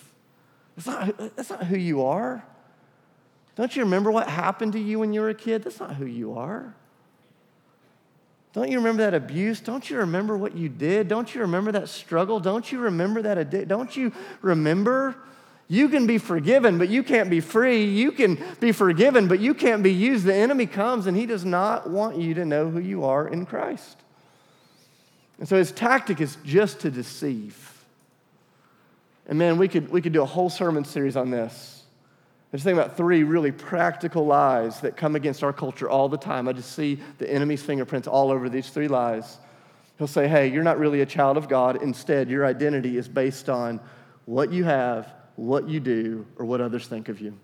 That's 0.75 0.87
not, 0.87 1.35
that's 1.35 1.49
not 1.49 1.65
who 1.65 1.77
you 1.77 2.03
are. 2.03 2.43
Don't 3.55 3.75
you 3.75 3.83
remember 3.83 4.11
what 4.11 4.27
happened 4.27 4.73
to 4.73 4.79
you 4.79 4.99
when 4.99 5.13
you 5.13 5.21
were 5.21 5.29
a 5.29 5.35
kid? 5.35 5.63
That's 5.63 5.79
not 5.79 5.95
who 5.95 6.05
you 6.05 6.33
are. 6.37 6.73
Don't 8.53 8.69
you 8.69 8.79
remember 8.79 9.03
that 9.03 9.13
abuse? 9.13 9.61
Don't 9.61 9.89
you 9.89 9.97
remember 9.97 10.37
what 10.37 10.55
you 10.55 10.67
did? 10.67 11.07
Don't 11.07 11.33
you 11.33 11.41
remember 11.41 11.71
that 11.71 11.87
struggle? 11.87 12.39
Don't 12.39 12.69
you 12.71 12.79
remember 12.79 13.21
that 13.21 13.37
addiction? 13.37 13.69
Don't 13.69 13.95
you 13.95 14.11
remember? 14.41 15.15
You 15.69 15.87
can 15.87 16.05
be 16.05 16.17
forgiven, 16.17 16.77
but 16.77 16.89
you 16.89 17.01
can't 17.01 17.29
be 17.29 17.39
free. 17.39 17.85
You 17.85 18.11
can 18.11 18.43
be 18.59 18.73
forgiven, 18.73 19.29
but 19.29 19.39
you 19.39 19.53
can't 19.53 19.81
be 19.81 19.93
used. 19.93 20.25
The 20.25 20.35
enemy 20.35 20.65
comes 20.65 21.07
and 21.07 21.15
he 21.15 21.25
does 21.25 21.45
not 21.45 21.89
want 21.89 22.17
you 22.17 22.33
to 22.33 22.43
know 22.43 22.69
who 22.69 22.79
you 22.79 23.05
are 23.05 23.25
in 23.25 23.45
Christ. 23.45 23.97
And 25.41 25.49
so 25.49 25.57
his 25.57 25.71
tactic 25.71 26.21
is 26.21 26.37
just 26.45 26.81
to 26.81 26.91
deceive. 26.91 27.83
And 29.25 29.39
man, 29.39 29.57
we 29.57 29.67
could, 29.67 29.89
we 29.89 29.99
could 29.99 30.13
do 30.13 30.21
a 30.21 30.25
whole 30.25 30.51
sermon 30.51 30.85
series 30.85 31.17
on 31.17 31.31
this. 31.31 31.81
I 32.53 32.57
just 32.57 32.63
think 32.63 32.77
about 32.77 32.95
three 32.95 33.23
really 33.23 33.51
practical 33.51 34.23
lies 34.23 34.81
that 34.81 34.95
come 34.95 35.15
against 35.15 35.43
our 35.43 35.51
culture 35.51 35.89
all 35.89 36.09
the 36.09 36.17
time. 36.17 36.47
I 36.47 36.53
just 36.53 36.75
see 36.75 36.99
the 37.17 37.27
enemy's 37.27 37.63
fingerprints 37.63 38.07
all 38.07 38.29
over 38.29 38.49
these 38.49 38.69
three 38.69 38.87
lies. 38.87 39.39
He'll 39.97 40.05
say, 40.05 40.27
hey, 40.27 40.47
you're 40.47 40.61
not 40.61 40.77
really 40.77 41.01
a 41.01 41.07
child 41.07 41.37
of 41.37 41.49
God. 41.49 41.81
Instead, 41.81 42.29
your 42.29 42.45
identity 42.45 42.97
is 42.97 43.07
based 43.07 43.49
on 43.49 43.79
what 44.25 44.53
you 44.53 44.63
have, 44.63 45.11
what 45.37 45.67
you 45.67 45.79
do, 45.79 46.23
or 46.35 46.45
what 46.45 46.61
others 46.61 46.85
think 46.85 47.09
of 47.09 47.19
you. 47.19 47.35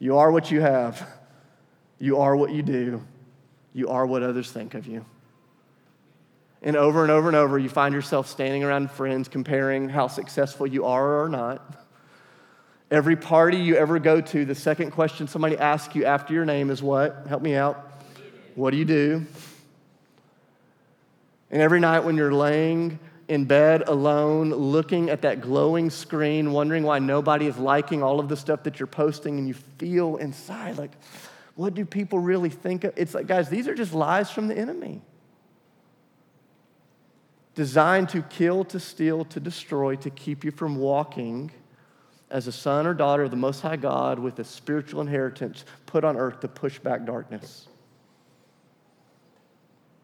You 0.00 0.18
are 0.18 0.30
what 0.30 0.50
you 0.50 0.60
have, 0.60 1.08
you 1.98 2.18
are 2.18 2.36
what 2.36 2.50
you 2.50 2.62
do, 2.62 3.02
you 3.72 3.88
are 3.88 4.04
what 4.04 4.22
others 4.22 4.52
think 4.52 4.74
of 4.74 4.86
you. 4.86 5.06
And 6.62 6.76
over 6.76 7.02
and 7.02 7.10
over 7.10 7.28
and 7.28 7.36
over, 7.36 7.58
you 7.58 7.68
find 7.68 7.94
yourself 7.94 8.28
standing 8.28 8.64
around 8.64 8.90
friends 8.90 9.28
comparing 9.28 9.88
how 9.88 10.08
successful 10.08 10.66
you 10.66 10.84
are 10.86 11.22
or 11.22 11.28
not. 11.28 11.86
Every 12.90 13.16
party 13.16 13.58
you 13.58 13.76
ever 13.76 13.98
go 13.98 14.20
to, 14.20 14.44
the 14.44 14.54
second 14.54 14.90
question 14.90 15.28
somebody 15.28 15.56
asks 15.56 15.94
you 15.94 16.04
after 16.04 16.34
your 16.34 16.44
name 16.44 16.70
is 16.70 16.82
what? 16.82 17.26
Help 17.28 17.42
me 17.42 17.54
out. 17.54 18.02
What 18.54 18.70
do 18.70 18.76
you 18.76 18.84
do? 18.84 19.26
And 21.50 21.62
every 21.62 21.80
night 21.80 22.00
when 22.00 22.16
you're 22.16 22.34
laying 22.34 22.98
in 23.28 23.44
bed 23.44 23.84
alone, 23.86 24.50
looking 24.50 25.10
at 25.10 25.22
that 25.22 25.42
glowing 25.42 25.90
screen, 25.90 26.50
wondering 26.52 26.82
why 26.82 26.98
nobody 26.98 27.46
is 27.46 27.56
liking 27.58 28.02
all 28.02 28.18
of 28.18 28.28
the 28.28 28.36
stuff 28.36 28.64
that 28.64 28.80
you're 28.80 28.86
posting, 28.86 29.38
and 29.38 29.46
you 29.46 29.54
feel 29.54 30.16
inside 30.16 30.78
like, 30.78 30.92
what 31.54 31.74
do 31.74 31.84
people 31.84 32.18
really 32.18 32.50
think? 32.50 32.84
Of? 32.84 32.94
It's 32.96 33.14
like, 33.14 33.26
guys, 33.26 33.48
these 33.48 33.68
are 33.68 33.74
just 33.74 33.92
lies 33.92 34.30
from 34.30 34.48
the 34.48 34.56
enemy 34.56 35.02
designed 37.58 38.08
to 38.08 38.22
kill, 38.22 38.62
to 38.62 38.78
steal, 38.78 39.24
to 39.24 39.40
destroy, 39.40 39.96
to 39.96 40.10
keep 40.10 40.44
you 40.44 40.50
from 40.52 40.76
walking 40.76 41.50
as 42.30 42.46
a 42.46 42.52
son 42.52 42.86
or 42.86 42.94
daughter 42.94 43.24
of 43.24 43.32
the 43.32 43.36
Most 43.36 43.62
High 43.62 43.74
God 43.74 44.20
with 44.20 44.38
a 44.38 44.44
spiritual 44.44 45.00
inheritance 45.00 45.64
put 45.84 46.04
on 46.04 46.16
earth 46.16 46.38
to 46.38 46.46
push 46.46 46.78
back 46.78 47.04
darkness. 47.04 47.66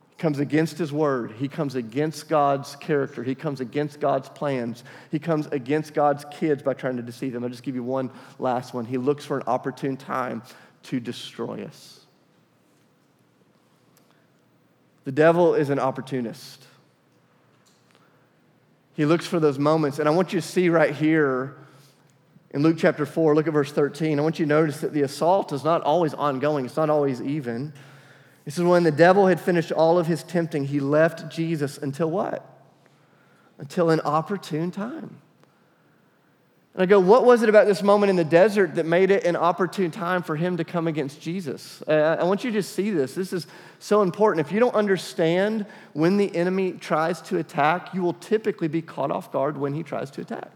He 0.08 0.16
comes 0.16 0.40
against 0.40 0.78
his 0.78 0.92
word. 0.92 1.30
He 1.38 1.46
comes 1.46 1.76
against 1.76 2.28
God's 2.28 2.74
character. 2.74 3.22
He 3.22 3.36
comes 3.36 3.60
against 3.60 4.00
God's 4.00 4.28
plans. 4.30 4.82
He 5.12 5.20
comes 5.20 5.46
against 5.46 5.94
God's 5.94 6.24
kids 6.32 6.60
by 6.60 6.74
trying 6.74 6.96
to 6.96 7.02
deceive 7.04 7.32
them. 7.32 7.44
I'll 7.44 7.50
just 7.50 7.62
give 7.62 7.76
you 7.76 7.84
one 7.84 8.10
last 8.40 8.74
one. 8.74 8.84
He 8.84 8.98
looks 8.98 9.24
for 9.24 9.36
an 9.36 9.44
opportune 9.46 9.96
time 9.96 10.42
to 10.84 10.98
destroy 10.98 11.62
us. 11.64 12.00
The 15.04 15.12
devil 15.12 15.54
is 15.54 15.70
an 15.70 15.78
opportunist. 15.78 16.66
He 18.94 19.04
looks 19.04 19.26
for 19.26 19.40
those 19.40 19.58
moments. 19.58 19.98
And 19.98 20.08
I 20.08 20.12
want 20.12 20.32
you 20.32 20.40
to 20.40 20.46
see 20.46 20.68
right 20.68 20.94
here 20.94 21.56
in 22.52 22.62
Luke 22.62 22.76
chapter 22.78 23.04
4, 23.04 23.34
look 23.34 23.48
at 23.48 23.52
verse 23.52 23.72
13. 23.72 24.18
I 24.18 24.22
want 24.22 24.38
you 24.38 24.46
to 24.46 24.48
notice 24.48 24.80
that 24.80 24.92
the 24.92 25.02
assault 25.02 25.52
is 25.52 25.64
not 25.64 25.82
always 25.82 26.14
ongoing, 26.14 26.64
it's 26.64 26.76
not 26.76 26.88
always 26.88 27.20
even. 27.20 27.72
This 28.44 28.56
is 28.56 28.62
when 28.62 28.84
the 28.84 28.92
devil 28.92 29.26
had 29.26 29.40
finished 29.40 29.72
all 29.72 29.98
of 29.98 30.06
his 30.06 30.22
tempting, 30.22 30.66
he 30.66 30.78
left 30.78 31.34
Jesus 31.34 31.78
until 31.78 32.10
what? 32.10 32.48
Until 33.58 33.90
an 33.90 34.00
opportune 34.02 34.70
time. 34.70 35.18
And 36.74 36.82
I 36.82 36.86
go, 36.86 36.98
what 36.98 37.24
was 37.24 37.44
it 37.44 37.48
about 37.48 37.68
this 37.68 37.84
moment 37.84 38.10
in 38.10 38.16
the 38.16 38.24
desert 38.24 38.74
that 38.74 38.84
made 38.84 39.12
it 39.12 39.24
an 39.24 39.36
opportune 39.36 39.92
time 39.92 40.24
for 40.24 40.34
him 40.34 40.56
to 40.56 40.64
come 40.64 40.88
against 40.88 41.20
Jesus? 41.20 41.80
Uh, 41.86 42.16
I 42.18 42.24
want 42.24 42.42
you 42.42 42.50
to 42.50 42.58
just 42.58 42.74
see 42.74 42.90
this. 42.90 43.14
This 43.14 43.32
is 43.32 43.46
so 43.78 44.02
important. 44.02 44.44
If 44.44 44.52
you 44.52 44.58
don't 44.58 44.74
understand 44.74 45.66
when 45.92 46.16
the 46.16 46.34
enemy 46.34 46.72
tries 46.72 47.20
to 47.22 47.38
attack, 47.38 47.94
you 47.94 48.02
will 48.02 48.14
typically 48.14 48.66
be 48.66 48.82
caught 48.82 49.12
off 49.12 49.30
guard 49.30 49.56
when 49.56 49.72
he 49.72 49.84
tries 49.84 50.10
to 50.12 50.20
attack. 50.20 50.50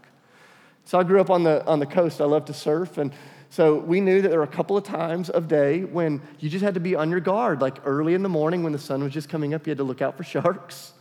So 0.83 0.99
I 0.99 1.03
grew 1.03 1.21
up 1.21 1.29
on 1.29 1.43
the, 1.43 1.65
on 1.65 1.79
the 1.79 1.85
coast. 1.85 2.19
I 2.19 2.25
love 2.25 2.43
to 2.45 2.53
surf. 2.53 2.97
And 2.97 3.13
so 3.49 3.77
we 3.77 4.01
knew 4.01 4.21
that 4.21 4.27
there 4.27 4.39
were 4.39 4.43
a 4.43 4.47
couple 4.47 4.75
of 4.75 4.83
times 4.83 5.29
of 5.29 5.47
day 5.47 5.85
when 5.85 6.21
you 6.39 6.49
just 6.49 6.65
had 6.65 6.73
to 6.73 6.81
be 6.81 6.95
on 6.95 7.09
your 7.11 7.21
guard. 7.21 7.61
Like 7.61 7.77
early 7.85 8.13
in 8.13 8.23
the 8.23 8.29
morning 8.29 8.63
when 8.63 8.73
the 8.73 8.79
sun 8.79 9.01
was 9.01 9.13
just 9.13 9.29
coming 9.29 9.53
up, 9.53 9.65
you 9.65 9.71
had 9.71 9.77
to 9.77 9.85
look 9.85 10.01
out 10.01 10.17
for 10.17 10.25
sharks 10.25 10.91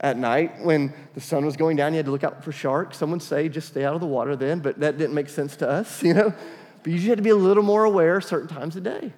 at 0.00 0.16
night 0.16 0.60
when 0.62 0.92
the 1.14 1.20
sun 1.20 1.44
was 1.44 1.56
going 1.56 1.76
down. 1.76 1.92
You 1.92 1.98
had 1.98 2.06
to 2.06 2.12
look 2.12 2.24
out 2.24 2.44
for 2.44 2.52
sharks. 2.52 2.96
Someone 2.96 3.20
say, 3.20 3.48
just 3.48 3.68
stay 3.68 3.84
out 3.84 3.94
of 3.94 4.00
the 4.00 4.06
water 4.06 4.36
then, 4.36 4.60
but 4.60 4.78
that 4.80 4.98
didn't 4.98 5.14
make 5.14 5.28
sense 5.28 5.56
to 5.56 5.68
us, 5.68 6.02
you 6.04 6.14
know? 6.14 6.32
But 6.82 6.92
you 6.92 6.98
just 6.98 7.08
had 7.08 7.18
to 7.18 7.22
be 7.22 7.30
a 7.30 7.36
little 7.36 7.62
more 7.62 7.84
aware 7.84 8.20
certain 8.20 8.48
times 8.48 8.76
a 8.76 8.80
day. 8.80 9.12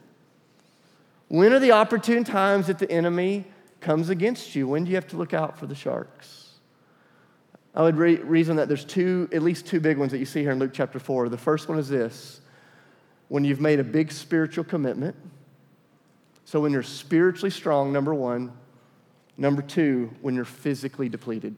When 1.29 1.53
are 1.53 1.61
the 1.61 1.73
opportune 1.73 2.25
times 2.25 2.67
that 2.67 2.79
the 2.79 2.91
enemy 2.91 3.45
comes 3.81 4.09
against 4.09 4.55
you? 4.57 4.67
When 4.67 4.85
do 4.85 4.91
you 4.91 4.97
have 4.97 5.07
to 5.09 5.17
look 5.17 5.33
out 5.33 5.59
for 5.59 5.67
the 5.67 5.75
sharks? 5.75 6.55
I 7.75 7.83
would 7.83 7.97
re- 7.97 8.17
reason 8.17 8.57
that 8.57 8.67
there's 8.67 8.85
two, 8.85 9.29
at 9.33 9.43
least 9.43 9.67
two 9.67 9.79
big 9.79 9.97
ones 9.97 10.11
that 10.11 10.19
you 10.19 10.25
see 10.25 10.41
here 10.41 10.51
in 10.51 10.59
Luke 10.59 10.73
chapter 10.75 10.99
4. 10.99 11.29
The 11.29 11.39
first 11.39 11.69
one 11.69 11.79
is 11.79 11.89
this 11.89 12.41
when 13.29 13.45
you've 13.45 13.61
made 13.61 13.79
a 13.79 13.85
big 13.85 14.11
spiritual 14.11 14.65
commitment 14.65 15.15
So 16.45 16.59
when 16.59 16.73
you're 16.73 16.83
spiritually 16.83 17.51
strong, 17.51 17.93
number 17.93 18.13
one. 18.13 18.53
Number 19.41 19.63
two, 19.63 20.11
when 20.21 20.35
you're 20.35 20.45
physically 20.45 21.09
depleted. 21.09 21.57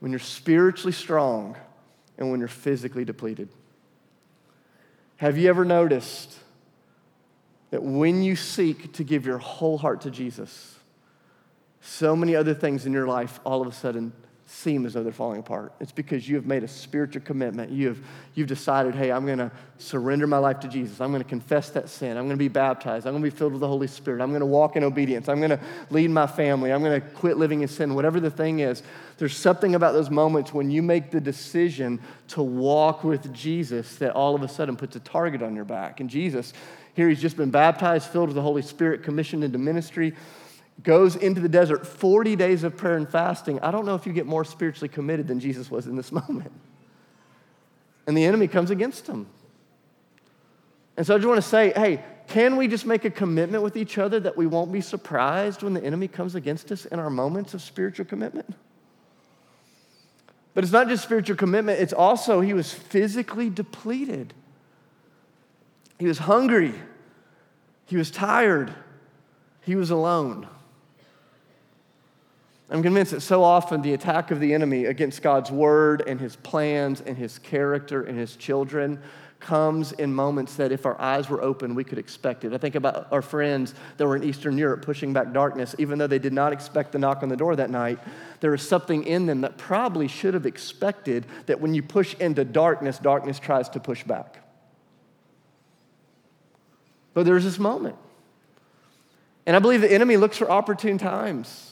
When 0.00 0.10
you're 0.10 0.18
spiritually 0.18 0.92
strong 0.92 1.58
and 2.16 2.30
when 2.30 2.40
you're 2.40 2.48
physically 2.48 3.04
depleted. 3.04 3.50
Have 5.18 5.36
you 5.36 5.50
ever 5.50 5.66
noticed 5.66 6.38
that 7.70 7.82
when 7.82 8.22
you 8.22 8.34
seek 8.34 8.94
to 8.94 9.04
give 9.04 9.26
your 9.26 9.36
whole 9.36 9.76
heart 9.76 10.00
to 10.02 10.10
Jesus, 10.10 10.78
so 11.82 12.16
many 12.16 12.34
other 12.34 12.54
things 12.54 12.86
in 12.86 12.94
your 12.94 13.06
life 13.06 13.38
all 13.44 13.60
of 13.60 13.68
a 13.68 13.72
sudden 13.72 14.14
seem 14.48 14.86
as 14.86 14.94
though 14.94 15.02
they're 15.02 15.12
falling 15.12 15.40
apart. 15.40 15.72
It's 15.80 15.90
because 15.90 16.28
you 16.28 16.36
have 16.36 16.46
made 16.46 16.62
a 16.62 16.68
spiritual 16.68 17.22
commitment. 17.22 17.72
You 17.72 17.88
have 17.88 17.98
you've 18.34 18.46
decided, 18.46 18.94
hey, 18.94 19.10
I'm 19.10 19.26
going 19.26 19.38
to 19.38 19.50
surrender 19.78 20.28
my 20.28 20.38
life 20.38 20.60
to 20.60 20.68
Jesus. 20.68 21.00
I'm 21.00 21.10
going 21.10 21.22
to 21.22 21.28
confess 21.28 21.70
that 21.70 21.88
sin. 21.88 22.16
I'm 22.16 22.26
going 22.26 22.36
to 22.36 22.36
be 22.36 22.48
baptized. 22.48 23.06
I'm 23.06 23.12
going 23.12 23.24
to 23.24 23.30
be 23.30 23.36
filled 23.36 23.52
with 23.52 23.60
the 23.60 23.66
Holy 23.66 23.88
Spirit. 23.88 24.22
I'm 24.22 24.28
going 24.28 24.40
to 24.40 24.46
walk 24.46 24.76
in 24.76 24.84
obedience. 24.84 25.28
I'm 25.28 25.38
going 25.38 25.50
to 25.50 25.60
lead 25.90 26.10
my 26.10 26.28
family. 26.28 26.72
I'm 26.72 26.80
going 26.80 27.00
to 27.00 27.06
quit 27.08 27.38
living 27.38 27.62
in 27.62 27.68
sin. 27.68 27.94
Whatever 27.96 28.20
the 28.20 28.30
thing 28.30 28.60
is, 28.60 28.84
there's 29.18 29.36
something 29.36 29.74
about 29.74 29.94
those 29.94 30.10
moments 30.10 30.54
when 30.54 30.70
you 30.70 30.80
make 30.80 31.10
the 31.10 31.20
decision 31.20 32.00
to 32.28 32.42
walk 32.42 33.02
with 33.02 33.32
Jesus 33.34 33.96
that 33.96 34.12
all 34.12 34.36
of 34.36 34.42
a 34.42 34.48
sudden 34.48 34.76
puts 34.76 34.94
a 34.94 35.00
target 35.00 35.42
on 35.42 35.56
your 35.56 35.64
back. 35.64 35.98
And 35.98 36.08
Jesus, 36.08 36.52
here 36.94 37.08
he's 37.08 37.20
just 37.20 37.36
been 37.36 37.50
baptized, 37.50 38.10
filled 38.10 38.28
with 38.28 38.36
the 38.36 38.42
Holy 38.42 38.62
Spirit, 38.62 39.02
commissioned 39.02 39.42
into 39.42 39.58
ministry 39.58 40.14
goes 40.82 41.16
into 41.16 41.40
the 41.40 41.48
desert 41.48 41.86
40 41.86 42.36
days 42.36 42.64
of 42.64 42.76
prayer 42.76 42.96
and 42.96 43.08
fasting. 43.08 43.60
I 43.60 43.70
don't 43.70 43.86
know 43.86 43.94
if 43.94 44.06
you 44.06 44.12
get 44.12 44.26
more 44.26 44.44
spiritually 44.44 44.88
committed 44.88 45.26
than 45.26 45.40
Jesus 45.40 45.70
was 45.70 45.86
in 45.86 45.96
this 45.96 46.12
moment. 46.28 46.52
And 48.06 48.16
the 48.16 48.24
enemy 48.24 48.46
comes 48.46 48.70
against 48.70 49.06
him. 49.06 49.26
And 50.96 51.06
so 51.06 51.14
I 51.14 51.18
just 51.18 51.28
want 51.28 51.42
to 51.42 51.48
say 51.48 51.72
hey, 51.74 52.02
can 52.28 52.56
we 52.56 52.68
just 52.68 52.86
make 52.86 53.04
a 53.04 53.10
commitment 53.10 53.62
with 53.62 53.76
each 53.76 53.98
other 53.98 54.18
that 54.20 54.36
we 54.36 54.46
won't 54.46 54.72
be 54.72 54.80
surprised 54.80 55.62
when 55.62 55.74
the 55.74 55.84
enemy 55.84 56.08
comes 56.08 56.34
against 56.34 56.72
us 56.72 56.86
in 56.86 56.98
our 56.98 57.10
moments 57.10 57.54
of 57.54 57.62
spiritual 57.62 58.04
commitment? 58.04 58.54
But 60.54 60.64
it's 60.64 60.72
not 60.72 60.88
just 60.88 61.04
spiritual 61.04 61.36
commitment, 61.36 61.80
it's 61.80 61.92
also 61.92 62.40
he 62.40 62.54
was 62.54 62.72
physically 62.72 63.50
depleted. 63.50 64.32
He 65.98 66.06
was 66.06 66.18
hungry. 66.18 66.74
He 67.86 67.96
was 67.96 68.10
tired. 68.10 68.74
He 69.62 69.76
was 69.76 69.90
alone. 69.90 70.48
I'm 72.68 72.82
convinced 72.82 73.12
that 73.12 73.20
so 73.20 73.44
often 73.44 73.82
the 73.82 73.94
attack 73.94 74.30
of 74.30 74.40
the 74.40 74.52
enemy 74.52 74.86
against 74.86 75.22
God's 75.22 75.50
word 75.50 76.02
and 76.06 76.20
his 76.20 76.34
plans 76.34 77.00
and 77.00 77.16
his 77.16 77.38
character 77.38 78.02
and 78.02 78.18
his 78.18 78.34
children 78.34 79.00
comes 79.38 79.92
in 79.92 80.12
moments 80.12 80.56
that 80.56 80.72
if 80.72 80.86
our 80.86 81.00
eyes 81.00 81.28
were 81.28 81.40
open, 81.40 81.76
we 81.76 81.84
could 81.84 81.98
expect 81.98 82.44
it. 82.44 82.52
I 82.52 82.58
think 82.58 82.74
about 82.74 83.06
our 83.12 83.22
friends 83.22 83.74
that 83.96 84.06
were 84.06 84.16
in 84.16 84.24
Eastern 84.24 84.58
Europe 84.58 84.82
pushing 84.84 85.12
back 85.12 85.32
darkness, 85.32 85.76
even 85.78 85.98
though 85.98 86.08
they 86.08 86.18
did 86.18 86.32
not 86.32 86.52
expect 86.52 86.90
the 86.90 86.98
knock 86.98 87.22
on 87.22 87.28
the 87.28 87.36
door 87.36 87.54
that 87.54 87.70
night. 87.70 88.00
There 88.40 88.50
was 88.50 88.66
something 88.66 89.04
in 89.04 89.26
them 89.26 89.42
that 89.42 89.56
probably 89.56 90.08
should 90.08 90.34
have 90.34 90.46
expected 90.46 91.26
that 91.46 91.60
when 91.60 91.74
you 91.74 91.82
push 91.82 92.14
into 92.14 92.44
darkness, 92.44 92.98
darkness 92.98 93.38
tries 93.38 93.68
to 93.70 93.80
push 93.80 94.02
back. 94.02 94.38
But 97.14 97.24
there's 97.24 97.44
this 97.44 97.58
moment. 97.58 97.96
And 99.46 99.54
I 99.54 99.60
believe 99.60 99.80
the 99.80 99.92
enemy 99.92 100.16
looks 100.16 100.36
for 100.36 100.50
opportune 100.50 100.98
times 100.98 101.65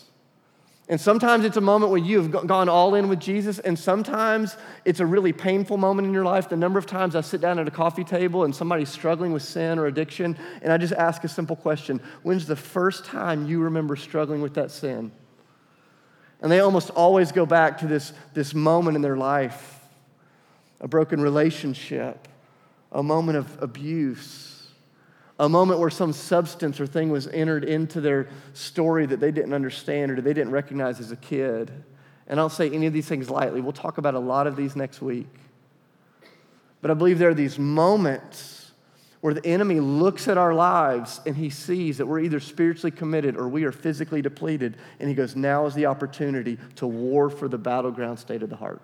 and 0.86 1.00
sometimes 1.00 1.46
it's 1.46 1.56
a 1.56 1.62
moment 1.62 1.90
where 1.90 2.00
you 2.00 2.20
have 2.20 2.46
gone 2.46 2.68
all 2.68 2.94
in 2.94 3.08
with 3.08 3.18
Jesus, 3.18 3.58
and 3.58 3.78
sometimes 3.78 4.56
it's 4.84 5.00
a 5.00 5.06
really 5.06 5.32
painful 5.32 5.78
moment 5.78 6.06
in 6.06 6.12
your 6.12 6.24
life. 6.24 6.50
The 6.50 6.56
number 6.56 6.78
of 6.78 6.84
times 6.84 7.16
I 7.16 7.22
sit 7.22 7.40
down 7.40 7.58
at 7.58 7.66
a 7.66 7.70
coffee 7.70 8.04
table 8.04 8.44
and 8.44 8.54
somebody's 8.54 8.90
struggling 8.90 9.32
with 9.32 9.42
sin 9.42 9.78
or 9.78 9.86
addiction, 9.86 10.36
and 10.60 10.70
I 10.70 10.76
just 10.76 10.92
ask 10.92 11.24
a 11.24 11.28
simple 11.28 11.56
question 11.56 12.00
When's 12.22 12.46
the 12.46 12.56
first 12.56 13.06
time 13.06 13.46
you 13.46 13.60
remember 13.60 13.96
struggling 13.96 14.42
with 14.42 14.54
that 14.54 14.70
sin? 14.70 15.10
And 16.42 16.52
they 16.52 16.60
almost 16.60 16.90
always 16.90 17.32
go 17.32 17.46
back 17.46 17.78
to 17.78 17.86
this, 17.86 18.12
this 18.34 18.52
moment 18.52 18.96
in 18.96 19.02
their 19.02 19.16
life 19.16 19.80
a 20.80 20.88
broken 20.88 21.18
relationship, 21.18 22.28
a 22.92 23.02
moment 23.02 23.38
of 23.38 23.62
abuse 23.62 24.53
a 25.38 25.48
moment 25.48 25.80
where 25.80 25.90
some 25.90 26.12
substance 26.12 26.80
or 26.80 26.86
thing 26.86 27.10
was 27.10 27.26
entered 27.28 27.64
into 27.64 28.00
their 28.00 28.28
story 28.52 29.06
that 29.06 29.18
they 29.18 29.32
didn't 29.32 29.52
understand 29.52 30.12
or 30.12 30.20
they 30.20 30.32
didn't 30.32 30.52
recognize 30.52 31.00
as 31.00 31.10
a 31.10 31.16
kid. 31.16 31.70
And 32.26 32.38
I 32.38 32.42
don't 32.42 32.52
say 32.52 32.70
any 32.70 32.86
of 32.86 32.92
these 32.92 33.06
things 33.06 33.28
lightly. 33.28 33.60
We'll 33.60 33.72
talk 33.72 33.98
about 33.98 34.14
a 34.14 34.20
lot 34.20 34.46
of 34.46 34.56
these 34.56 34.76
next 34.76 35.02
week. 35.02 35.26
But 36.80 36.90
I 36.90 36.94
believe 36.94 37.18
there 37.18 37.30
are 37.30 37.34
these 37.34 37.58
moments 37.58 38.72
where 39.20 39.34
the 39.34 39.44
enemy 39.46 39.80
looks 39.80 40.28
at 40.28 40.36
our 40.36 40.54
lives 40.54 41.20
and 41.26 41.34
he 41.36 41.48
sees 41.50 41.98
that 41.98 42.06
we're 42.06 42.20
either 42.20 42.38
spiritually 42.38 42.90
committed 42.90 43.36
or 43.36 43.48
we 43.48 43.64
are 43.64 43.72
physically 43.72 44.22
depleted. 44.22 44.76
And 45.00 45.08
he 45.08 45.14
goes, 45.14 45.34
Now 45.34 45.66
is 45.66 45.74
the 45.74 45.86
opportunity 45.86 46.58
to 46.76 46.86
war 46.86 47.30
for 47.30 47.48
the 47.48 47.58
battleground 47.58 48.18
state 48.18 48.42
of 48.42 48.50
the 48.50 48.56
heart. 48.56 48.82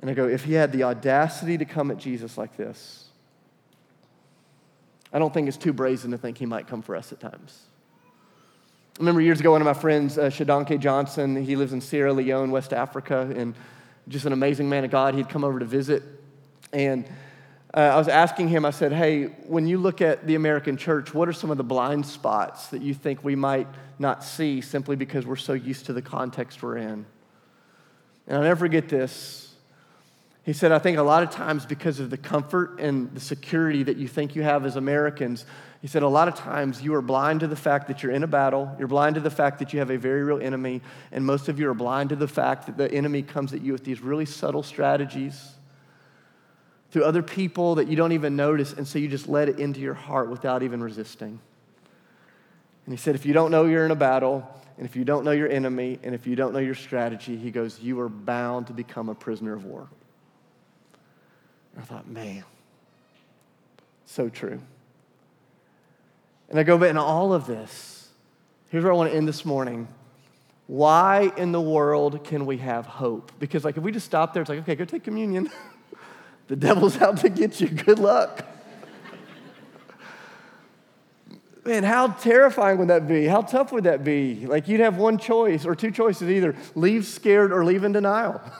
And 0.00 0.10
I 0.10 0.14
go, 0.14 0.28
If 0.28 0.44
he 0.44 0.52
had 0.52 0.70
the 0.70 0.84
audacity 0.84 1.56
to 1.58 1.64
come 1.64 1.90
at 1.90 1.96
Jesus 1.96 2.36
like 2.36 2.56
this, 2.58 3.03
I 5.14 5.20
don't 5.20 5.32
think 5.32 5.46
it's 5.46 5.56
too 5.56 5.72
brazen 5.72 6.10
to 6.10 6.18
think 6.18 6.36
he 6.36 6.44
might 6.44 6.66
come 6.66 6.82
for 6.82 6.96
us 6.96 7.12
at 7.12 7.20
times. 7.20 7.68
I 8.96 9.00
remember 9.00 9.20
years 9.20 9.38
ago, 9.38 9.52
one 9.52 9.60
of 9.60 9.64
my 9.64 9.72
friends, 9.72 10.18
uh, 10.18 10.24
Shadonke 10.24 10.78
Johnson, 10.80 11.36
he 11.42 11.54
lives 11.54 11.72
in 11.72 11.80
Sierra 11.80 12.12
Leone, 12.12 12.50
West 12.50 12.72
Africa, 12.72 13.32
and 13.34 13.54
just 14.08 14.26
an 14.26 14.32
amazing 14.32 14.68
man 14.68 14.84
of 14.84 14.90
God. 14.90 15.14
He'd 15.14 15.28
come 15.28 15.44
over 15.44 15.60
to 15.60 15.64
visit. 15.64 16.02
And 16.72 17.06
uh, 17.72 17.80
I 17.80 17.96
was 17.96 18.08
asking 18.08 18.48
him, 18.48 18.64
I 18.64 18.70
said, 18.70 18.92
Hey, 18.92 19.26
when 19.46 19.68
you 19.68 19.78
look 19.78 20.00
at 20.00 20.26
the 20.26 20.34
American 20.34 20.76
church, 20.76 21.14
what 21.14 21.28
are 21.28 21.32
some 21.32 21.50
of 21.50 21.58
the 21.58 21.64
blind 21.64 22.06
spots 22.06 22.68
that 22.68 22.82
you 22.82 22.92
think 22.92 23.22
we 23.22 23.36
might 23.36 23.68
not 24.00 24.24
see 24.24 24.60
simply 24.60 24.96
because 24.96 25.26
we're 25.26 25.36
so 25.36 25.52
used 25.52 25.86
to 25.86 25.92
the 25.92 26.02
context 26.02 26.62
we're 26.62 26.78
in? 26.78 27.06
And 28.26 28.36
I'll 28.36 28.42
never 28.42 28.60
forget 28.60 28.88
this. 28.88 29.43
He 30.44 30.52
said, 30.52 30.72
I 30.72 30.78
think 30.78 30.98
a 30.98 31.02
lot 31.02 31.22
of 31.22 31.30
times 31.30 31.64
because 31.64 32.00
of 32.00 32.10
the 32.10 32.18
comfort 32.18 32.78
and 32.78 33.10
the 33.14 33.20
security 33.20 33.82
that 33.82 33.96
you 33.96 34.06
think 34.06 34.36
you 34.36 34.42
have 34.42 34.66
as 34.66 34.76
Americans, 34.76 35.46
he 35.80 35.88
said, 35.88 36.02
a 36.02 36.08
lot 36.08 36.28
of 36.28 36.34
times 36.34 36.82
you 36.82 36.94
are 36.94 37.02
blind 37.02 37.40
to 37.40 37.46
the 37.46 37.56
fact 37.56 37.88
that 37.88 38.02
you're 38.02 38.12
in 38.12 38.22
a 38.22 38.26
battle. 38.26 38.74
You're 38.78 38.88
blind 38.88 39.14
to 39.14 39.22
the 39.22 39.30
fact 39.30 39.58
that 39.60 39.72
you 39.72 39.78
have 39.78 39.90
a 39.90 39.96
very 39.96 40.22
real 40.22 40.40
enemy. 40.40 40.82
And 41.12 41.24
most 41.24 41.48
of 41.48 41.58
you 41.58 41.68
are 41.70 41.74
blind 41.74 42.10
to 42.10 42.16
the 42.16 42.28
fact 42.28 42.66
that 42.66 42.76
the 42.76 42.92
enemy 42.92 43.22
comes 43.22 43.54
at 43.54 43.62
you 43.62 43.72
with 43.72 43.84
these 43.84 44.00
really 44.00 44.26
subtle 44.26 44.62
strategies 44.62 45.52
through 46.90 47.04
other 47.04 47.22
people 47.22 47.76
that 47.76 47.88
you 47.88 47.96
don't 47.96 48.12
even 48.12 48.36
notice. 48.36 48.74
And 48.74 48.86
so 48.86 48.98
you 48.98 49.08
just 49.08 49.28
let 49.28 49.48
it 49.48 49.58
into 49.58 49.80
your 49.80 49.94
heart 49.94 50.28
without 50.28 50.62
even 50.62 50.82
resisting. 50.82 51.40
And 52.84 52.92
he 52.92 52.98
said, 52.98 53.14
if 53.14 53.24
you 53.24 53.32
don't 53.32 53.50
know 53.50 53.64
you're 53.64 53.86
in 53.86 53.90
a 53.90 53.96
battle, 53.96 54.46
and 54.76 54.86
if 54.86 54.94
you 54.94 55.04
don't 55.04 55.24
know 55.24 55.30
your 55.30 55.48
enemy, 55.48 55.98
and 56.02 56.14
if 56.14 56.26
you 56.26 56.36
don't 56.36 56.52
know 56.52 56.58
your 56.58 56.74
strategy, 56.74 57.36
he 57.36 57.50
goes, 57.50 57.80
you 57.80 57.98
are 58.00 58.10
bound 58.10 58.66
to 58.66 58.74
become 58.74 59.08
a 59.08 59.14
prisoner 59.14 59.54
of 59.54 59.64
war. 59.64 59.88
I 61.78 61.82
thought, 61.82 62.08
man, 62.08 62.44
so 64.06 64.28
true. 64.28 64.60
And 66.48 66.58
I 66.58 66.62
go 66.62 66.78
back 66.78 66.90
in 66.90 66.96
all 66.96 67.32
of 67.32 67.46
this. 67.46 68.08
Here's 68.68 68.84
where 68.84 68.92
I 68.92 68.96
want 68.96 69.10
to 69.10 69.16
end 69.16 69.26
this 69.26 69.44
morning. 69.44 69.88
Why 70.66 71.32
in 71.36 71.52
the 71.52 71.60
world 71.60 72.24
can 72.24 72.46
we 72.46 72.58
have 72.58 72.86
hope? 72.86 73.32
Because, 73.38 73.64
like, 73.64 73.76
if 73.76 73.82
we 73.82 73.92
just 73.92 74.06
stop 74.06 74.32
there, 74.32 74.42
it's 74.42 74.48
like, 74.48 74.60
okay, 74.60 74.74
go 74.74 74.84
take 74.84 75.04
communion. 75.04 75.50
the 76.48 76.56
devil's 76.56 77.00
out 77.00 77.18
to 77.18 77.28
get 77.28 77.60
you. 77.60 77.68
Good 77.68 77.98
luck. 77.98 78.46
Man, 81.64 81.82
how 81.82 82.08
terrifying 82.08 82.78
would 82.78 82.88
that 82.88 83.08
be? 83.08 83.24
How 83.26 83.40
tough 83.40 83.72
would 83.72 83.84
that 83.84 84.04
be? 84.04 84.46
Like, 84.46 84.68
you'd 84.68 84.80
have 84.80 84.96
one 84.96 85.16
choice 85.16 85.64
or 85.64 85.74
two 85.74 85.90
choices 85.90 86.28
either 86.28 86.54
leave 86.74 87.06
scared 87.06 87.52
or 87.52 87.64
leave 87.64 87.84
in 87.84 87.92
denial. 87.92 88.40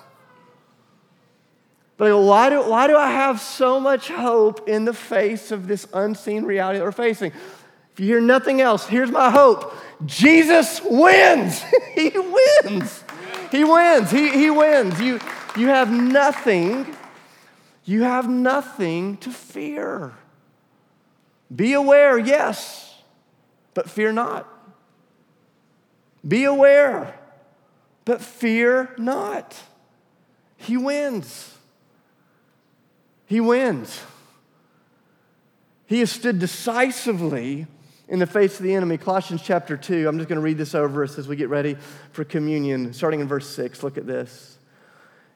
But 1.96 2.18
why 2.18 2.50
do, 2.50 2.60
why 2.68 2.86
do 2.88 2.96
I 2.96 3.10
have 3.10 3.40
so 3.40 3.78
much 3.78 4.08
hope 4.08 4.68
in 4.68 4.84
the 4.84 4.92
face 4.94 5.52
of 5.52 5.68
this 5.68 5.86
unseen 5.92 6.44
reality 6.44 6.78
that 6.78 6.84
we're 6.84 6.92
facing? 6.92 7.32
If 7.92 8.00
you 8.00 8.06
hear 8.06 8.20
nothing 8.20 8.60
else, 8.60 8.86
here's 8.86 9.10
my 9.10 9.30
hope 9.30 9.72
Jesus 10.04 10.80
wins. 10.82 11.62
he 11.94 12.10
wins. 12.10 13.04
He 13.52 13.62
wins. 13.62 14.10
He, 14.10 14.30
he 14.30 14.50
wins. 14.50 15.00
You, 15.00 15.20
you 15.56 15.68
have 15.68 15.92
nothing, 15.92 16.96
you 17.84 18.02
have 18.02 18.28
nothing 18.28 19.16
to 19.18 19.30
fear. 19.30 20.12
Be 21.54 21.74
aware, 21.74 22.18
yes, 22.18 22.98
but 23.74 23.88
fear 23.88 24.10
not. 24.10 24.48
Be 26.26 26.42
aware, 26.44 27.16
but 28.04 28.20
fear 28.20 28.92
not. 28.98 29.56
He 30.56 30.76
wins. 30.76 31.53
He 33.26 33.40
wins. 33.40 34.02
He 35.86 36.00
has 36.00 36.10
stood 36.10 36.38
decisively 36.38 37.66
in 38.08 38.18
the 38.18 38.26
face 38.26 38.58
of 38.58 38.64
the 38.64 38.74
enemy. 38.74 38.98
Colossians 38.98 39.42
chapter 39.42 39.76
2, 39.76 40.08
I'm 40.08 40.18
just 40.18 40.28
going 40.28 40.36
to 40.36 40.42
read 40.42 40.58
this 40.58 40.74
over 40.74 41.04
us 41.04 41.18
as 41.18 41.28
we 41.28 41.36
get 41.36 41.48
ready 41.48 41.76
for 42.12 42.24
communion, 42.24 42.92
starting 42.92 43.20
in 43.20 43.28
verse 43.28 43.48
6. 43.54 43.82
Look 43.82 43.96
at 43.96 44.06
this. 44.06 44.54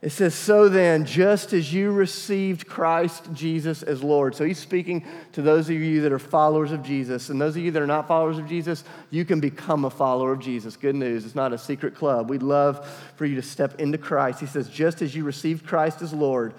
It 0.00 0.10
says, 0.10 0.34
So 0.34 0.68
then, 0.68 1.04
just 1.04 1.52
as 1.52 1.72
you 1.72 1.90
received 1.90 2.68
Christ 2.68 3.32
Jesus 3.32 3.82
as 3.82 4.02
Lord. 4.02 4.36
So 4.36 4.44
he's 4.44 4.58
speaking 4.58 5.04
to 5.32 5.42
those 5.42 5.68
of 5.68 5.74
you 5.74 6.02
that 6.02 6.12
are 6.12 6.20
followers 6.20 6.70
of 6.70 6.84
Jesus. 6.84 7.30
And 7.30 7.40
those 7.40 7.56
of 7.56 7.62
you 7.62 7.72
that 7.72 7.82
are 7.82 7.86
not 7.86 8.06
followers 8.06 8.38
of 8.38 8.46
Jesus, 8.46 8.84
you 9.10 9.24
can 9.24 9.40
become 9.40 9.84
a 9.84 9.90
follower 9.90 10.32
of 10.32 10.38
Jesus. 10.38 10.76
Good 10.76 10.94
news. 10.94 11.24
It's 11.24 11.34
not 11.34 11.52
a 11.52 11.58
secret 11.58 11.96
club. 11.96 12.30
We'd 12.30 12.44
love 12.44 12.88
for 13.16 13.26
you 13.26 13.34
to 13.34 13.42
step 13.42 13.80
into 13.80 13.98
Christ. 13.98 14.38
He 14.38 14.46
says, 14.46 14.68
Just 14.68 15.02
as 15.02 15.16
you 15.16 15.24
received 15.24 15.66
Christ 15.66 16.00
as 16.00 16.12
Lord, 16.12 16.54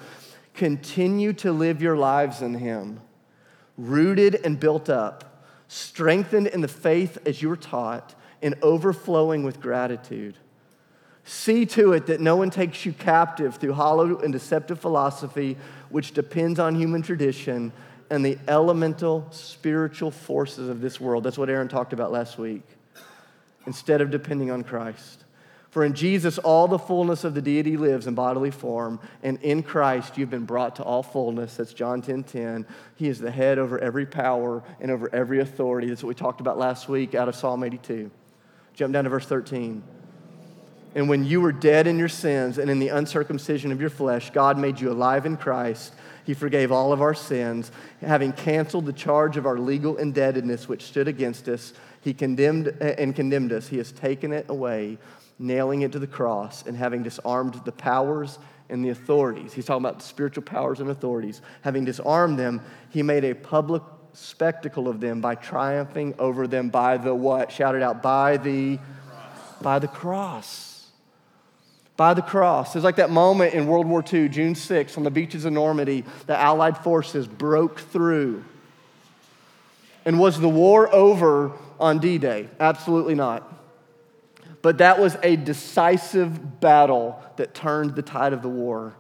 continue 0.53 1.33
to 1.33 1.51
live 1.51 1.81
your 1.81 1.97
lives 1.97 2.41
in 2.41 2.55
him, 2.55 2.99
rooted 3.77 4.35
and 4.43 4.59
built 4.59 4.89
up, 4.89 5.45
strengthened 5.67 6.47
in 6.47 6.61
the 6.61 6.67
faith 6.67 7.17
as 7.25 7.41
you 7.41 7.49
were 7.49 7.57
taught, 7.57 8.15
and 8.41 8.55
overflowing 8.61 9.43
with 9.43 9.61
gratitude. 9.61 10.35
See 11.23 11.65
to 11.67 11.93
it 11.93 12.07
that 12.07 12.21
no 12.21 12.35
one 12.35 12.49
takes 12.49 12.85
you 12.85 12.93
captive 12.93 13.55
through 13.57 13.73
hollow 13.73 14.17
and 14.17 14.33
deceptive 14.33 14.79
philosophy, 14.79 15.57
which 15.89 16.13
depends 16.13 16.59
on 16.59 16.75
human 16.75 17.01
tradition 17.01 17.71
and 18.09 18.25
the 18.25 18.37
elemental 18.47 19.27
spiritual 19.31 20.09
forces 20.09 20.69
of 20.69 20.81
this 20.81 20.99
world. 20.99 21.23
That's 21.23 21.37
what 21.37 21.49
Aaron 21.49 21.67
talked 21.67 21.93
about 21.93 22.11
last 22.11 22.37
week. 22.39 22.63
Instead 23.67 24.01
of 24.01 24.09
depending 24.09 24.49
on 24.49 24.63
Christ. 24.63 25.23
For 25.69 25.85
in 25.85 25.93
Jesus, 25.93 26.39
all 26.39 26.67
the 26.67 26.79
fullness 26.79 27.23
of 27.23 27.35
the 27.35 27.41
deity 27.41 27.77
lives 27.77 28.07
in 28.07 28.15
bodily 28.15 28.49
form, 28.49 28.99
and 29.21 29.39
in 29.43 29.61
Christ 29.61 30.17
you've 30.17 30.29
been 30.29 30.45
brought 30.45 30.77
to 30.77 30.83
all 30.83 31.03
fullness. 31.03 31.57
That's 31.57 31.73
John 31.73 32.01
10 32.01 32.23
10. 32.23 32.65
He 32.95 33.07
is 33.07 33.19
the 33.19 33.29
head 33.29 33.59
over 33.59 33.77
every 33.77 34.07
power 34.07 34.63
and 34.79 34.89
over 34.89 35.13
every 35.13 35.39
authority. 35.39 35.87
That's 35.87 36.03
what 36.03 36.09
we 36.09 36.15
talked 36.15 36.41
about 36.41 36.57
last 36.57 36.89
week 36.89 37.13
out 37.13 37.29
of 37.29 37.35
Psalm 37.35 37.63
82. 37.63 38.09
Jump 38.73 38.93
down 38.93 39.03
to 39.03 39.09
verse 39.11 39.27
13. 39.27 39.83
And 40.95 41.07
when 41.07 41.23
you 41.23 41.39
were 41.39 41.51
dead 41.51 41.85
in 41.85 41.99
your 41.99 42.09
sins 42.09 42.57
and 42.57 42.69
in 42.69 42.79
the 42.79 42.87
uncircumcision 42.89 43.71
of 43.71 43.79
your 43.79 43.91
flesh, 43.91 44.31
God 44.31 44.57
made 44.57 44.79
you 44.79 44.91
alive 44.91 45.27
in 45.27 45.37
Christ. 45.37 45.93
He 46.25 46.33
forgave 46.33 46.71
all 46.71 46.91
of 46.91 47.01
our 47.01 47.13
sins, 47.13 47.71
having 48.01 48.33
canceled 48.33 48.85
the 48.85 48.93
charge 48.93 49.37
of 49.37 49.45
our 49.45 49.59
legal 49.59 49.97
indebtedness 49.97 50.67
which 50.67 50.83
stood 50.83 51.07
against 51.07 51.47
us. 51.47 51.73
He 52.01 52.13
condemned 52.13 52.67
and 52.81 53.15
condemned 53.15 53.51
us. 53.51 53.67
He 53.67 53.77
has 53.77 53.91
taken 53.91 54.31
it 54.31 54.45
away, 54.49 54.97
nailing 55.39 55.81
it 55.81 55.93
to 55.93 55.99
the 55.99 56.07
cross, 56.07 56.65
and 56.65 56.77
having 56.77 57.01
disarmed 57.01 57.59
the 57.65 57.71
powers 57.71 58.37
and 58.69 58.85
the 58.85 58.89
authorities. 58.89 59.53
He's 59.53 59.65
talking 59.65 59.83
about 59.83 59.99
the 59.99 60.05
spiritual 60.05 60.43
powers 60.43 60.79
and 60.79 60.89
authorities. 60.89 61.41
Having 61.61 61.85
disarmed 61.85 62.37
them, 62.37 62.61
he 62.89 63.01
made 63.01 63.23
a 63.23 63.33
public 63.33 63.81
spectacle 64.13 64.87
of 64.87 64.99
them 64.99 65.21
by 65.21 65.35
triumphing 65.35 66.13
over 66.19 66.47
them 66.47 66.69
by 66.69 66.97
the 66.97 67.15
what? 67.15 67.51
Shouted 67.51 67.81
out, 67.81 68.03
by 68.03 68.37
the 68.37 68.77
cross. 68.77 69.63
by 69.63 69.79
the 69.79 69.87
cross 69.87 70.69
by 71.99 72.13
the 72.13 72.21
cross. 72.21 72.77
It's 72.77 72.85
like 72.85 72.95
that 72.95 73.09
moment 73.09 73.53
in 73.53 73.67
World 73.67 73.85
War 73.85 74.01
II, 74.01 74.29
June 74.29 74.53
6th, 74.53 74.97
on 74.97 75.03
the 75.03 75.11
beaches 75.11 75.43
of 75.43 75.51
Normandy, 75.51 76.05
the 76.27 76.37
Allied 76.37 76.77
forces 76.77 77.27
broke 77.27 77.77
through. 77.77 78.45
And 80.05 80.17
was 80.17 80.39
the 80.39 80.47
war 80.47 80.87
over 80.95 81.51
on 81.77 81.99
D 81.99 82.17
Day? 82.17 82.47
Absolutely 82.57 83.15
not. 83.15 83.58
But 84.61 84.79
that 84.79 84.99
was 84.99 85.17
a 85.23 85.35
decisive 85.35 86.59
battle 86.59 87.21
that 87.37 87.53
turned 87.53 87.95
the 87.95 88.01
tide 88.01 88.33
of 88.33 88.41
the 88.41 88.49
war. 88.49 88.93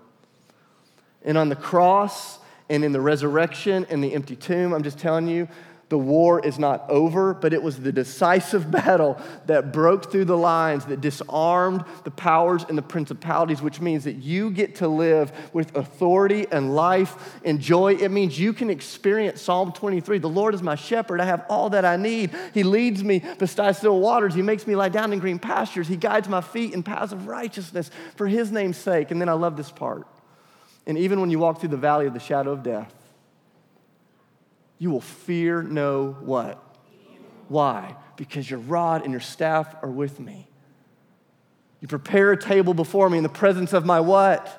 And 1.23 1.37
on 1.37 1.49
the 1.49 1.55
cross 1.55 2.39
and 2.69 2.83
in 2.83 2.91
the 2.91 3.01
resurrection 3.01 3.85
and 3.89 4.03
the 4.03 4.13
empty 4.13 4.35
tomb, 4.35 4.73
I'm 4.73 4.83
just 4.83 4.99
telling 4.99 5.27
you, 5.27 5.47
the 5.89 5.97
war 5.97 6.39
is 6.39 6.59
not 6.59 6.87
over, 6.87 7.33
but 7.33 7.51
it 7.51 7.61
was 7.61 7.79
the 7.79 7.91
decisive 7.91 8.69
battle 8.71 9.19
that 9.47 9.73
broke 9.73 10.11
through 10.11 10.25
the 10.25 10.37
lines, 10.37 10.85
that 10.85 11.01
disarmed 11.01 11.83
the 12.03 12.11
powers 12.11 12.63
and 12.69 12.77
the 12.77 12.83
principalities, 12.83 13.61
which 13.61 13.81
means 13.81 14.03
that 14.03 14.13
you 14.13 14.51
get 14.51 14.75
to 14.75 14.87
live 14.87 15.31
with 15.51 15.75
authority 15.75 16.45
and 16.51 16.75
life 16.75 17.39
and 17.43 17.59
joy. 17.59 17.95
It 17.95 18.09
means 18.09 18.39
you 18.39 18.53
can 18.53 18.69
experience 18.69 19.41
Psalm 19.41 19.71
23 19.71 20.19
The 20.19 20.29
Lord 20.29 20.53
is 20.53 20.61
my 20.61 20.75
shepherd. 20.75 21.19
I 21.19 21.25
have 21.25 21.45
all 21.49 21.71
that 21.71 21.85
I 21.85 21.97
need. 21.97 22.31
He 22.53 22.63
leads 22.63 23.03
me 23.03 23.23
beside 23.39 23.75
still 23.75 23.99
waters. 23.99 24.35
He 24.35 24.43
makes 24.43 24.67
me 24.67 24.75
lie 24.75 24.89
down 24.89 25.11
in 25.11 25.19
green 25.19 25.39
pastures. 25.39 25.87
He 25.87 25.97
guides 25.97 26.29
my 26.29 26.41
feet 26.41 26.73
in 26.73 26.83
paths 26.83 27.11
of 27.11 27.27
righteousness 27.27 27.89
for 28.15 28.27
his 28.27 28.51
name's 28.51 28.77
sake. 28.77 29.09
And 29.09 29.19
then 29.19 29.29
I 29.29 29.33
love 29.33 29.57
this 29.57 29.71
part. 29.71 30.05
And 30.85 30.97
even 30.97 31.19
when 31.19 31.31
you 31.31 31.39
walk 31.39 31.59
through 31.59 31.69
the 31.69 31.77
valley 31.77 32.05
of 32.05 32.13
the 32.13 32.19
shadow 32.19 32.51
of 32.51 32.63
death, 32.63 32.93
you 34.79 34.89
will 34.89 35.01
fear 35.01 35.61
no 35.61 36.17
what? 36.21 36.63
Why? 37.49 37.95
Because 38.15 38.49
your 38.49 38.59
rod 38.59 39.03
and 39.03 39.11
your 39.11 39.21
staff 39.21 39.75
are 39.83 39.89
with 39.89 40.19
me. 40.19 40.47
You 41.81 41.87
prepare 41.87 42.31
a 42.31 42.37
table 42.37 42.73
before 42.73 43.09
me 43.09 43.17
in 43.17 43.23
the 43.23 43.29
presence 43.29 43.73
of 43.73 43.85
my 43.85 43.99
what? 43.99 44.55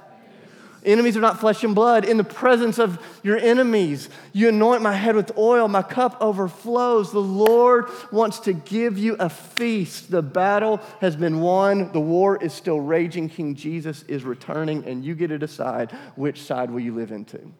Enemies 0.84 1.14
are 1.14 1.20
not 1.20 1.38
flesh 1.38 1.62
and 1.62 1.74
blood. 1.74 2.06
In 2.06 2.16
the 2.16 2.24
presence 2.24 2.78
of 2.78 2.98
your 3.22 3.36
enemies, 3.36 4.08
you 4.32 4.48
anoint 4.48 4.80
my 4.80 4.94
head 4.94 5.14
with 5.14 5.36
oil. 5.36 5.68
My 5.68 5.82
cup 5.82 6.16
overflows. 6.22 7.12
The 7.12 7.18
Lord 7.20 7.86
wants 8.10 8.40
to 8.40 8.54
give 8.54 8.96
you 8.96 9.14
a 9.20 9.28
feast. 9.28 10.10
The 10.10 10.22
battle 10.22 10.80
has 11.00 11.16
been 11.16 11.40
won. 11.40 11.92
The 11.92 12.00
war 12.00 12.42
is 12.42 12.54
still 12.54 12.80
raging. 12.80 13.28
King 13.28 13.54
Jesus 13.54 14.04
is 14.04 14.24
returning, 14.24 14.84
and 14.86 15.04
you 15.04 15.14
get 15.14 15.28
to 15.28 15.38
decide 15.38 15.92
which 16.16 16.42
side 16.42 16.70
will 16.70 16.80
you 16.80 16.94
live 16.94 17.12
into. 17.12 17.52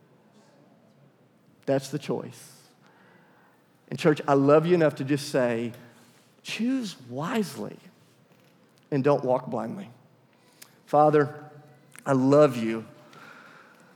That's 1.71 1.91
the 1.91 2.01
choice. 2.01 2.53
And, 3.91 3.97
church, 3.97 4.21
I 4.27 4.35
love 4.35 4.67
you 4.67 4.75
enough 4.75 4.97
to 4.97 5.05
just 5.05 5.29
say, 5.29 5.73
choose 6.43 6.97
wisely 7.09 7.77
and 8.91 9.05
don't 9.05 9.25
walk 9.25 9.47
blindly. 9.47 9.89
Father, 10.87 11.33
I 12.05 12.11
love 12.11 12.57
you. 12.57 12.85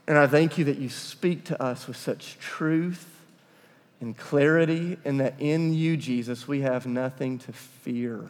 And 0.07 0.17
I 0.17 0.25
thank 0.25 0.57
you 0.57 0.63
that 0.63 0.77
you 0.77 0.87
speak 0.87 1.43
to 1.45 1.61
us 1.61 1.85
with 1.85 1.97
such 1.97 2.39
truth 2.39 3.13
and 3.99 4.17
clarity, 4.17 4.97
and 5.03 5.19
that 5.19 5.33
in 5.39 5.73
you, 5.73 5.97
Jesus, 5.97 6.47
we 6.47 6.61
have 6.61 6.85
nothing 6.85 7.39
to 7.39 7.51
fear. 7.51 8.29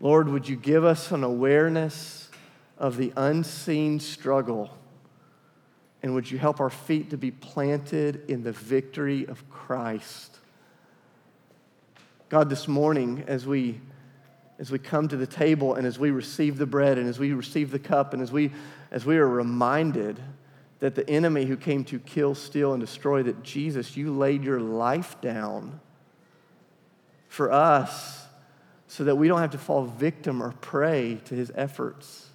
Lord, 0.00 0.30
would 0.30 0.48
you 0.48 0.56
give 0.56 0.82
us 0.82 1.12
an 1.12 1.24
awareness 1.24 2.30
of 2.78 2.96
the 2.96 3.12
unseen 3.18 4.00
struggle 4.00 4.78
and 6.02 6.14
would 6.14 6.30
you 6.30 6.38
help 6.38 6.60
our 6.60 6.70
feet 6.70 7.10
to 7.10 7.16
be 7.16 7.30
planted 7.30 8.28
in 8.28 8.42
the 8.42 8.52
victory 8.52 9.26
of 9.26 9.48
Christ? 9.50 10.38
God, 12.28 12.48
this 12.48 12.68
morning, 12.68 13.24
as 13.26 13.46
we, 13.46 13.80
as 14.58 14.70
we 14.70 14.78
come 14.78 15.08
to 15.08 15.16
the 15.16 15.26
table 15.26 15.74
and 15.74 15.86
as 15.86 15.98
we 15.98 16.10
receive 16.10 16.58
the 16.58 16.66
bread 16.66 16.96
and 16.96 17.08
as 17.08 17.18
we 17.18 17.32
receive 17.32 17.70
the 17.70 17.78
cup 17.78 18.14
and 18.14 18.22
as 18.22 18.32
we, 18.32 18.52
as 18.90 19.04
we 19.04 19.18
are 19.18 19.28
reminded 19.28 20.20
that 20.78 20.94
the 20.94 21.08
enemy 21.10 21.44
who 21.44 21.56
came 21.56 21.84
to 21.84 21.98
kill, 21.98 22.34
steal, 22.34 22.72
and 22.72 22.80
destroy, 22.80 23.22
that 23.22 23.42
Jesus, 23.42 23.96
you 23.96 24.16
laid 24.16 24.42
your 24.42 24.60
life 24.60 25.20
down 25.20 25.80
for 27.28 27.52
us 27.52 28.26
so 28.88 29.04
that 29.04 29.16
we 29.16 29.28
don't 29.28 29.40
have 29.40 29.50
to 29.50 29.58
fall 29.58 29.84
victim 29.84 30.42
or 30.42 30.52
prey 30.52 31.20
to 31.26 31.34
his 31.34 31.52
efforts. 31.54 32.29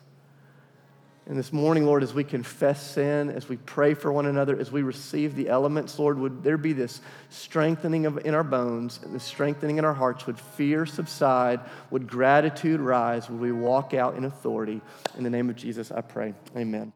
And 1.27 1.35
this 1.35 1.51
morning, 1.51 1.85
Lord, 1.85 2.03
as 2.03 2.13
we 2.13 2.23
confess 2.23 2.91
sin, 2.91 3.31
as 3.31 3.49
we 3.49 3.57
pray 3.57 3.95
for 3.95 4.11
one 4.11 4.27
another, 4.27 4.59
as 4.59 4.71
we 4.71 4.83
receive 4.83 5.35
the 5.35 5.49
elements, 5.49 5.97
Lord, 5.97 6.19
would 6.19 6.43
there 6.43 6.57
be 6.57 6.71
this 6.71 7.01
strengthening 7.29 8.05
of, 8.05 8.23
in 8.25 8.35
our 8.35 8.43
bones 8.43 8.99
and 9.03 9.13
the 9.13 9.19
strengthening 9.19 9.77
in 9.77 9.85
our 9.85 9.93
hearts? 9.93 10.27
Would 10.27 10.39
fear 10.39 10.85
subside? 10.85 11.61
Would 11.89 12.07
gratitude 12.07 12.79
rise? 12.79 13.27
Would 13.27 13.39
we 13.39 13.51
walk 13.51 13.95
out 13.95 14.15
in 14.15 14.25
authority? 14.25 14.81
In 15.17 15.23
the 15.23 15.31
name 15.31 15.49
of 15.49 15.55
Jesus, 15.55 15.91
I 15.91 16.01
pray. 16.01 16.35
Amen. 16.55 16.93